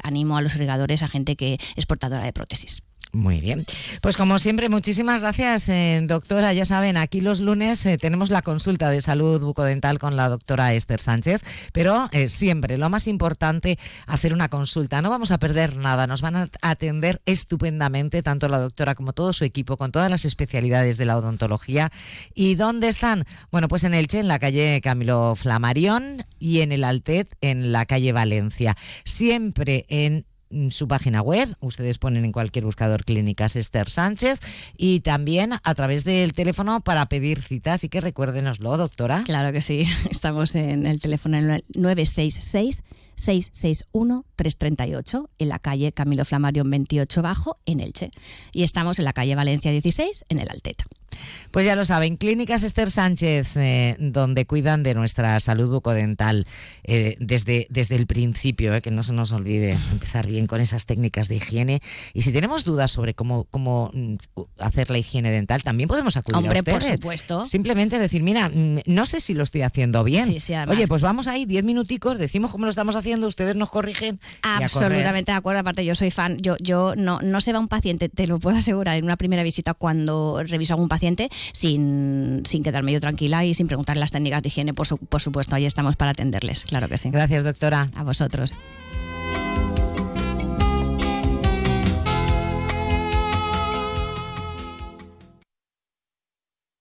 animo 0.03 0.35
a 0.35 0.41
los 0.41 0.55
irrigadores, 0.55 1.03
a 1.03 1.07
gente 1.07 1.37
que 1.37 1.57
es 1.77 1.85
portadora 1.85 2.25
de 2.25 2.33
prótesis. 2.33 2.83
Muy 3.13 3.41
bien. 3.41 3.65
Pues 4.01 4.15
como 4.15 4.39
siempre, 4.39 4.69
muchísimas 4.69 5.19
gracias, 5.19 5.67
eh, 5.67 5.99
doctora. 6.03 6.53
Ya 6.53 6.65
saben, 6.65 6.95
aquí 6.95 7.19
los 7.19 7.41
lunes 7.41 7.85
eh, 7.85 7.97
tenemos 7.97 8.29
la 8.29 8.41
consulta 8.41 8.89
de 8.89 9.01
salud 9.01 9.41
bucodental 9.43 9.99
con 9.99 10.15
la 10.15 10.29
doctora 10.29 10.73
Esther 10.73 11.01
Sánchez, 11.01 11.41
pero 11.73 12.07
eh, 12.13 12.29
siempre 12.29 12.77
lo 12.77 12.89
más 12.89 13.07
importante, 13.07 13.77
hacer 14.07 14.31
una 14.33 14.47
consulta. 14.47 15.01
No 15.01 15.09
vamos 15.09 15.31
a 15.31 15.39
perder 15.39 15.75
nada, 15.75 16.07
nos 16.07 16.21
van 16.21 16.37
a 16.37 16.49
atender 16.61 17.21
estupendamente, 17.25 18.23
tanto 18.23 18.47
la 18.47 18.59
doctora 18.59 18.95
como 18.95 19.11
todo 19.11 19.33
su 19.33 19.43
equipo, 19.43 19.75
con 19.75 19.91
todas 19.91 20.09
las 20.09 20.23
especialidades 20.23 20.97
de 20.97 21.05
la 21.05 21.17
odontología. 21.17 21.91
¿Y 22.33 22.55
dónde 22.55 22.87
están? 22.87 23.25
Bueno, 23.51 23.67
pues 23.67 23.83
en 23.83 23.93
Elche, 23.93 24.19
en 24.19 24.29
la 24.29 24.39
calle 24.39 24.79
Camilo 24.81 25.35
Flamarión 25.35 26.23
y 26.39 26.61
en 26.61 26.71
el 26.71 26.85
Altet, 26.85 27.27
en 27.41 27.73
la 27.73 27.85
calle 27.85 28.13
Valencia. 28.13 28.77
Siempre 29.03 29.85
en 29.89 30.25
su 30.69 30.87
página 30.87 31.21
web, 31.21 31.55
ustedes 31.59 31.97
ponen 31.97 32.25
en 32.25 32.31
cualquier 32.31 32.65
buscador 32.65 33.05
clínicas 33.05 33.55
Esther 33.55 33.89
Sánchez 33.89 34.39
y 34.77 35.01
también 35.01 35.53
a 35.63 35.75
través 35.75 36.03
del 36.03 36.33
teléfono 36.33 36.81
para 36.81 37.07
pedir 37.07 37.41
citas 37.41 37.83
y 37.83 37.89
que 37.89 38.01
recuérdenoslo, 38.01 38.77
doctora. 38.77 39.23
Claro 39.25 39.51
que 39.51 39.61
sí, 39.61 39.85
estamos 40.09 40.55
en 40.55 40.85
el 40.85 40.99
teléfono 40.99 41.37
966 41.73 42.83
661-338 43.18 45.28
en 45.38 45.49
la 45.49 45.59
calle 45.59 45.91
Camilo 45.91 46.26
Flamarión 46.26 46.70
28 46.70 47.22
Bajo 47.22 47.57
en 47.66 47.82
Elche 47.82 48.09
y 48.51 48.64
estamos 48.64 48.99
en 48.99 49.05
la 49.05 49.14
calle 49.14 49.36
Valencia 49.36 49.72
16 49.72 50.26
en 50.30 50.39
el 50.39 50.49
Alteta. 50.49 50.86
Pues 51.51 51.66
ya 51.66 51.76
lo 51.76 51.86
saben, 51.86 52.18
Clínicas 52.18 52.64
Esther 52.64 52.89
Sánchez, 52.89 53.57
eh, 53.57 53.95
donde 53.99 54.45
cuidan 54.45 54.84
de 54.84 54.93
nuestra 54.93 55.39
salud 55.39 55.70
bucodental 55.70 56.47
eh, 56.84 57.18
desde, 57.20 57.68
desde 57.70 57.95
el 57.95 58.07
principio, 58.07 58.74
eh, 58.74 58.82
que 58.82 58.91
no 58.91 59.03
se 59.03 59.14
nos 59.14 59.32
olvide 59.32 59.78
empezar 59.91 60.28
bien 60.28 60.47
con 60.47 60.62
esas 60.62 60.86
técnicas 60.86 61.28
de 61.28 61.36
higiene. 61.36 61.82
Y 62.14 62.22
si 62.22 62.32
tenemos 62.32 62.64
dudas 62.64 62.91
sobre 62.91 63.14
cómo, 63.14 63.45
cómo 63.45 63.91
mm, 63.93 64.16
hacer 64.59 64.89
la 64.89 64.97
higiene 64.97 65.32
dental, 65.32 65.62
también 65.62 65.89
podemos 65.89 66.16
acudir 66.16 66.38
Hombre, 66.38 66.59
a 66.59 66.62
ustedes. 66.62 66.84
por 66.84 66.97
supuesto. 66.97 67.45
Simplemente 67.45 67.99
decir, 67.99 68.24
mira, 68.24 68.49
mm, 68.49 68.80
no 68.86 69.05
sé 69.05 69.20
si 69.20 69.34
lo 69.34 69.43
estoy 69.43 69.64
haciendo 69.64 70.03
bien. 70.03 70.38
Oye, 70.70 70.88
pues 70.88 71.01
vamos 71.01 71.28
ahí, 71.28 71.45
diez 71.45 71.66
minuticos, 71.66 72.18
decimos 72.18 72.51
cómo 72.51 72.66
lo 72.66 72.70
estamos 72.70 72.95
haciendo, 72.95 73.00
ustedes 73.27 73.55
nos 73.55 73.69
corrigen. 73.69 74.19
Absolutamente 74.41 75.31
de 75.31 75.37
acuerdo, 75.37 75.59
aparte 75.59 75.85
yo 75.85 75.95
soy 75.95 76.11
fan, 76.11 76.37
yo, 76.37 76.55
yo 76.59 76.93
no, 76.95 77.19
no 77.21 77.41
se 77.41 77.53
va 77.53 77.59
un 77.59 77.67
paciente, 77.67 78.09
te 78.09 78.27
lo 78.27 78.39
puedo 78.39 78.57
asegurar, 78.59 78.97
en 78.97 79.05
una 79.05 79.17
primera 79.17 79.43
visita 79.43 79.73
cuando 79.73 80.41
reviso 80.45 80.73
algún 80.73 80.89
paciente 80.89 81.29
sin, 81.53 82.43
sin 82.45 82.63
quedarme 82.63 82.93
yo 82.93 82.99
tranquila 82.99 83.43
y 83.45 83.53
sin 83.53 83.67
preguntar 83.67 83.97
las 83.97 84.11
técnicas 84.11 84.41
de 84.41 84.49
higiene, 84.49 84.73
por, 84.73 84.87
por 84.99 85.21
supuesto, 85.21 85.55
ahí 85.55 85.65
estamos 85.65 85.95
para 85.95 86.11
atenderles, 86.11 86.63
claro 86.63 86.87
que 86.87 86.97
sí. 86.97 87.09
Gracias, 87.09 87.43
doctora. 87.43 87.89
A 87.95 88.03
vosotros. 88.03 88.59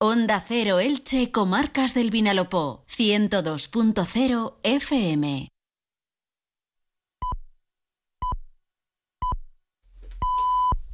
Onda 0.02 0.42
Cero 0.48 0.80
Elche, 0.80 1.30
Comarcas 1.30 1.92
del 1.92 2.10
Vinalopó, 2.10 2.86
102.0 2.88 4.54
FM. 4.62 5.49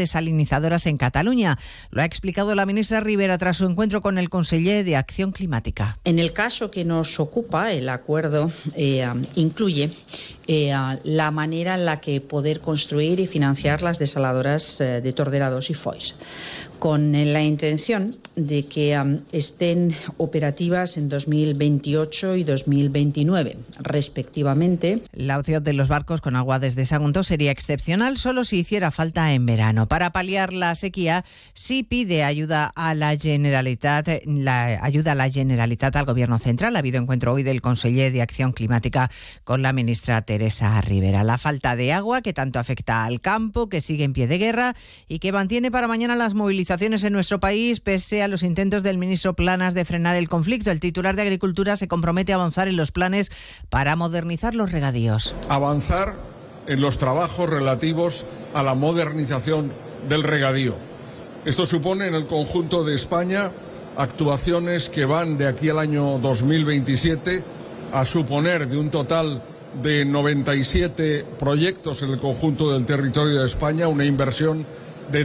desalinizadoras 0.00 0.86
en 0.86 0.96
Cataluña. 0.96 1.58
Lo 1.90 2.02
ha 2.02 2.04
explicado 2.04 2.54
la 2.54 2.66
ministra 2.66 3.00
Rivera 3.00 3.38
tras 3.38 3.58
su 3.58 3.66
encuentro 3.66 4.00
con 4.00 4.18
el 4.18 4.28
conseller 4.28 4.84
de 4.84 4.96
Acción 4.96 5.32
Climática. 5.32 5.98
En 6.04 6.18
el 6.18 6.32
caso 6.32 6.70
que 6.70 6.84
nos 6.84 7.20
ocupa, 7.20 7.72
el 7.72 7.88
acuerdo 7.88 8.50
eh, 8.74 9.06
incluye 9.36 9.90
eh, 10.46 10.72
la 11.04 11.30
manera 11.30 11.74
en 11.74 11.84
la 11.84 12.00
que 12.00 12.20
poder 12.20 12.60
construir 12.60 13.20
y 13.20 13.26
financiar 13.26 13.82
las 13.82 13.98
desaladoras 13.98 14.80
eh, 14.80 15.00
de 15.00 15.12
Torderados 15.12 15.70
y 15.70 15.74
Foix, 15.74 16.14
con 16.78 17.12
la 17.12 17.42
intención 17.42 18.16
de 18.36 18.66
que 18.66 18.98
estén 19.32 19.94
operativas 20.16 20.96
en 20.96 21.08
2028 21.08 22.36
y 22.36 22.44
2029, 22.44 23.56
respectivamente. 23.80 25.02
La 25.12 25.38
opción 25.38 25.62
de 25.62 25.72
los 25.72 25.88
barcos 25.88 26.20
con 26.20 26.36
agua 26.36 26.58
desde 26.58 26.84
Sagunto 26.84 27.22
sería 27.22 27.50
excepcional 27.50 28.16
solo 28.16 28.44
si 28.44 28.60
hiciera 28.60 28.90
falta 28.90 29.32
en 29.32 29.46
verano. 29.46 29.88
Para 29.88 30.10
paliar 30.10 30.52
la 30.52 30.74
sequía, 30.74 31.24
sí 31.54 31.82
pide 31.82 32.22
ayuda 32.22 32.72
a 32.74 32.94
la 32.94 33.16
Generalitat, 33.16 34.08
la 34.26 34.78
ayuda 34.82 35.12
a 35.12 35.16
la 35.16 35.30
Generalitat 35.30 35.96
al 35.96 36.06
Gobierno 36.06 36.38
Central. 36.38 36.76
Ha 36.76 36.78
habido 36.78 37.00
encuentro 37.00 37.32
hoy 37.32 37.42
del 37.42 37.60
conseller 37.60 38.12
de 38.12 38.22
Acción 38.22 38.52
Climática 38.52 39.10
con 39.44 39.62
la 39.62 39.72
ministra 39.72 40.22
Teresa 40.22 40.80
Rivera. 40.80 41.24
La 41.24 41.38
falta 41.38 41.76
de 41.76 41.92
agua 41.92 42.22
que 42.22 42.32
tanto 42.32 42.58
afecta 42.58 43.04
al 43.04 43.20
campo, 43.20 43.68
que 43.68 43.80
sigue 43.80 44.04
en 44.04 44.12
pie 44.12 44.26
de 44.26 44.38
guerra 44.38 44.76
y 45.08 45.18
que 45.18 45.32
mantiene 45.32 45.70
para 45.70 45.88
mañana 45.88 46.16
las 46.16 46.34
movilizaciones 46.34 47.04
en 47.04 47.12
nuestro 47.12 47.40
país 47.40 47.80
pese 47.80 48.19
a 48.22 48.28
los 48.28 48.42
intentos 48.42 48.82
del 48.82 48.98
ministro 48.98 49.34
Planas 49.34 49.74
de 49.74 49.84
frenar 49.84 50.16
el 50.16 50.28
conflicto. 50.28 50.70
El 50.70 50.80
titular 50.80 51.16
de 51.16 51.22
Agricultura 51.22 51.76
se 51.76 51.88
compromete 51.88 52.32
a 52.32 52.36
avanzar 52.36 52.68
en 52.68 52.76
los 52.76 52.92
planes 52.92 53.30
para 53.68 53.96
modernizar 53.96 54.54
los 54.54 54.72
regadíos. 54.72 55.34
Avanzar 55.48 56.16
en 56.66 56.80
los 56.80 56.98
trabajos 56.98 57.48
relativos 57.48 58.26
a 58.54 58.62
la 58.62 58.74
modernización 58.74 59.72
del 60.08 60.22
regadío. 60.22 60.76
Esto 61.44 61.66
supone 61.66 62.06
en 62.06 62.14
el 62.14 62.26
conjunto 62.26 62.84
de 62.84 62.94
España 62.94 63.50
actuaciones 63.96 64.90
que 64.90 65.04
van 65.04 65.38
de 65.38 65.48
aquí 65.48 65.68
al 65.68 65.78
año 65.78 66.18
2027 66.18 67.42
a 67.92 68.04
suponer 68.04 68.68
de 68.68 68.76
un 68.76 68.90
total 68.90 69.42
de 69.82 70.04
97 70.04 71.24
proyectos 71.38 72.02
en 72.02 72.10
el 72.10 72.18
conjunto 72.18 72.72
del 72.72 72.86
territorio 72.86 73.40
de 73.40 73.46
España, 73.46 73.88
una 73.88 74.04
inversión 74.04 74.66
de 75.10 75.24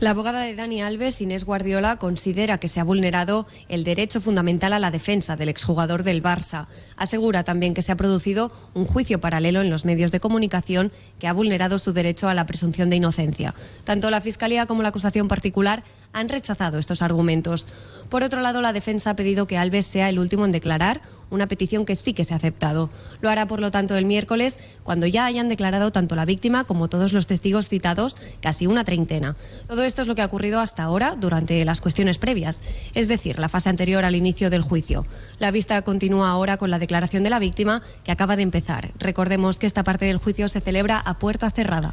La 0.00 0.12
abogada 0.12 0.40
de 0.40 0.54
Dani 0.54 0.80
Alves, 0.80 1.20
Inés 1.20 1.44
Guardiola, 1.44 1.96
considera 1.98 2.56
que 2.56 2.68
se 2.68 2.80
ha 2.80 2.84
vulnerado 2.84 3.46
el 3.68 3.84
derecho 3.84 4.18
fundamental 4.18 4.72
a 4.72 4.78
la 4.78 4.90
defensa 4.90 5.36
del 5.36 5.50
exjugador 5.50 6.04
del 6.04 6.22
Barça. 6.22 6.68
Asegura 6.96 7.44
también 7.44 7.74
que 7.74 7.82
se 7.82 7.92
ha 7.92 7.98
producido 7.98 8.50
un 8.72 8.86
juicio 8.86 9.20
paralelo 9.20 9.60
en 9.60 9.68
los 9.68 9.84
medios 9.84 10.10
de 10.10 10.18
comunicación 10.18 10.90
que 11.18 11.28
ha 11.28 11.34
vulnerado 11.34 11.78
su 11.78 11.92
derecho 11.92 12.30
a 12.30 12.34
la 12.34 12.46
presunción 12.46 12.88
de 12.88 12.96
inocencia. 12.96 13.54
Tanto 13.84 14.08
la 14.08 14.22
Fiscalía 14.22 14.64
como 14.64 14.82
la 14.82 14.88
acusación 14.88 15.28
particular 15.28 15.84
han 16.12 16.28
rechazado 16.28 16.78
estos 16.78 17.02
argumentos. 17.02 17.68
Por 18.08 18.22
otro 18.22 18.40
lado, 18.40 18.60
la 18.60 18.72
defensa 18.72 19.10
ha 19.10 19.16
pedido 19.16 19.46
que 19.46 19.58
Alves 19.58 19.86
sea 19.86 20.08
el 20.08 20.18
último 20.18 20.44
en 20.44 20.52
declarar, 20.52 21.02
una 21.30 21.46
petición 21.46 21.84
que 21.84 21.94
sí 21.94 22.12
que 22.12 22.24
se 22.24 22.34
ha 22.34 22.38
aceptado. 22.38 22.90
Lo 23.20 23.30
hará, 23.30 23.46
por 23.46 23.60
lo 23.60 23.70
tanto, 23.70 23.96
el 23.96 24.04
miércoles, 24.04 24.58
cuando 24.82 25.06
ya 25.06 25.24
hayan 25.26 25.48
declarado 25.48 25.92
tanto 25.92 26.16
la 26.16 26.24
víctima 26.24 26.64
como 26.64 26.88
todos 26.88 27.12
los 27.12 27.28
testigos 27.28 27.68
citados, 27.68 28.16
casi 28.40 28.66
una 28.66 28.82
treintena. 28.82 29.36
Todo 29.68 29.84
esto 29.90 30.02
es 30.02 30.08
lo 30.08 30.14
que 30.14 30.22
ha 30.22 30.26
ocurrido 30.26 30.60
hasta 30.60 30.84
ahora 30.84 31.16
durante 31.18 31.64
las 31.64 31.80
cuestiones 31.80 32.16
previas, 32.16 32.60
es 32.94 33.08
decir, 33.08 33.40
la 33.40 33.48
fase 33.48 33.70
anterior 33.70 34.04
al 34.04 34.14
inicio 34.14 34.48
del 34.48 34.62
juicio. 34.62 35.04
La 35.40 35.50
vista 35.50 35.82
continúa 35.82 36.30
ahora 36.30 36.58
con 36.58 36.70
la 36.70 36.78
declaración 36.78 37.24
de 37.24 37.30
la 37.30 37.40
víctima, 37.40 37.82
que 38.04 38.12
acaba 38.12 38.36
de 38.36 38.42
empezar. 38.42 38.92
Recordemos 39.00 39.58
que 39.58 39.66
esta 39.66 39.82
parte 39.82 40.04
del 40.04 40.18
juicio 40.18 40.48
se 40.48 40.60
celebra 40.60 41.00
a 41.00 41.18
puerta 41.18 41.50
cerrada. 41.50 41.92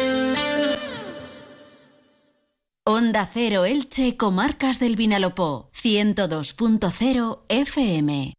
Onda 3.01 3.27
Cero 3.33 3.65
Elche, 3.65 4.15
Comarcas 4.15 4.77
del 4.77 4.95
Vinalopó, 4.95 5.71
102.0 5.73 7.39
FM. 7.49 8.35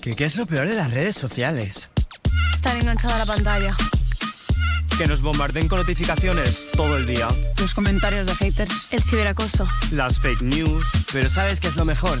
¿Qué, 0.00 0.16
¿Qué 0.16 0.24
es 0.24 0.38
lo 0.38 0.46
peor 0.46 0.68
de 0.70 0.74
las 0.74 0.90
redes 0.90 1.14
sociales? 1.14 1.90
Estar 2.54 2.78
enganchada 2.78 3.16
a 3.16 3.18
la 3.18 3.26
pantalla. 3.26 3.76
Que 4.96 5.06
nos 5.06 5.20
bombarden 5.20 5.68
con 5.68 5.80
notificaciones 5.80 6.68
todo 6.72 6.96
el 6.96 7.04
día. 7.04 7.28
Los 7.58 7.74
comentarios 7.74 8.26
de 8.26 8.34
haters. 8.34 8.88
El 8.90 9.02
ciberacoso. 9.02 9.68
Las 9.90 10.18
fake 10.18 10.40
news. 10.40 10.86
Pero 11.12 11.28
¿sabes 11.28 11.60
qué 11.60 11.68
es 11.68 11.76
lo 11.76 11.84
mejor? 11.84 12.20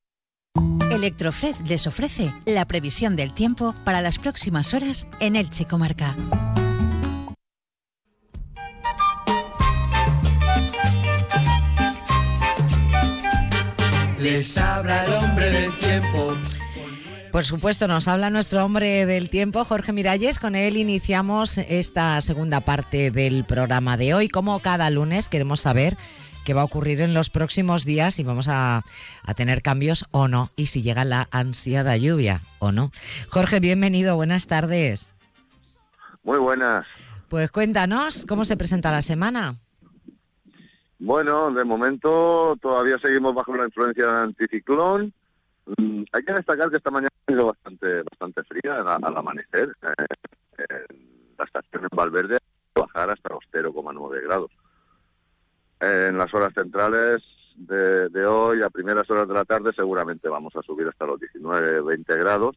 Electrofred 0.91 1.55
les 1.67 1.87
ofrece 1.87 2.33
la 2.45 2.65
previsión 2.65 3.15
del 3.15 3.33
tiempo 3.33 3.73
para 3.85 4.01
las 4.01 4.19
próximas 4.19 4.73
horas 4.73 5.07
en 5.19 5.35
Elche 5.35 5.65
Comarca. 5.65 6.15
Les 14.19 14.57
habla 14.57 15.05
el 15.05 15.13
hombre 15.13 15.49
del 15.49 15.71
tiempo. 15.79 16.37
Por 17.31 17.45
supuesto, 17.45 17.87
nos 17.87 18.09
habla 18.09 18.29
nuestro 18.29 18.63
hombre 18.63 19.05
del 19.05 19.29
tiempo, 19.29 19.63
Jorge 19.63 19.93
Miralles. 19.93 20.37
Con 20.37 20.53
él 20.53 20.75
iniciamos 20.75 21.57
esta 21.57 22.19
segunda 22.21 22.59
parte 22.59 23.09
del 23.09 23.45
programa 23.45 23.95
de 23.95 24.13
hoy. 24.13 24.27
Como 24.27 24.59
cada 24.59 24.89
lunes 24.89 25.29
queremos 25.29 25.61
saber 25.61 25.97
qué 26.45 26.53
va 26.53 26.61
a 26.61 26.65
ocurrir 26.65 27.01
en 27.01 27.13
los 27.13 27.29
próximos 27.29 27.85
días, 27.85 28.15
si 28.15 28.23
vamos 28.23 28.47
a, 28.47 28.83
a 29.23 29.33
tener 29.33 29.61
cambios 29.61 30.05
o 30.11 30.27
no, 30.27 30.49
y 30.55 30.67
si 30.67 30.81
llega 30.81 31.05
la 31.05 31.27
ansiada 31.31 31.97
lluvia 31.97 32.41
o 32.59 32.71
no. 32.71 32.91
Jorge, 33.29 33.59
bienvenido, 33.59 34.15
buenas 34.15 34.47
tardes. 34.47 35.11
Muy 36.23 36.37
buenas. 36.37 36.85
Pues 37.29 37.51
cuéntanos 37.51 38.25
cómo 38.27 38.45
se 38.45 38.57
presenta 38.57 38.91
la 38.91 39.01
semana. 39.01 39.55
Bueno, 40.99 41.51
de 41.51 41.63
momento 41.63 42.55
todavía 42.61 42.99
seguimos 42.99 43.33
bajo 43.33 43.55
la 43.55 43.65
influencia 43.65 44.05
del 44.05 44.15
anticiclón. 44.15 45.13
Mm, 45.77 46.03
hay 46.11 46.23
que 46.23 46.33
destacar 46.33 46.69
que 46.69 46.77
esta 46.77 46.91
mañana 46.91 47.09
ha 47.25 47.31
sido 47.31 47.47
bastante, 47.47 48.03
bastante 48.03 48.43
fría 48.43 48.81
al, 48.81 49.03
al 49.03 49.17
amanecer. 49.17 49.75
Eh, 49.81 50.65
en 50.89 51.35
la 51.37 51.45
estación 51.45 51.83
en 51.83 51.97
Valverde 51.97 52.37
bajar 52.75 53.09
hasta 53.09 53.29
los 53.29 53.43
0,9 53.51 54.23
grados. 54.23 54.51
En 55.81 56.15
las 56.15 56.31
horas 56.35 56.53
centrales 56.53 57.23
de, 57.55 58.07
de, 58.09 58.25
hoy, 58.25 58.61
a 58.61 58.69
primeras 58.69 59.09
horas 59.09 59.27
de 59.27 59.33
la 59.33 59.45
tarde, 59.45 59.71
seguramente 59.75 60.29
vamos 60.29 60.55
a 60.55 60.61
subir 60.61 60.87
hasta 60.87 61.07
los 61.07 61.19
19, 61.19 61.81
20 61.81 62.17
grados. 62.17 62.55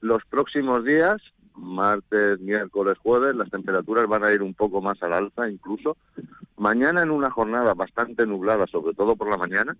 Los 0.00 0.24
próximos 0.24 0.84
días, 0.84 1.22
martes, 1.54 2.40
miércoles, 2.40 2.98
jueves, 2.98 3.36
las 3.36 3.48
temperaturas 3.48 4.08
van 4.08 4.24
a 4.24 4.32
ir 4.32 4.42
un 4.42 4.54
poco 4.54 4.82
más 4.82 5.00
al 5.04 5.12
alza 5.12 5.48
incluso. 5.48 5.96
Mañana 6.56 7.02
en 7.02 7.12
una 7.12 7.30
jornada 7.30 7.74
bastante 7.74 8.26
nublada, 8.26 8.66
sobre 8.66 8.92
todo 8.94 9.14
por 9.14 9.30
la 9.30 9.36
mañana, 9.36 9.76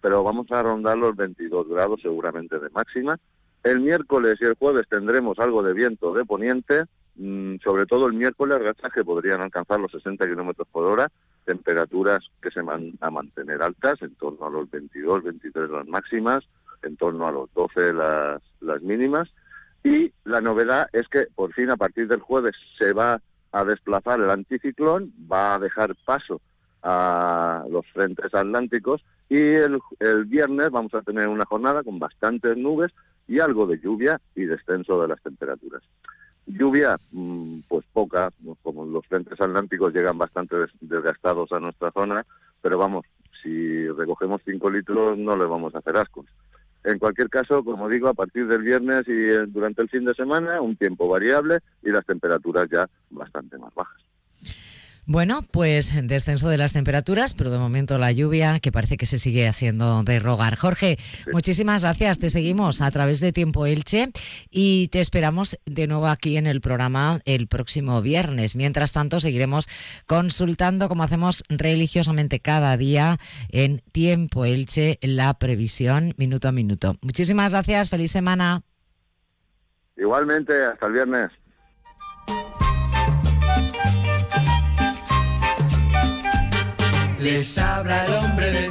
pero 0.00 0.22
vamos 0.22 0.50
a 0.52 0.62
rondar 0.62 0.96
los 0.96 1.16
22 1.16 1.68
grados 1.68 2.00
seguramente 2.00 2.60
de 2.60 2.70
máxima. 2.70 3.18
El 3.64 3.80
miércoles 3.80 4.38
y 4.40 4.44
el 4.44 4.54
jueves 4.54 4.86
tendremos 4.88 5.40
algo 5.40 5.64
de 5.64 5.72
viento 5.72 6.14
de 6.14 6.24
poniente, 6.24 6.84
mm, 7.16 7.56
sobre 7.64 7.86
todo 7.86 8.06
el 8.06 8.12
miércoles 8.12 8.62
rachas 8.62 8.92
que 8.92 9.04
podrían 9.04 9.40
alcanzar 9.40 9.80
los 9.80 9.90
60 9.90 10.26
kilómetros 10.26 10.68
por 10.70 10.84
hora, 10.84 11.10
temperaturas 11.46 12.30
que 12.42 12.50
se 12.50 12.60
van 12.60 12.92
a 13.00 13.10
mantener 13.10 13.62
altas, 13.62 14.02
en 14.02 14.14
torno 14.16 14.46
a 14.46 14.50
los 14.50 14.70
22, 14.70 15.22
23 15.22 15.70
las 15.70 15.86
máximas, 15.86 16.44
en 16.82 16.96
torno 16.96 17.26
a 17.26 17.32
los 17.32 17.52
12 17.54 17.94
las, 17.94 18.42
las 18.60 18.82
mínimas. 18.82 19.32
Y 19.82 20.12
la 20.24 20.40
novedad 20.40 20.88
es 20.92 21.08
que 21.08 21.28
por 21.34 21.54
fin 21.54 21.70
a 21.70 21.76
partir 21.76 22.08
del 22.08 22.20
jueves 22.20 22.56
se 22.76 22.92
va 22.92 23.22
a 23.52 23.64
desplazar 23.64 24.20
el 24.20 24.30
anticiclón, 24.30 25.12
va 25.30 25.54
a 25.54 25.58
dejar 25.58 25.94
paso 26.04 26.40
a 26.82 27.64
los 27.70 27.86
frentes 27.92 28.34
atlánticos 28.34 29.04
y 29.28 29.38
el, 29.38 29.78
el 30.00 30.24
viernes 30.24 30.70
vamos 30.70 30.92
a 30.94 31.02
tener 31.02 31.28
una 31.28 31.44
jornada 31.44 31.82
con 31.82 31.98
bastantes 31.98 32.56
nubes 32.56 32.92
y 33.28 33.40
algo 33.40 33.66
de 33.66 33.78
lluvia 33.78 34.20
y 34.34 34.44
descenso 34.44 35.00
de 35.00 35.08
las 35.08 35.22
temperaturas. 35.22 35.82
Lluvia, 36.46 36.98
mm, 37.10 37.60
pues 37.68 37.84
poca, 37.92 38.30
como 38.62 38.84
los 38.86 39.06
frentes 39.06 39.40
atlánticos 39.40 39.92
llegan 39.92 40.16
bastante 40.16 40.56
desgastados 40.80 41.50
a 41.52 41.60
nuestra 41.60 41.90
zona, 41.90 42.24
pero 42.62 42.78
vamos, 42.78 43.04
si 43.42 43.88
recogemos 43.88 44.40
5 44.44 44.70
litros 44.70 45.18
no 45.18 45.36
le 45.36 45.44
vamos 45.44 45.74
a 45.74 45.78
hacer 45.78 45.96
ascos. 45.96 46.26
En 46.84 47.00
cualquier 47.00 47.28
caso, 47.28 47.64
como 47.64 47.88
digo, 47.88 48.08
a 48.08 48.14
partir 48.14 48.46
del 48.46 48.62
viernes 48.62 49.08
y 49.08 49.12
eh, 49.12 49.46
durante 49.48 49.82
el 49.82 49.88
fin 49.88 50.04
de 50.04 50.14
semana, 50.14 50.60
un 50.60 50.76
tiempo 50.76 51.08
variable 51.08 51.58
y 51.82 51.90
las 51.90 52.06
temperaturas 52.06 52.68
ya 52.70 52.88
bastante 53.10 53.58
más 53.58 53.74
bajas. 53.74 54.00
Bueno, 55.08 55.42
pues 55.52 55.94
descenso 56.08 56.48
de 56.48 56.58
las 56.58 56.72
temperaturas, 56.72 57.32
pero 57.34 57.50
de 57.50 57.60
momento 57.60 57.96
la 57.96 58.10
lluvia 58.10 58.58
que 58.58 58.72
parece 58.72 58.96
que 58.96 59.06
se 59.06 59.20
sigue 59.20 59.46
haciendo 59.46 60.02
de 60.02 60.18
rogar. 60.18 60.56
Jorge, 60.56 60.98
muchísimas 61.32 61.82
gracias. 61.82 62.18
Te 62.18 62.28
seguimos 62.28 62.80
a 62.80 62.90
través 62.90 63.20
de 63.20 63.32
Tiempo 63.32 63.66
Elche 63.66 64.08
y 64.50 64.88
te 64.88 65.00
esperamos 65.00 65.60
de 65.64 65.86
nuevo 65.86 66.08
aquí 66.08 66.36
en 66.36 66.48
el 66.48 66.60
programa 66.60 67.20
el 67.24 67.46
próximo 67.46 68.02
viernes. 68.02 68.56
Mientras 68.56 68.90
tanto, 68.90 69.20
seguiremos 69.20 69.68
consultando, 70.06 70.88
como 70.88 71.04
hacemos 71.04 71.44
religiosamente 71.48 72.40
cada 72.40 72.76
día, 72.76 73.18
en 73.50 73.78
Tiempo 73.92 74.44
Elche, 74.44 74.98
la 75.02 75.34
previsión 75.34 76.14
minuto 76.16 76.48
a 76.48 76.52
minuto. 76.52 76.96
Muchísimas 77.00 77.52
gracias. 77.52 77.90
Feliz 77.90 78.10
semana. 78.10 78.62
Igualmente, 79.96 80.64
hasta 80.64 80.86
el 80.86 80.92
viernes. 80.94 81.30
Les 87.26 87.58
habla 87.58 88.04
el 88.04 88.12
hombre 88.14 88.52
del 88.52 88.70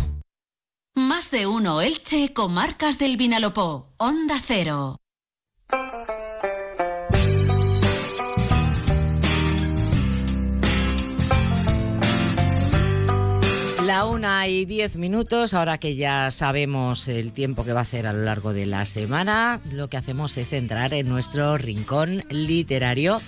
Más 0.95 1.31
de 1.31 1.47
uno 1.47 1.79
Elche, 1.79 2.33
comarcas 2.33 2.99
del 2.99 3.15
Vinalopó, 3.15 3.93
Onda 3.97 4.35
Cero. 4.45 4.97
La 13.91 14.05
una 14.05 14.47
y 14.47 14.63
diez 14.63 14.95
minutos, 14.95 15.53
ahora 15.53 15.77
que 15.77 15.97
ya 15.97 16.31
sabemos 16.31 17.09
el 17.09 17.33
tiempo 17.33 17.65
que 17.65 17.73
va 17.73 17.79
a 17.79 17.83
hacer 17.83 18.07
a 18.07 18.13
lo 18.13 18.23
largo 18.23 18.53
de 18.53 18.65
la 18.65 18.85
semana, 18.85 19.59
lo 19.69 19.89
que 19.89 19.97
hacemos 19.97 20.37
es 20.37 20.53
entrar 20.53 20.93
en 20.93 21.09
nuestro 21.09 21.57
rincón 21.57 22.23
literario 22.29 23.19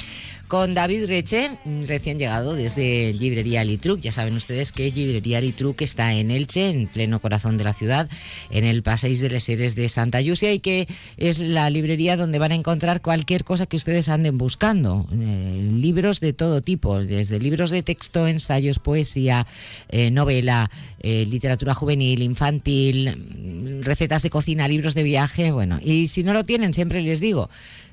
con 0.53 0.75
David 0.75 1.07
Reche, 1.07 1.57
recién 1.87 2.19
llegado 2.19 2.53
desde 2.53 3.11
Librería 3.13 3.63
Litruc. 3.63 3.99
Ya 4.01 4.11
saben 4.11 4.35
ustedes 4.35 4.71
que 4.71 4.91
Librería 4.91 5.41
Litruc 5.41 5.81
está 5.81 6.13
en 6.13 6.29
Elche, 6.29 6.67
en 6.67 6.85
pleno 6.85 7.19
corazón 7.19 7.57
de 7.57 7.63
la 7.63 7.73
ciudad, 7.73 8.07
en 8.51 8.63
el 8.63 8.83
Paseis 8.83 9.19
de 9.19 9.31
les 9.31 9.45
Seres 9.45 9.73
de 9.73 9.89
Santa 9.89 10.21
Yusia 10.21 10.53
y 10.53 10.59
que 10.59 10.87
es 11.17 11.39
la 11.39 11.71
librería 11.71 12.17
donde 12.17 12.37
van 12.37 12.51
a 12.51 12.55
encontrar 12.55 13.01
cualquier 13.01 13.43
cosa 13.43 13.65
que 13.65 13.77
ustedes 13.77 14.09
anden 14.09 14.37
buscando. 14.37 15.07
Eh, 15.11 15.71
libros 15.73 16.19
de 16.19 16.33
todo 16.33 16.61
tipo, 16.61 16.99
desde 16.99 17.39
libros 17.39 17.71
de 17.71 17.81
texto, 17.81 18.27
ensayos, 18.27 18.77
poesía, 18.77 19.47
eh, 19.89 20.11
novela, 20.53 20.69
eh, 20.99 21.25
literatura 21.25 21.73
juvenil, 21.73 22.21
infantil, 22.21 23.81
recetas 23.83 24.21
de 24.21 24.29
cocina, 24.29 24.67
libros 24.67 24.93
de 24.93 25.03
viaje, 25.03 25.51
bueno. 25.51 25.79
Y 25.81 26.07
si 26.07 26.23
no 26.23 26.33
lo 26.33 26.43
tienen, 26.43 26.73
siempre 26.73 27.01
les 27.01 27.19
digo, 27.19 27.49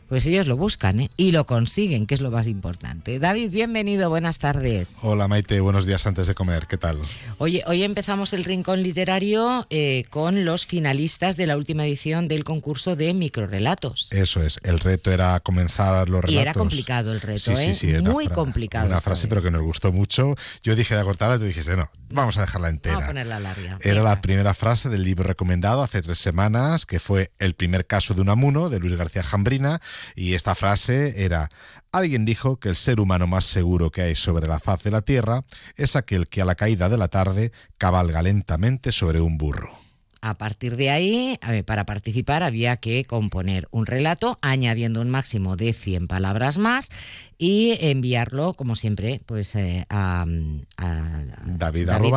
pues 0.09 0.27
ellos 0.27 0.49
lo 0.49 0.57
buscan 0.57 0.99
¿eh? 0.99 1.11
y 1.17 1.31
lo 1.31 1.47
consiguen, 1.47 2.07
que 2.07 2.17
es 2.17 2.21
lo 2.21 2.33
más 2.33 2.49
importante. 2.49 3.21
David, 3.21 3.51
bienvenido, 3.53 4.09
buenas 4.11 4.41
tardes. 4.41 4.97
Hola 5.03 5.29
Maite, 5.29 5.61
buenos 5.61 5.87
días 5.87 6.05
antes 6.05 6.27
de 6.27 6.35
comer, 6.35 6.67
¿qué 6.67 6.77
tal? 6.77 6.99
Oye, 7.39 7.63
hoy 7.69 7.85
empezamos 7.85 8.33
el 8.33 8.43
rincón 8.43 8.83
literario 8.83 9.69
eh, 9.71 10.03
con 10.11 10.45
los 10.45 10.67
finalistas 10.67 11.37
de 11.37 11.47
la 11.47 11.57
última 11.57 11.87
edición 11.87 12.27
del 12.27 12.43
concurso 12.43 12.97
de 12.97 13.15
microrelatos. 13.15 14.09
Eso 14.11 14.43
es, 14.43 14.59
el 14.65 14.81
reto 14.81 15.13
era 15.13 15.39
comenzar 15.39 16.09
los 16.09 16.23
relatos. 16.23 16.33
Y 16.33 16.39
era 16.39 16.55
complicado 16.55 17.13
el 17.13 17.21
reto, 17.21 17.39
sí, 17.39 17.63
¿eh? 17.63 17.75
Sí, 17.77 17.95
sí, 17.95 18.03
Muy 18.03 18.27
complicado. 18.27 18.87
Una 18.87 19.01
frase, 19.01 19.29
pero 19.29 19.43
que 19.43 19.53
nos 19.53 19.63
gustó 19.63 19.93
mucho. 19.93 20.35
Yo 20.65 20.75
dije 20.75 20.97
de 20.97 21.03
acortarla, 21.03 21.39
tú 21.39 21.45
dijiste, 21.45 21.77
no, 21.77 21.89
vamos 22.11 22.37
a 22.37 22.43
dejarla 22.43 22.69
entera. 22.69 22.95
Vamos 22.95 23.05
a 23.05 23.11
ponerla 23.11 23.41
larga. 23.41 23.79
Era 23.81 24.03
la 24.03 24.21
primera 24.21 24.55
frase 24.55 24.89
del 24.89 25.05
libro 25.05 25.25
recomendado 25.25 25.83
hace 25.83 26.03
tres 26.03 26.19
semanas, 26.19 26.87
que 26.87 27.01
fue 27.01 27.31
El 27.39 27.55
primer 27.55 27.87
caso 27.87 28.15
de 28.15 28.21
un 28.21 28.29
amuno, 28.29 28.69
de 28.69 28.79
Luis 28.79 28.97
García 28.97 29.23
Jambrina, 29.23 29.81
y 30.15 30.35
esta 30.35 30.55
frase 30.55 31.25
era, 31.25 31.49
alguien 31.93 32.25
dijo 32.25 32.59
que 32.59 32.69
el 32.69 32.77
ser 32.77 33.01
humano 33.01 33.27
más 33.27 33.45
seguro 33.45 33.91
que 33.91 34.03
hay 34.03 34.15
sobre 34.15 34.47
la 34.47 34.61
faz 34.61 34.83
de 34.83 34.91
la 34.91 35.03
Tierra 35.03 35.43
es 35.77 35.97
aquel 35.97 36.29
que 36.29 36.43
a 36.43 36.45
la 36.45 36.55
caída 36.55 36.89
de 36.89 36.99
la 36.99 37.09
tarde 37.09 37.53
cabalga 37.79 38.23
lentamente 38.23 38.93
sobre 38.93 39.21
un 39.21 39.39
burro. 39.39 39.79
A 40.23 40.37
partir 40.37 40.77
de 40.77 40.91
ahí, 40.91 41.39
para 41.65 41.87
participar 41.87 42.43
había 42.43 42.77
que 42.77 43.07
componer 43.07 43.69
un 43.71 43.87
relato 43.87 44.39
añadiendo 44.43 45.01
un 45.01 45.09
máximo 45.09 45.57
de 45.57 45.73
100 45.73 46.09
palabras 46.09 46.59
más 46.59 46.91
y 47.43 47.79
enviarlo, 47.81 48.53
como 48.53 48.77
siempre, 48.77 49.23
pues 49.25 49.55
eh, 49.55 49.87
a, 49.89 50.27
a, 50.77 51.07
David, 51.47 51.87
David 51.87 52.13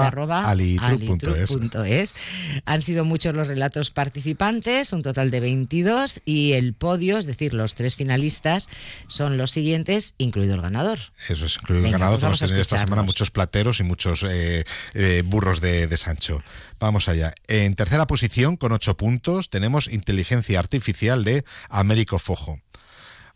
Han 2.66 2.82
sido 2.82 3.06
muchos 3.06 3.34
los 3.34 3.48
relatos 3.48 3.90
participantes, 3.90 4.92
un 4.92 5.02
total 5.02 5.32
de 5.32 5.40
22, 5.40 6.20
y 6.26 6.52
el 6.52 6.74
podio, 6.74 7.18
es 7.20 7.26
decir, 7.26 7.54
los 7.54 7.74
tres 7.74 7.96
finalistas, 7.96 8.68
son 9.08 9.38
los 9.38 9.52
siguientes, 9.52 10.16
incluido 10.18 10.56
el 10.56 10.62
ganador. 10.62 11.00
Eso 11.30 11.46
es, 11.46 11.56
incluido 11.56 11.86
el 11.86 11.94
ganador. 11.94 12.20
Pues 12.20 12.24
vamos 12.24 12.42
a 12.42 12.48
tener 12.48 12.62
esta 12.62 12.78
semana 12.78 13.04
muchos 13.04 13.32
plateros 13.32 13.80
y 13.80 13.84
muchos 13.84 14.24
eh, 14.24 14.66
eh, 14.94 15.24
burros 15.26 15.62
de, 15.62 15.88
de 15.88 15.96
Sancho. 15.96 16.44
Vamos 16.82 17.08
allá. 17.08 17.34
En 17.48 17.76
tercera 17.76 18.08
posición, 18.08 18.58
con 18.58 18.74
ocho 18.74 18.98
puntos, 18.98 19.50
tenemos 19.50 19.88
Inteligencia 19.88 20.60
Artificial 20.60 21.24
de 21.24 21.46
Américo 21.70 22.20
Fojo. 22.20 22.60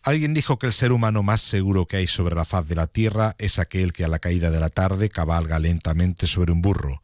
Alguien 0.03 0.33
dijo 0.33 0.57
que 0.57 0.67
el 0.67 0.73
ser 0.73 0.91
humano 0.91 1.23
más 1.23 1.41
seguro 1.41 1.85
que 1.85 1.97
hay 1.97 2.07
sobre 2.07 2.35
la 2.35 2.45
faz 2.45 2.67
de 2.67 2.75
la 2.75 2.87
Tierra 2.87 3.35
es 3.39 3.59
aquel 3.59 3.93
que 3.93 4.05
a 4.05 4.07
la 4.07 4.19
caída 4.19 4.51
de 4.51 4.59
la 4.59 4.69
tarde 4.69 5.09
cabalga 5.09 5.59
lentamente 5.59 6.27
sobre 6.27 6.51
un 6.51 6.61
burro. 6.61 7.01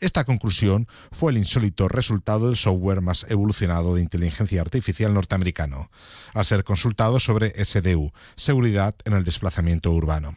Esta 0.00 0.24
conclusión 0.24 0.86
fue 1.10 1.32
el 1.32 1.38
insólito 1.38 1.88
resultado 1.88 2.46
del 2.46 2.56
software 2.56 3.00
más 3.00 3.26
evolucionado 3.30 3.94
de 3.94 4.02
inteligencia 4.02 4.60
artificial 4.60 5.14
norteamericano, 5.14 5.90
al 6.34 6.44
ser 6.44 6.64
consultado 6.64 7.18
sobre 7.18 7.52
SDU, 7.64 8.12
seguridad 8.36 8.94
en 9.04 9.14
el 9.14 9.24
desplazamiento 9.24 9.90
urbano. 9.90 10.36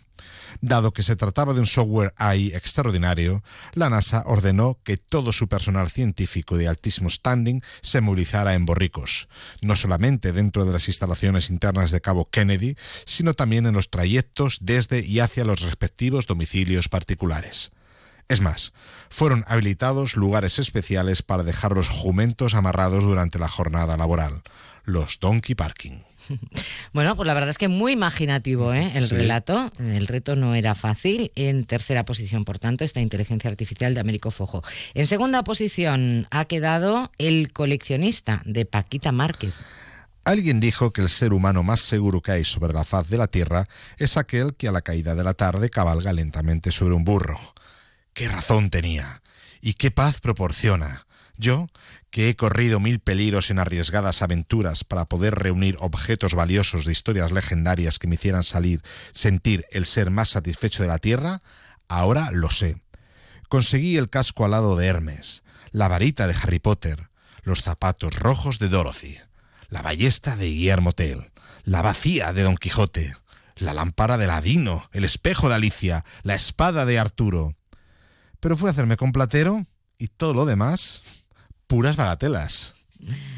Dado 0.62 0.91
que 0.91 1.03
se 1.03 1.16
trataba 1.16 1.53
de 1.53 1.62
un 1.62 1.66
software 1.66 2.14
AI 2.18 2.47
extraordinario, 2.53 3.43
la 3.74 3.89
NASA 3.89 4.24
ordenó 4.26 4.78
que 4.84 4.97
todo 4.97 5.32
su 5.32 5.47
personal 5.47 5.89
científico 5.89 6.57
de 6.57 6.68
altísimo 6.68 7.10
standing 7.10 7.62
se 7.82 8.01
movilizara 8.01 8.55
en 8.55 8.66
Borricos, 8.66 9.30
no 9.62 9.78
solamente 9.78 10.34
dentro 10.34 10.66
de 10.66 10.74
las 10.74 10.89
instalaciones 10.89 11.49
internas 11.49 11.91
de 11.91 12.01
Cabo 12.01 12.30
Kennedy, 12.30 12.76
sino 13.05 13.34
también 13.34 13.68
en 13.68 13.74
los 13.74 13.89
trayectos 13.89 14.57
desde 14.62 15.05
y 15.05 15.22
hacia 15.22 15.45
los 15.45 15.62
respectivos 15.62 16.28
domicilios 16.28 16.89
particulares. 16.89 17.72
Es 18.28 18.41
más, 18.41 18.74
fueron 19.10 19.45
habilitados 19.47 20.16
lugares 20.16 20.60
especiales 20.60 21.24
para 21.24 21.43
dejar 21.43 21.72
los 21.72 21.89
jumentos 21.89 22.53
amarrados 22.53 23.03
durante 23.05 23.39
la 23.39 23.47
jornada 23.47 23.95
laboral, 23.95 24.43
los 24.84 25.20
donkey 25.20 25.55
parking. 25.55 26.09
Bueno, 26.93 27.15
pues 27.15 27.27
la 27.27 27.36
verdad 27.36 27.51
es 27.51 27.57
que 27.57 27.67
muy 27.67 27.91
imaginativo 27.91 28.73
¿eh? 28.73 28.91
el 28.95 29.09
relato. 29.09 29.71
El 29.80 30.07
reto 30.07 30.36
no 30.36 30.55
era 30.55 30.73
fácil. 30.73 31.32
En 31.36 31.65
tercera 31.65 32.03
posición, 32.03 32.45
por 32.45 32.57
tanto, 32.57 32.84
esta 32.84 32.99
inteligencia 32.99 33.49
artificial 33.49 33.93
de 33.93 33.99
Américo 33.99 34.32
Fojo. 34.32 34.63
En 34.95 35.05
segunda 35.05 35.43
posición 35.43 36.25
ha 36.32 36.45
quedado 36.45 37.11
El 37.17 37.53
coleccionista 37.53 38.41
de 38.45 38.65
Paquita 38.65 39.11
Márquez. 39.11 39.53
Alguien 40.25 40.59
dijo 40.59 40.91
que 40.91 41.01
el 41.01 41.09
ser 41.09 41.34
humano 41.34 41.63
más 41.63 41.82
seguro 41.82 42.21
que 42.21 42.32
hay 42.32 42.43
sobre 42.43 42.73
la 42.73 42.84
faz 42.84 43.09
de 43.09 43.17
la 43.17 43.27
Tierra 43.27 43.67
es 43.97 44.17
aquel 44.17 44.55
que 44.55 44.67
a 44.67 44.71
la 44.71 44.82
caída 44.82 45.15
de 45.15 45.23
la 45.23 45.34
tarde 45.34 45.69
cabalga 45.69 46.13
lentamente 46.13 46.71
sobre 46.71 46.93
un 46.93 47.03
burro. 47.03 47.39
¿Qué 48.13 48.27
razón 48.27 48.69
tenía? 48.69 49.21
¿Y 49.61 49.73
qué 49.73 49.91
paz 49.91 50.19
proporciona? 50.19 51.05
Yo, 51.39 51.69
que 52.09 52.27
he 52.27 52.35
corrido 52.35 52.81
mil 52.81 52.99
peligros 52.99 53.49
en 53.49 53.59
arriesgadas 53.59 54.21
aventuras 54.21 54.83
para 54.83 55.05
poder 55.05 55.35
reunir 55.35 55.77
objetos 55.79 56.33
valiosos 56.33 56.83
de 56.83 56.91
historias 56.91 57.31
legendarias 57.31 57.97
que 57.97 58.07
me 58.07 58.15
hicieran 58.15 58.43
salir, 58.43 58.81
sentir 59.13 59.65
el 59.71 59.85
ser 59.85 60.11
más 60.11 60.27
satisfecho 60.27 60.83
de 60.83 60.89
la 60.89 60.97
Tierra, 60.97 61.41
ahora 61.87 62.29
lo 62.31 62.49
sé. 62.51 62.81
Conseguí 63.47 63.95
el 63.95 64.09
casco 64.09 64.43
alado 64.43 64.75
de 64.75 64.87
Hermes, 64.87 65.43
la 65.71 65.87
varita 65.87 66.27
de 66.27 66.35
Harry 66.43 66.59
Potter, 66.59 67.09
los 67.43 67.61
zapatos 67.61 68.19
rojos 68.19 68.59
de 68.59 68.67
Dorothy, 68.67 69.17
la 69.69 69.81
ballesta 69.81 70.35
de 70.35 70.47
Guillermo 70.47 70.91
Tell, 70.91 71.31
la 71.63 71.81
vacía 71.81 72.33
de 72.33 72.43
Don 72.43 72.57
Quijote, 72.57 73.15
la 73.55 73.73
lámpara 73.73 74.17
de 74.17 74.27
Ladino, 74.27 74.89
el 74.91 75.05
espejo 75.05 75.47
de 75.47 75.55
Alicia, 75.55 76.03
la 76.23 76.35
espada 76.35 76.85
de 76.85 76.99
Arturo. 76.99 77.55
Pero 78.41 78.57
fue 78.57 78.69
a 78.69 78.71
hacerme 78.71 78.97
con 78.97 79.13
platero 79.13 79.65
y 79.97 80.09
todo 80.09 80.33
lo 80.33 80.45
demás 80.45 81.01
puras 81.70 81.95
bagatelas. 81.95 82.74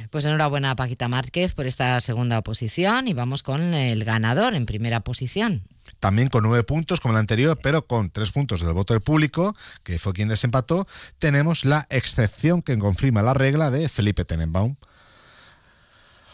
Pues 0.09 0.25
enhorabuena 0.25 0.71
a 0.71 0.75
Paquita 0.75 1.07
Márquez 1.07 1.53
por 1.53 1.67
esta 1.67 1.99
segunda 2.01 2.41
posición 2.41 3.07
y 3.07 3.13
vamos 3.13 3.43
con 3.43 3.61
el 3.61 4.03
ganador 4.05 4.55
en 4.55 4.65
primera 4.65 5.01
posición. 5.01 5.67
También 5.99 6.29
con 6.29 6.43
nueve 6.43 6.63
puntos 6.63 7.01
como 7.01 7.13
el 7.13 7.19
anterior, 7.19 7.59
pero 7.61 7.85
con 7.85 8.09
tres 8.09 8.31
puntos 8.31 8.61
del 8.61 8.73
voto 8.73 8.93
del 8.93 9.03
público, 9.03 9.53
que 9.83 9.99
fue 9.99 10.13
quien 10.13 10.29
desempató, 10.29 10.87
tenemos 11.19 11.65
la 11.65 11.85
excepción 11.89 12.61
que 12.61 12.79
confirma 12.79 13.21
la 13.21 13.33
regla 13.33 13.69
de 13.69 13.87
Felipe 13.89 14.23
Tenenbaum. 14.25 14.77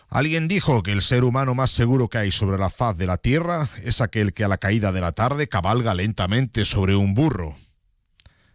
Alguien 0.08 0.48
dijo 0.48 0.84
que 0.84 0.92
el 0.92 1.02
ser 1.02 1.24
humano 1.24 1.56
más 1.56 1.72
seguro 1.72 2.10
que 2.10 2.20
hay 2.20 2.32
sobre 2.32 2.60
la 2.60 2.70
faz 2.70 2.96
de 2.96 3.08
la 3.08 3.18
Tierra 3.18 3.68
es 3.84 4.02
aquel 4.02 4.34
que 4.34 4.44
a 4.44 4.48
la 4.48 4.60
caída 4.60 4.92
de 4.92 5.02
la 5.02 5.14
tarde 5.14 5.50
cabalga 5.50 5.96
lentamente 5.96 6.64
sobre 6.64 6.96
un 6.96 7.16
burro. 7.16 7.58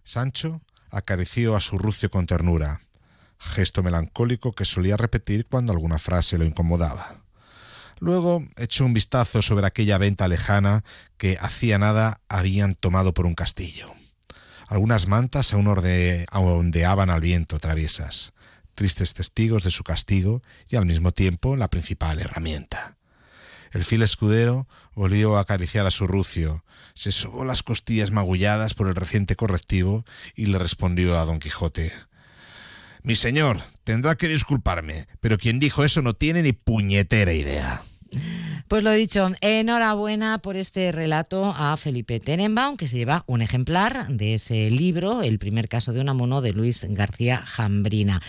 Sancho 0.04 0.62
acarició 0.90 1.56
a 1.56 1.60
su 1.60 1.76
rucio 1.76 2.08
con 2.08 2.26
ternura 2.26 2.80
gesto 3.42 3.82
melancólico 3.82 4.52
que 4.52 4.64
solía 4.64 4.96
repetir 4.96 5.46
cuando 5.46 5.72
alguna 5.72 5.98
frase 5.98 6.38
lo 6.38 6.44
incomodaba. 6.44 7.22
Luego 7.98 8.44
echó 8.56 8.84
un 8.84 8.94
vistazo 8.94 9.42
sobre 9.42 9.66
aquella 9.66 9.98
venta 9.98 10.26
lejana 10.28 10.82
que 11.18 11.36
hacía 11.40 11.78
nada 11.78 12.20
habían 12.28 12.74
tomado 12.74 13.14
por 13.14 13.26
un 13.26 13.34
castillo. 13.34 13.94
Algunas 14.68 15.06
mantas 15.06 15.52
aún 15.52 15.68
ondeaban 15.68 17.10
al 17.10 17.20
viento 17.20 17.58
traviesas, 17.58 18.32
tristes 18.74 19.14
testigos 19.14 19.62
de 19.64 19.70
su 19.70 19.84
castigo 19.84 20.42
y 20.68 20.76
al 20.76 20.86
mismo 20.86 21.12
tiempo 21.12 21.56
la 21.56 21.68
principal 21.68 22.20
herramienta. 22.20 22.96
El 23.70 23.84
fil 23.84 24.02
escudero 24.02 24.66
volvió 24.94 25.36
a 25.36 25.40
acariciar 25.40 25.86
a 25.86 25.90
su 25.90 26.06
rucio, 26.06 26.64
se 26.94 27.12
sobó 27.12 27.44
las 27.44 27.62
costillas 27.62 28.10
magulladas 28.10 28.74
por 28.74 28.88
el 28.88 28.94
reciente 28.94 29.36
correctivo 29.36 30.04
y 30.34 30.46
le 30.46 30.58
respondió 30.58 31.18
a 31.18 31.24
don 31.24 31.38
Quijote 31.38 31.92
mi 33.02 33.14
señor, 33.14 33.58
tendrá 33.84 34.16
que 34.16 34.28
disculparme, 34.28 35.06
pero 35.20 35.38
quien 35.38 35.58
dijo 35.58 35.84
eso 35.84 36.02
no 36.02 36.14
tiene 36.14 36.42
ni 36.42 36.52
puñetera 36.52 37.32
idea. 37.32 37.82
Pues 38.68 38.82
lo 38.82 38.90
dicho, 38.92 39.28
enhorabuena 39.40 40.38
por 40.38 40.56
este 40.56 40.92
relato 40.92 41.54
a 41.56 41.76
Felipe 41.76 42.20
Tenenbaum, 42.20 42.76
que 42.76 42.88
se 42.88 42.96
lleva 42.96 43.24
un 43.26 43.42
ejemplar 43.42 44.06
de 44.08 44.34
ese 44.34 44.70
libro, 44.70 45.22
El 45.22 45.38
primer 45.38 45.68
caso 45.68 45.92
de 45.92 46.00
una 46.00 46.14
mono 46.14 46.40
de 46.40 46.52
Luis 46.52 46.86
García 46.88 47.42
Jambrina. 47.44 48.22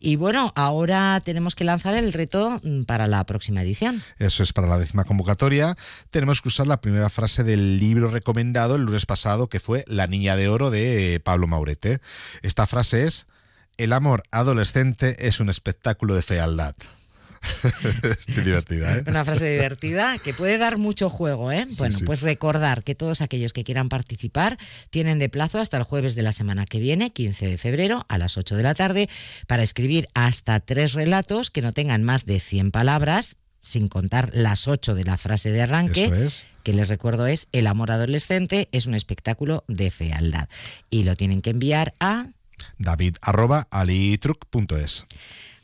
Y 0.00 0.16
bueno, 0.16 0.52
ahora 0.56 1.20
tenemos 1.24 1.54
que 1.54 1.64
lanzar 1.64 1.94
el 1.94 2.12
reto 2.12 2.60
para 2.86 3.06
la 3.06 3.24
próxima 3.24 3.62
edición. 3.62 4.02
Eso 4.18 4.42
es 4.42 4.52
para 4.52 4.66
la 4.66 4.78
décima 4.78 5.04
convocatoria. 5.04 5.76
Tenemos 6.10 6.42
que 6.42 6.48
usar 6.48 6.66
la 6.66 6.80
primera 6.80 7.08
frase 7.08 7.44
del 7.44 7.78
libro 7.78 8.10
recomendado 8.10 8.74
el 8.74 8.82
lunes 8.82 9.06
pasado, 9.06 9.48
que 9.48 9.60
fue 9.60 9.84
La 9.86 10.08
Niña 10.08 10.34
de 10.34 10.48
Oro 10.48 10.70
de 10.70 11.20
Pablo 11.22 11.46
Maurete. 11.46 12.00
Esta 12.42 12.66
frase 12.66 13.04
es 13.04 13.28
el 13.78 13.92
amor 13.92 14.22
adolescente 14.30 15.26
es 15.26 15.40
un 15.40 15.48
espectáculo 15.48 16.14
de 16.14 16.22
fealdad. 16.22 16.74
Divertida, 18.26 18.98
¿eh? 18.98 19.04
Una 19.06 19.24
frase 19.24 19.50
divertida 19.50 20.16
que 20.18 20.32
puede 20.32 20.58
dar 20.58 20.78
mucho 20.78 21.10
juego, 21.10 21.52
¿eh? 21.52 21.66
bueno, 21.76 21.98
pues 22.06 22.22
recordar 22.22 22.82
que 22.84 22.94
todos 22.94 23.20
aquellos 23.20 23.52
que 23.52 23.64
quieran 23.64 23.88
participar 23.88 24.58
tienen 24.90 25.18
de 25.18 25.28
plazo 25.28 25.58
hasta 25.58 25.76
el 25.76 25.82
jueves 25.82 26.14
de 26.14 26.22
la 26.22 26.32
semana 26.32 26.66
que 26.66 26.80
viene, 26.80 27.12
15 27.12 27.46
de 27.46 27.58
febrero, 27.58 28.06
a 28.08 28.18
las 28.18 28.38
8 28.38 28.56
de 28.56 28.62
la 28.62 28.74
tarde, 28.74 29.08
para 29.46 29.62
escribir 29.62 30.08
hasta 30.14 30.60
tres 30.60 30.94
relatos 30.94 31.50
que 31.50 31.62
no 31.62 31.72
tengan 31.72 32.02
más 32.02 32.26
de 32.26 32.40
100 32.40 32.70
palabras, 32.70 33.36
sin 33.62 33.88
contar 33.88 34.30
las 34.34 34.68
8 34.68 34.94
de 34.94 35.04
la 35.04 35.18
frase 35.18 35.50
de 35.50 35.62
arranque. 35.62 36.28
Que 36.62 36.72
les 36.72 36.88
recuerdo 36.88 37.26
es 37.26 37.48
El 37.52 37.66
amor 37.66 37.90
adolescente 37.90 38.68
es 38.72 38.86
un 38.86 38.94
espectáculo 38.94 39.64
de 39.68 39.90
fealdad. 39.90 40.48
Y 40.88 41.04
lo 41.04 41.14
tienen 41.14 41.42
que 41.42 41.50
enviar 41.50 41.94
a 42.00 42.28
david 42.78 43.16
arroba 43.22 43.66
alitruc.es. 43.70 45.06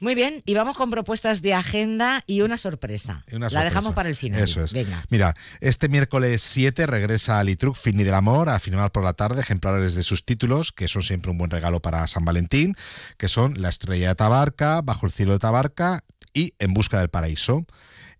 Muy 0.00 0.14
bien, 0.14 0.42
y 0.46 0.54
vamos 0.54 0.78
con 0.78 0.90
propuestas 0.90 1.42
de 1.42 1.52
agenda 1.52 2.24
y 2.26 2.40
una 2.40 2.56
sorpresa. 2.56 3.22
La 3.28 3.62
dejamos 3.62 3.94
para 3.94 4.08
el 4.08 4.16
final. 4.16 4.40
Eso 4.40 4.64
es. 4.64 4.74
Mira, 5.10 5.34
este 5.60 5.90
miércoles 5.90 6.40
7 6.40 6.86
regresa 6.86 7.38
Alitruc 7.38 7.76
Fini 7.76 8.02
del 8.02 8.14
Amor 8.14 8.48
a 8.48 8.58
firmar 8.58 8.92
por 8.92 9.04
la 9.04 9.12
tarde 9.12 9.42
ejemplares 9.42 9.94
de 9.94 10.02
sus 10.02 10.24
títulos, 10.24 10.72
que 10.72 10.88
son 10.88 11.02
siempre 11.02 11.30
un 11.30 11.36
buen 11.36 11.50
regalo 11.50 11.80
para 11.80 12.06
San 12.06 12.24
Valentín, 12.24 12.74
que 13.18 13.28
son 13.28 13.60
La 13.60 13.68
estrella 13.68 14.08
de 14.08 14.14
Tabarca, 14.14 14.80
Bajo 14.80 15.04
el 15.04 15.12
cielo 15.12 15.32
de 15.32 15.38
Tabarca 15.38 16.02
y 16.32 16.54
En 16.58 16.72
busca 16.72 16.98
del 16.98 17.10
paraíso. 17.10 17.66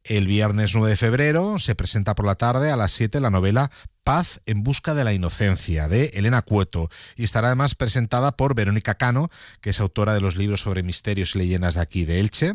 El 0.05 0.27
viernes 0.27 0.75
9 0.75 0.91
de 0.91 0.97
febrero 0.97 1.59
se 1.59 1.75
presenta 1.75 2.15
por 2.15 2.27
la 2.27 2.35
tarde 2.35 2.71
a 2.71 2.77
las 2.77 2.93
7 2.93 3.21
la 3.21 3.31
novela 3.31 3.71
Paz 4.05 4.41
en 4.47 4.63
busca 4.63 4.95
de 4.95 5.05
la 5.05 5.13
inocencia 5.13 5.89
de 5.89 6.07
Elena 6.15 6.43
Cueto 6.43 6.89
y 7.17 7.25
estará 7.25 7.49
además 7.49 7.75
presentada 7.75 8.33
por 8.33 8.55
Verónica 8.55 8.95
Cano, 8.95 9.31
que 9.61 9.71
es 9.71 9.81
autora 9.81 10.15
de 10.15 10.21
los 10.21 10.37
libros 10.37 10.63
sobre 10.63 10.83
misterios 10.83 11.35
y 11.35 11.39
leyendas 11.39 11.75
de 11.75 11.81
aquí 11.81 12.05
de 12.05 12.21
Elche. 12.21 12.55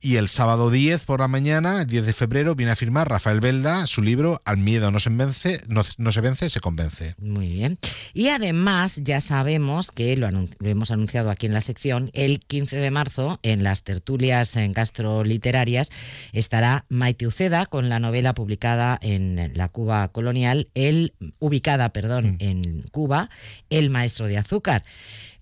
Y 0.00 0.16
el 0.16 0.28
sábado 0.28 0.70
10 0.70 1.04
por 1.04 1.20
la 1.20 1.28
mañana, 1.28 1.82
el 1.82 1.86
10 1.86 2.06
de 2.06 2.12
febrero, 2.12 2.54
viene 2.54 2.72
a 2.72 2.76
firmar 2.76 3.08
Rafael 3.08 3.40
Belda 3.40 3.86
su 3.86 4.02
libro 4.02 4.40
Al 4.44 4.58
miedo 4.58 4.90
no 4.90 5.00
se 5.00 5.10
vence, 5.10 5.60
no, 5.68 5.84
se 5.84 6.20
vence, 6.20 6.50
se 6.50 6.60
convence. 6.60 7.14
Muy 7.18 7.52
bien. 7.52 7.78
Y 8.14 8.28
además 8.28 9.00
ya 9.02 9.20
sabemos 9.20 9.90
que 9.90 10.16
lo, 10.16 10.28
hemos 10.62 10.90
anunciado 10.90 11.30
aquí 11.30 11.46
en 11.46 11.54
la 11.54 11.60
sección, 11.60 12.10
el 12.12 12.40
15 12.40 12.76
de 12.76 12.90
marzo 12.90 13.40
en 13.42 13.62
las 13.62 13.82
tertulias 13.82 14.56
en 14.56 14.72
Castro 14.72 15.24
Literarias 15.24 15.90
estará 16.32 16.84
Maite 16.88 17.26
Uceda 17.26 17.66
con 17.66 17.88
la 17.88 17.98
novela 17.98 18.34
publicada 18.34 18.98
en 19.00 19.52
la 19.54 19.68
Cuba 19.68 20.08
colonial 20.08 20.68
ubicada, 21.40 21.88
perdón, 21.88 22.32
mm. 22.32 22.36
en 22.40 22.82
Cuba, 22.90 23.30
El 23.70 23.90
Maestro 23.90 24.28
de 24.28 24.38
Azúcar 24.38 24.84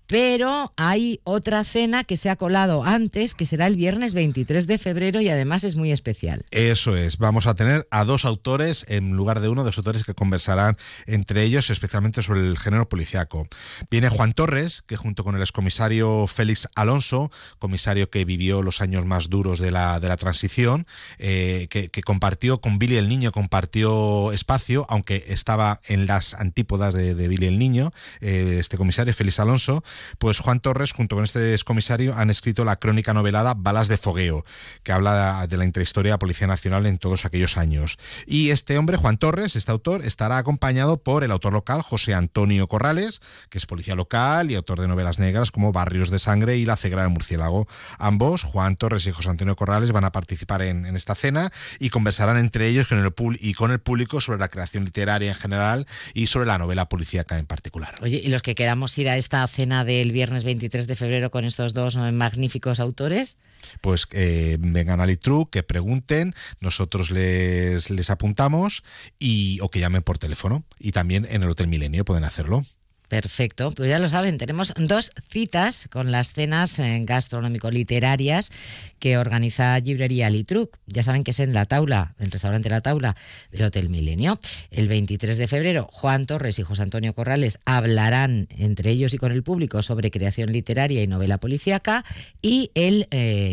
pero 0.07 0.73
hay 0.77 1.19
otra 1.23 1.63
cena 1.63 2.03
que 2.03 2.17
se 2.17 2.29
ha 2.29 2.35
colado 2.35 2.83
antes, 2.83 3.33
que 3.33 3.45
será 3.45 3.67
el 3.67 3.75
viernes 3.75 4.13
23 4.13 4.67
de 4.67 4.77
febrero 4.77 5.21
y 5.21 5.29
además 5.29 5.63
es 5.63 5.75
muy 5.75 5.91
especial. 5.91 6.45
Eso 6.51 6.95
es, 6.95 7.17
vamos 7.17 7.47
a 7.47 7.55
tener 7.55 7.87
a 7.91 8.05
dos 8.05 8.25
autores 8.25 8.85
en 8.87 9.11
lugar 9.15 9.39
de 9.39 9.49
uno, 9.49 9.63
dos 9.63 9.77
autores 9.77 10.03
que 10.03 10.13
conversarán 10.13 10.77
entre 11.05 11.43
ellos 11.43 11.69
especialmente 11.69 12.23
sobre 12.23 12.41
el 12.41 12.57
género 12.57 12.87
policiaco. 12.89 13.47
Viene 13.89 14.09
Juan 14.09 14.33
Torres, 14.33 14.83
que 14.85 14.97
junto 14.97 15.23
con 15.23 15.35
el 15.35 15.41
excomisario 15.41 16.27
Félix 16.27 16.67
Alonso, 16.75 17.31
comisario 17.59 18.09
que 18.09 18.25
vivió 18.25 18.61
los 18.61 18.81
años 18.81 19.05
más 19.05 19.29
duros 19.29 19.59
de 19.59 19.71
la, 19.71 19.99
de 19.99 20.07
la 20.07 20.17
transición, 20.17 20.85
eh, 21.17 21.67
que, 21.69 21.89
compartió 22.05 22.61
con 22.61 22.77
Billy 22.77 22.97
el 22.97 23.07
Niño, 23.07 23.31
compartió 23.31 24.31
espacio, 24.31 24.85
aunque 24.89 25.25
estaba 25.29 25.79
en 25.87 26.05
las 26.05 26.35
antípodas 26.35 26.93
de, 26.93 27.13
Billy 27.27 27.47
el 27.47 27.57
Niño, 27.57 27.91
eh, 28.21 28.57
este 28.59 28.77
comisario 28.77 29.13
Félix 29.13 29.39
Alonso, 29.39 29.83
pues 30.17 30.39
Juan 30.39 30.59
Torres, 30.59 30.93
junto 30.93 31.15
con 31.15 31.25
este 31.25 31.53
excomisario, 31.53 32.15
han 32.15 32.29
escrito 32.29 32.65
la 32.65 32.77
crónica 32.77 33.13
novelada 33.13 33.53
Balas 33.55 33.87
de 33.87 33.97
Fogueo, 33.97 34.45
que 34.83 34.91
habla 34.91 35.47
de 35.47 35.57
la 35.57 35.65
intrahistoria 35.65 36.09
de 36.09 36.13
la 36.13 36.19
Policía 36.19 36.47
Nacional 36.47 36.85
en 36.85 36.97
todos 36.97 37.25
aquellos 37.25 37.57
años. 37.57 37.97
Y 38.25 38.49
este 38.49 38.77
hombre, 38.77 38.97
Juan 38.97 39.17
Torres, 39.17 39.55
este 39.55 39.71
autor, 39.71 40.03
estará 40.03 40.37
acompañado 40.37 40.97
por 40.97 41.23
el 41.23 41.31
autor 41.31 41.53
local, 41.53 41.81
José 41.81 42.13
Antonio 42.13 42.67
Corrales, 42.67 43.21
que 43.49 43.57
es 43.57 43.65
policía 43.65 43.95
local 43.95 44.51
y 44.51 44.55
autor 44.55 44.79
de 44.79 44.87
novelas 44.87 45.19
negras 45.19 45.51
como 45.51 45.71
Barrios 45.71 46.09
de 46.09 46.19
Sangre 46.19 46.57
y 46.57 46.65
La 46.65 46.75
Cegra 46.75 47.03
del 47.03 47.11
Murciélago. 47.11 47.67
Ambos, 47.97 48.43
Juan 48.43 48.75
Torres 48.75 49.05
y 49.07 49.11
José 49.11 49.29
Antonio 49.29 49.55
Corrales, 49.55 49.91
van 49.91 50.05
a 50.05 50.11
participar 50.11 50.61
en, 50.61 50.85
esta 50.95 51.15
cena 51.15 51.51
y 51.79 51.89
conversarán 51.89 52.37
entre 52.37 52.67
ellos 52.67 52.87
con 52.87 52.99
el, 52.99 53.13
y 53.39 53.53
con 53.53 53.71
el 53.71 53.79
público 53.79 54.21
sobre 54.21 54.39
la 54.39 54.49
creación 54.49 54.85
literaria 54.85 55.31
en 55.31 55.37
general 55.37 55.87
y 56.13 56.27
sobre 56.27 56.47
la 56.47 56.57
novela 56.57 56.89
policíaca 56.89 57.37
en 57.37 57.45
particular. 57.45 57.95
Oye, 58.01 58.21
y 58.23 58.27
los 58.29 58.41
que 58.41 58.55
queramos 58.55 58.97
ir 58.97 59.09
a 59.09 59.17
esta 59.17 59.45
cena 59.47 59.83
del 59.85 60.11
viernes 60.11 60.43
23 60.43 60.87
de 60.87 60.95
febrero 60.95 61.31
con 61.31 61.45
estos 61.45 61.73
dos 61.73 61.95
magníficos 61.95 62.79
autores? 62.79 63.37
Pues 63.81 64.07
eh, 64.11 64.57
vengan 64.59 64.99
al 64.99 65.07
Litru, 65.07 65.49
que 65.49 65.63
pregunten, 65.63 66.33
nosotros 66.59 67.11
les, 67.11 67.89
les 67.89 68.09
apuntamos 68.09 68.83
y 69.19 69.59
o 69.61 69.69
que 69.69 69.79
llamen 69.79 70.03
por 70.03 70.17
teléfono. 70.17 70.63
Y 70.79 70.91
también 70.91 71.27
en 71.29 71.43
el 71.43 71.49
Hotel 71.49 71.67
Milenio 71.67 72.05
pueden 72.05 72.23
hacerlo. 72.23 72.65
Perfecto, 73.07 73.71
pues 73.71 73.89
ya 73.89 73.99
lo 73.99 74.09
saben, 74.09 74.37
tenemos 74.37 74.73
dos 74.77 75.11
citas 75.29 75.87
con 75.91 76.11
las 76.11 76.33
cenas 76.33 76.79
eh, 76.79 77.01
gastronómico-literarias 77.03 78.51
que 78.99 79.17
organiza 79.17 79.79
Librería 79.79 80.29
Litruc. 80.29 80.77
Ya 80.87 81.03
saben 81.03 81.23
que 81.23 81.31
es 81.31 81.39
en 81.39 81.53
la 81.53 81.65
taula, 81.65 82.15
el 82.17 82.31
restaurante 82.31 82.69
La 82.69 82.81
Taula 82.81 83.15
del 83.51 83.63
Hotel 83.63 83.89
Milenio. 83.89 84.39
El 84.71 84.87
23 84.87 85.37
de 85.37 85.47
febrero, 85.47 85.87
Juan 85.91 86.25
Torres 86.25 86.57
y 86.57 86.63
José 86.63 86.81
Antonio 86.81 87.13
Corrales 87.13 87.59
hablarán 87.65 88.47
entre 88.57 88.89
ellos 88.89 89.13
y 89.13 89.17
con 89.17 89.31
el 89.31 89.43
público 89.43 89.83
sobre 89.83 90.11
creación 90.11 90.51
literaria 90.51 91.03
y 91.03 91.07
novela 91.07 91.37
policíaca. 91.37 92.03
Y 92.41 92.71
el 92.73 93.07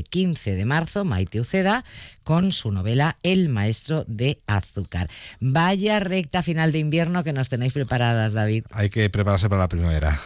15 0.08 0.50
eh, 0.50 0.54
de 0.54 0.64
marzo, 0.64 1.04
Maite 1.04 1.40
Uceda 1.40 1.84
con 2.24 2.52
su 2.52 2.70
novela 2.70 3.16
El 3.22 3.48
maestro 3.48 4.04
de 4.06 4.40
azúcar. 4.46 5.10
Vaya 5.40 6.00
recta 6.00 6.42
final 6.42 6.72
de 6.72 6.78
invierno 6.78 7.24
que 7.24 7.32
nos 7.32 7.48
tenéis 7.48 7.72
preparadas, 7.72 8.32
David. 8.32 8.64
Hay 8.70 8.90
que 8.90 9.08
prepararse 9.10 9.48
para 9.48 9.62
la 9.62 9.68
primavera. 9.68 10.18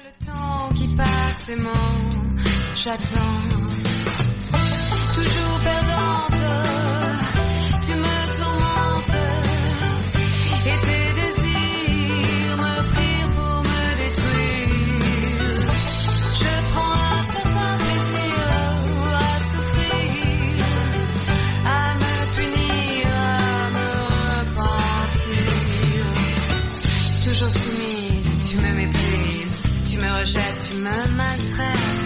Si 30.27 30.35
tu 30.35 31.96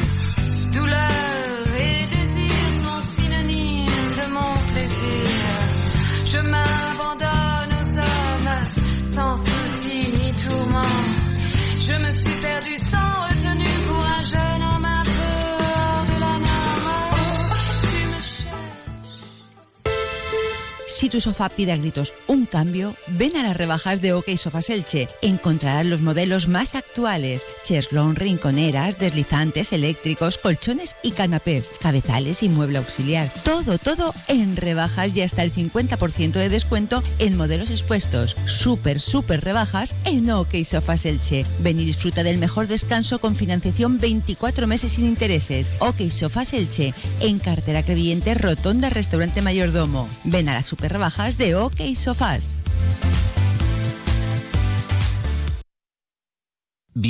sofá 21.20 21.50
pide 21.50 21.72
a 21.72 21.78
gritos 21.78 22.14
un 22.28 22.46
cambio, 22.46 22.96
ven 23.08 23.36
a 23.36 23.44
las 23.44 23.58
rebajas 23.58 24.02
de 24.02 24.14
OK 24.14 24.30
Sofas 24.38 24.70
Elche. 24.70 25.10
Encontrarás 25.22 25.86
los 25.86 26.02
modelos 26.02 26.48
más 26.48 26.76
actuales: 26.76 27.46
cheslón, 27.64 28.16
rinconeras, 28.16 28.98
deslizantes, 28.98 29.74
eléctricos, 29.74 30.38
colchones 30.38 30.96
y 31.04 31.12
canapés, 31.12 31.70
cabezales 31.82 32.44
y 32.44 32.50
mueble 32.50 32.78
auxiliar. 32.78 33.30
Todo, 33.44 33.78
todo 33.78 34.14
en 34.28 34.56
rebajas 34.56 35.16
y 35.16 35.22
hasta 35.22 35.44
el 35.44 35.54
50% 35.54 36.34
de 36.34 36.50
descuento 36.50 37.04
en 37.20 37.36
modelos 37.36 37.70
expuestos. 37.72 38.36
Súper, 38.46 39.00
súper 39.00 39.44
rebajas 39.44 39.96
en 40.06 40.30
OK 40.30 40.64
Sofas 40.64 41.06
Elche. 41.06 41.46
Ven 41.60 41.80
y 41.80 41.86
disfruta 41.86 42.24
del 42.24 42.38
mejor 42.38 42.68
descanso 42.68 43.20
con 43.20 43.36
financiación 43.36 44.00
24 44.00 44.68
meses 44.68 44.94
sin 44.94 45.06
intereses. 45.06 45.72
OK 45.80 46.10
Sofas 46.10 46.54
Elche, 46.54 46.94
en 47.20 47.40
cartera 47.40 47.84
creyente, 47.84 48.34
rotonda, 48.36 48.90
restaurante 48.90 49.42
mayordomo. 49.42 50.08
Ven 50.24 50.50
a 50.50 50.54
la 50.54 50.64
super 50.64 50.98
rebajas 51.02 51.36
de 51.36 51.56
OK 51.56 51.96
Sofás. 51.96 52.62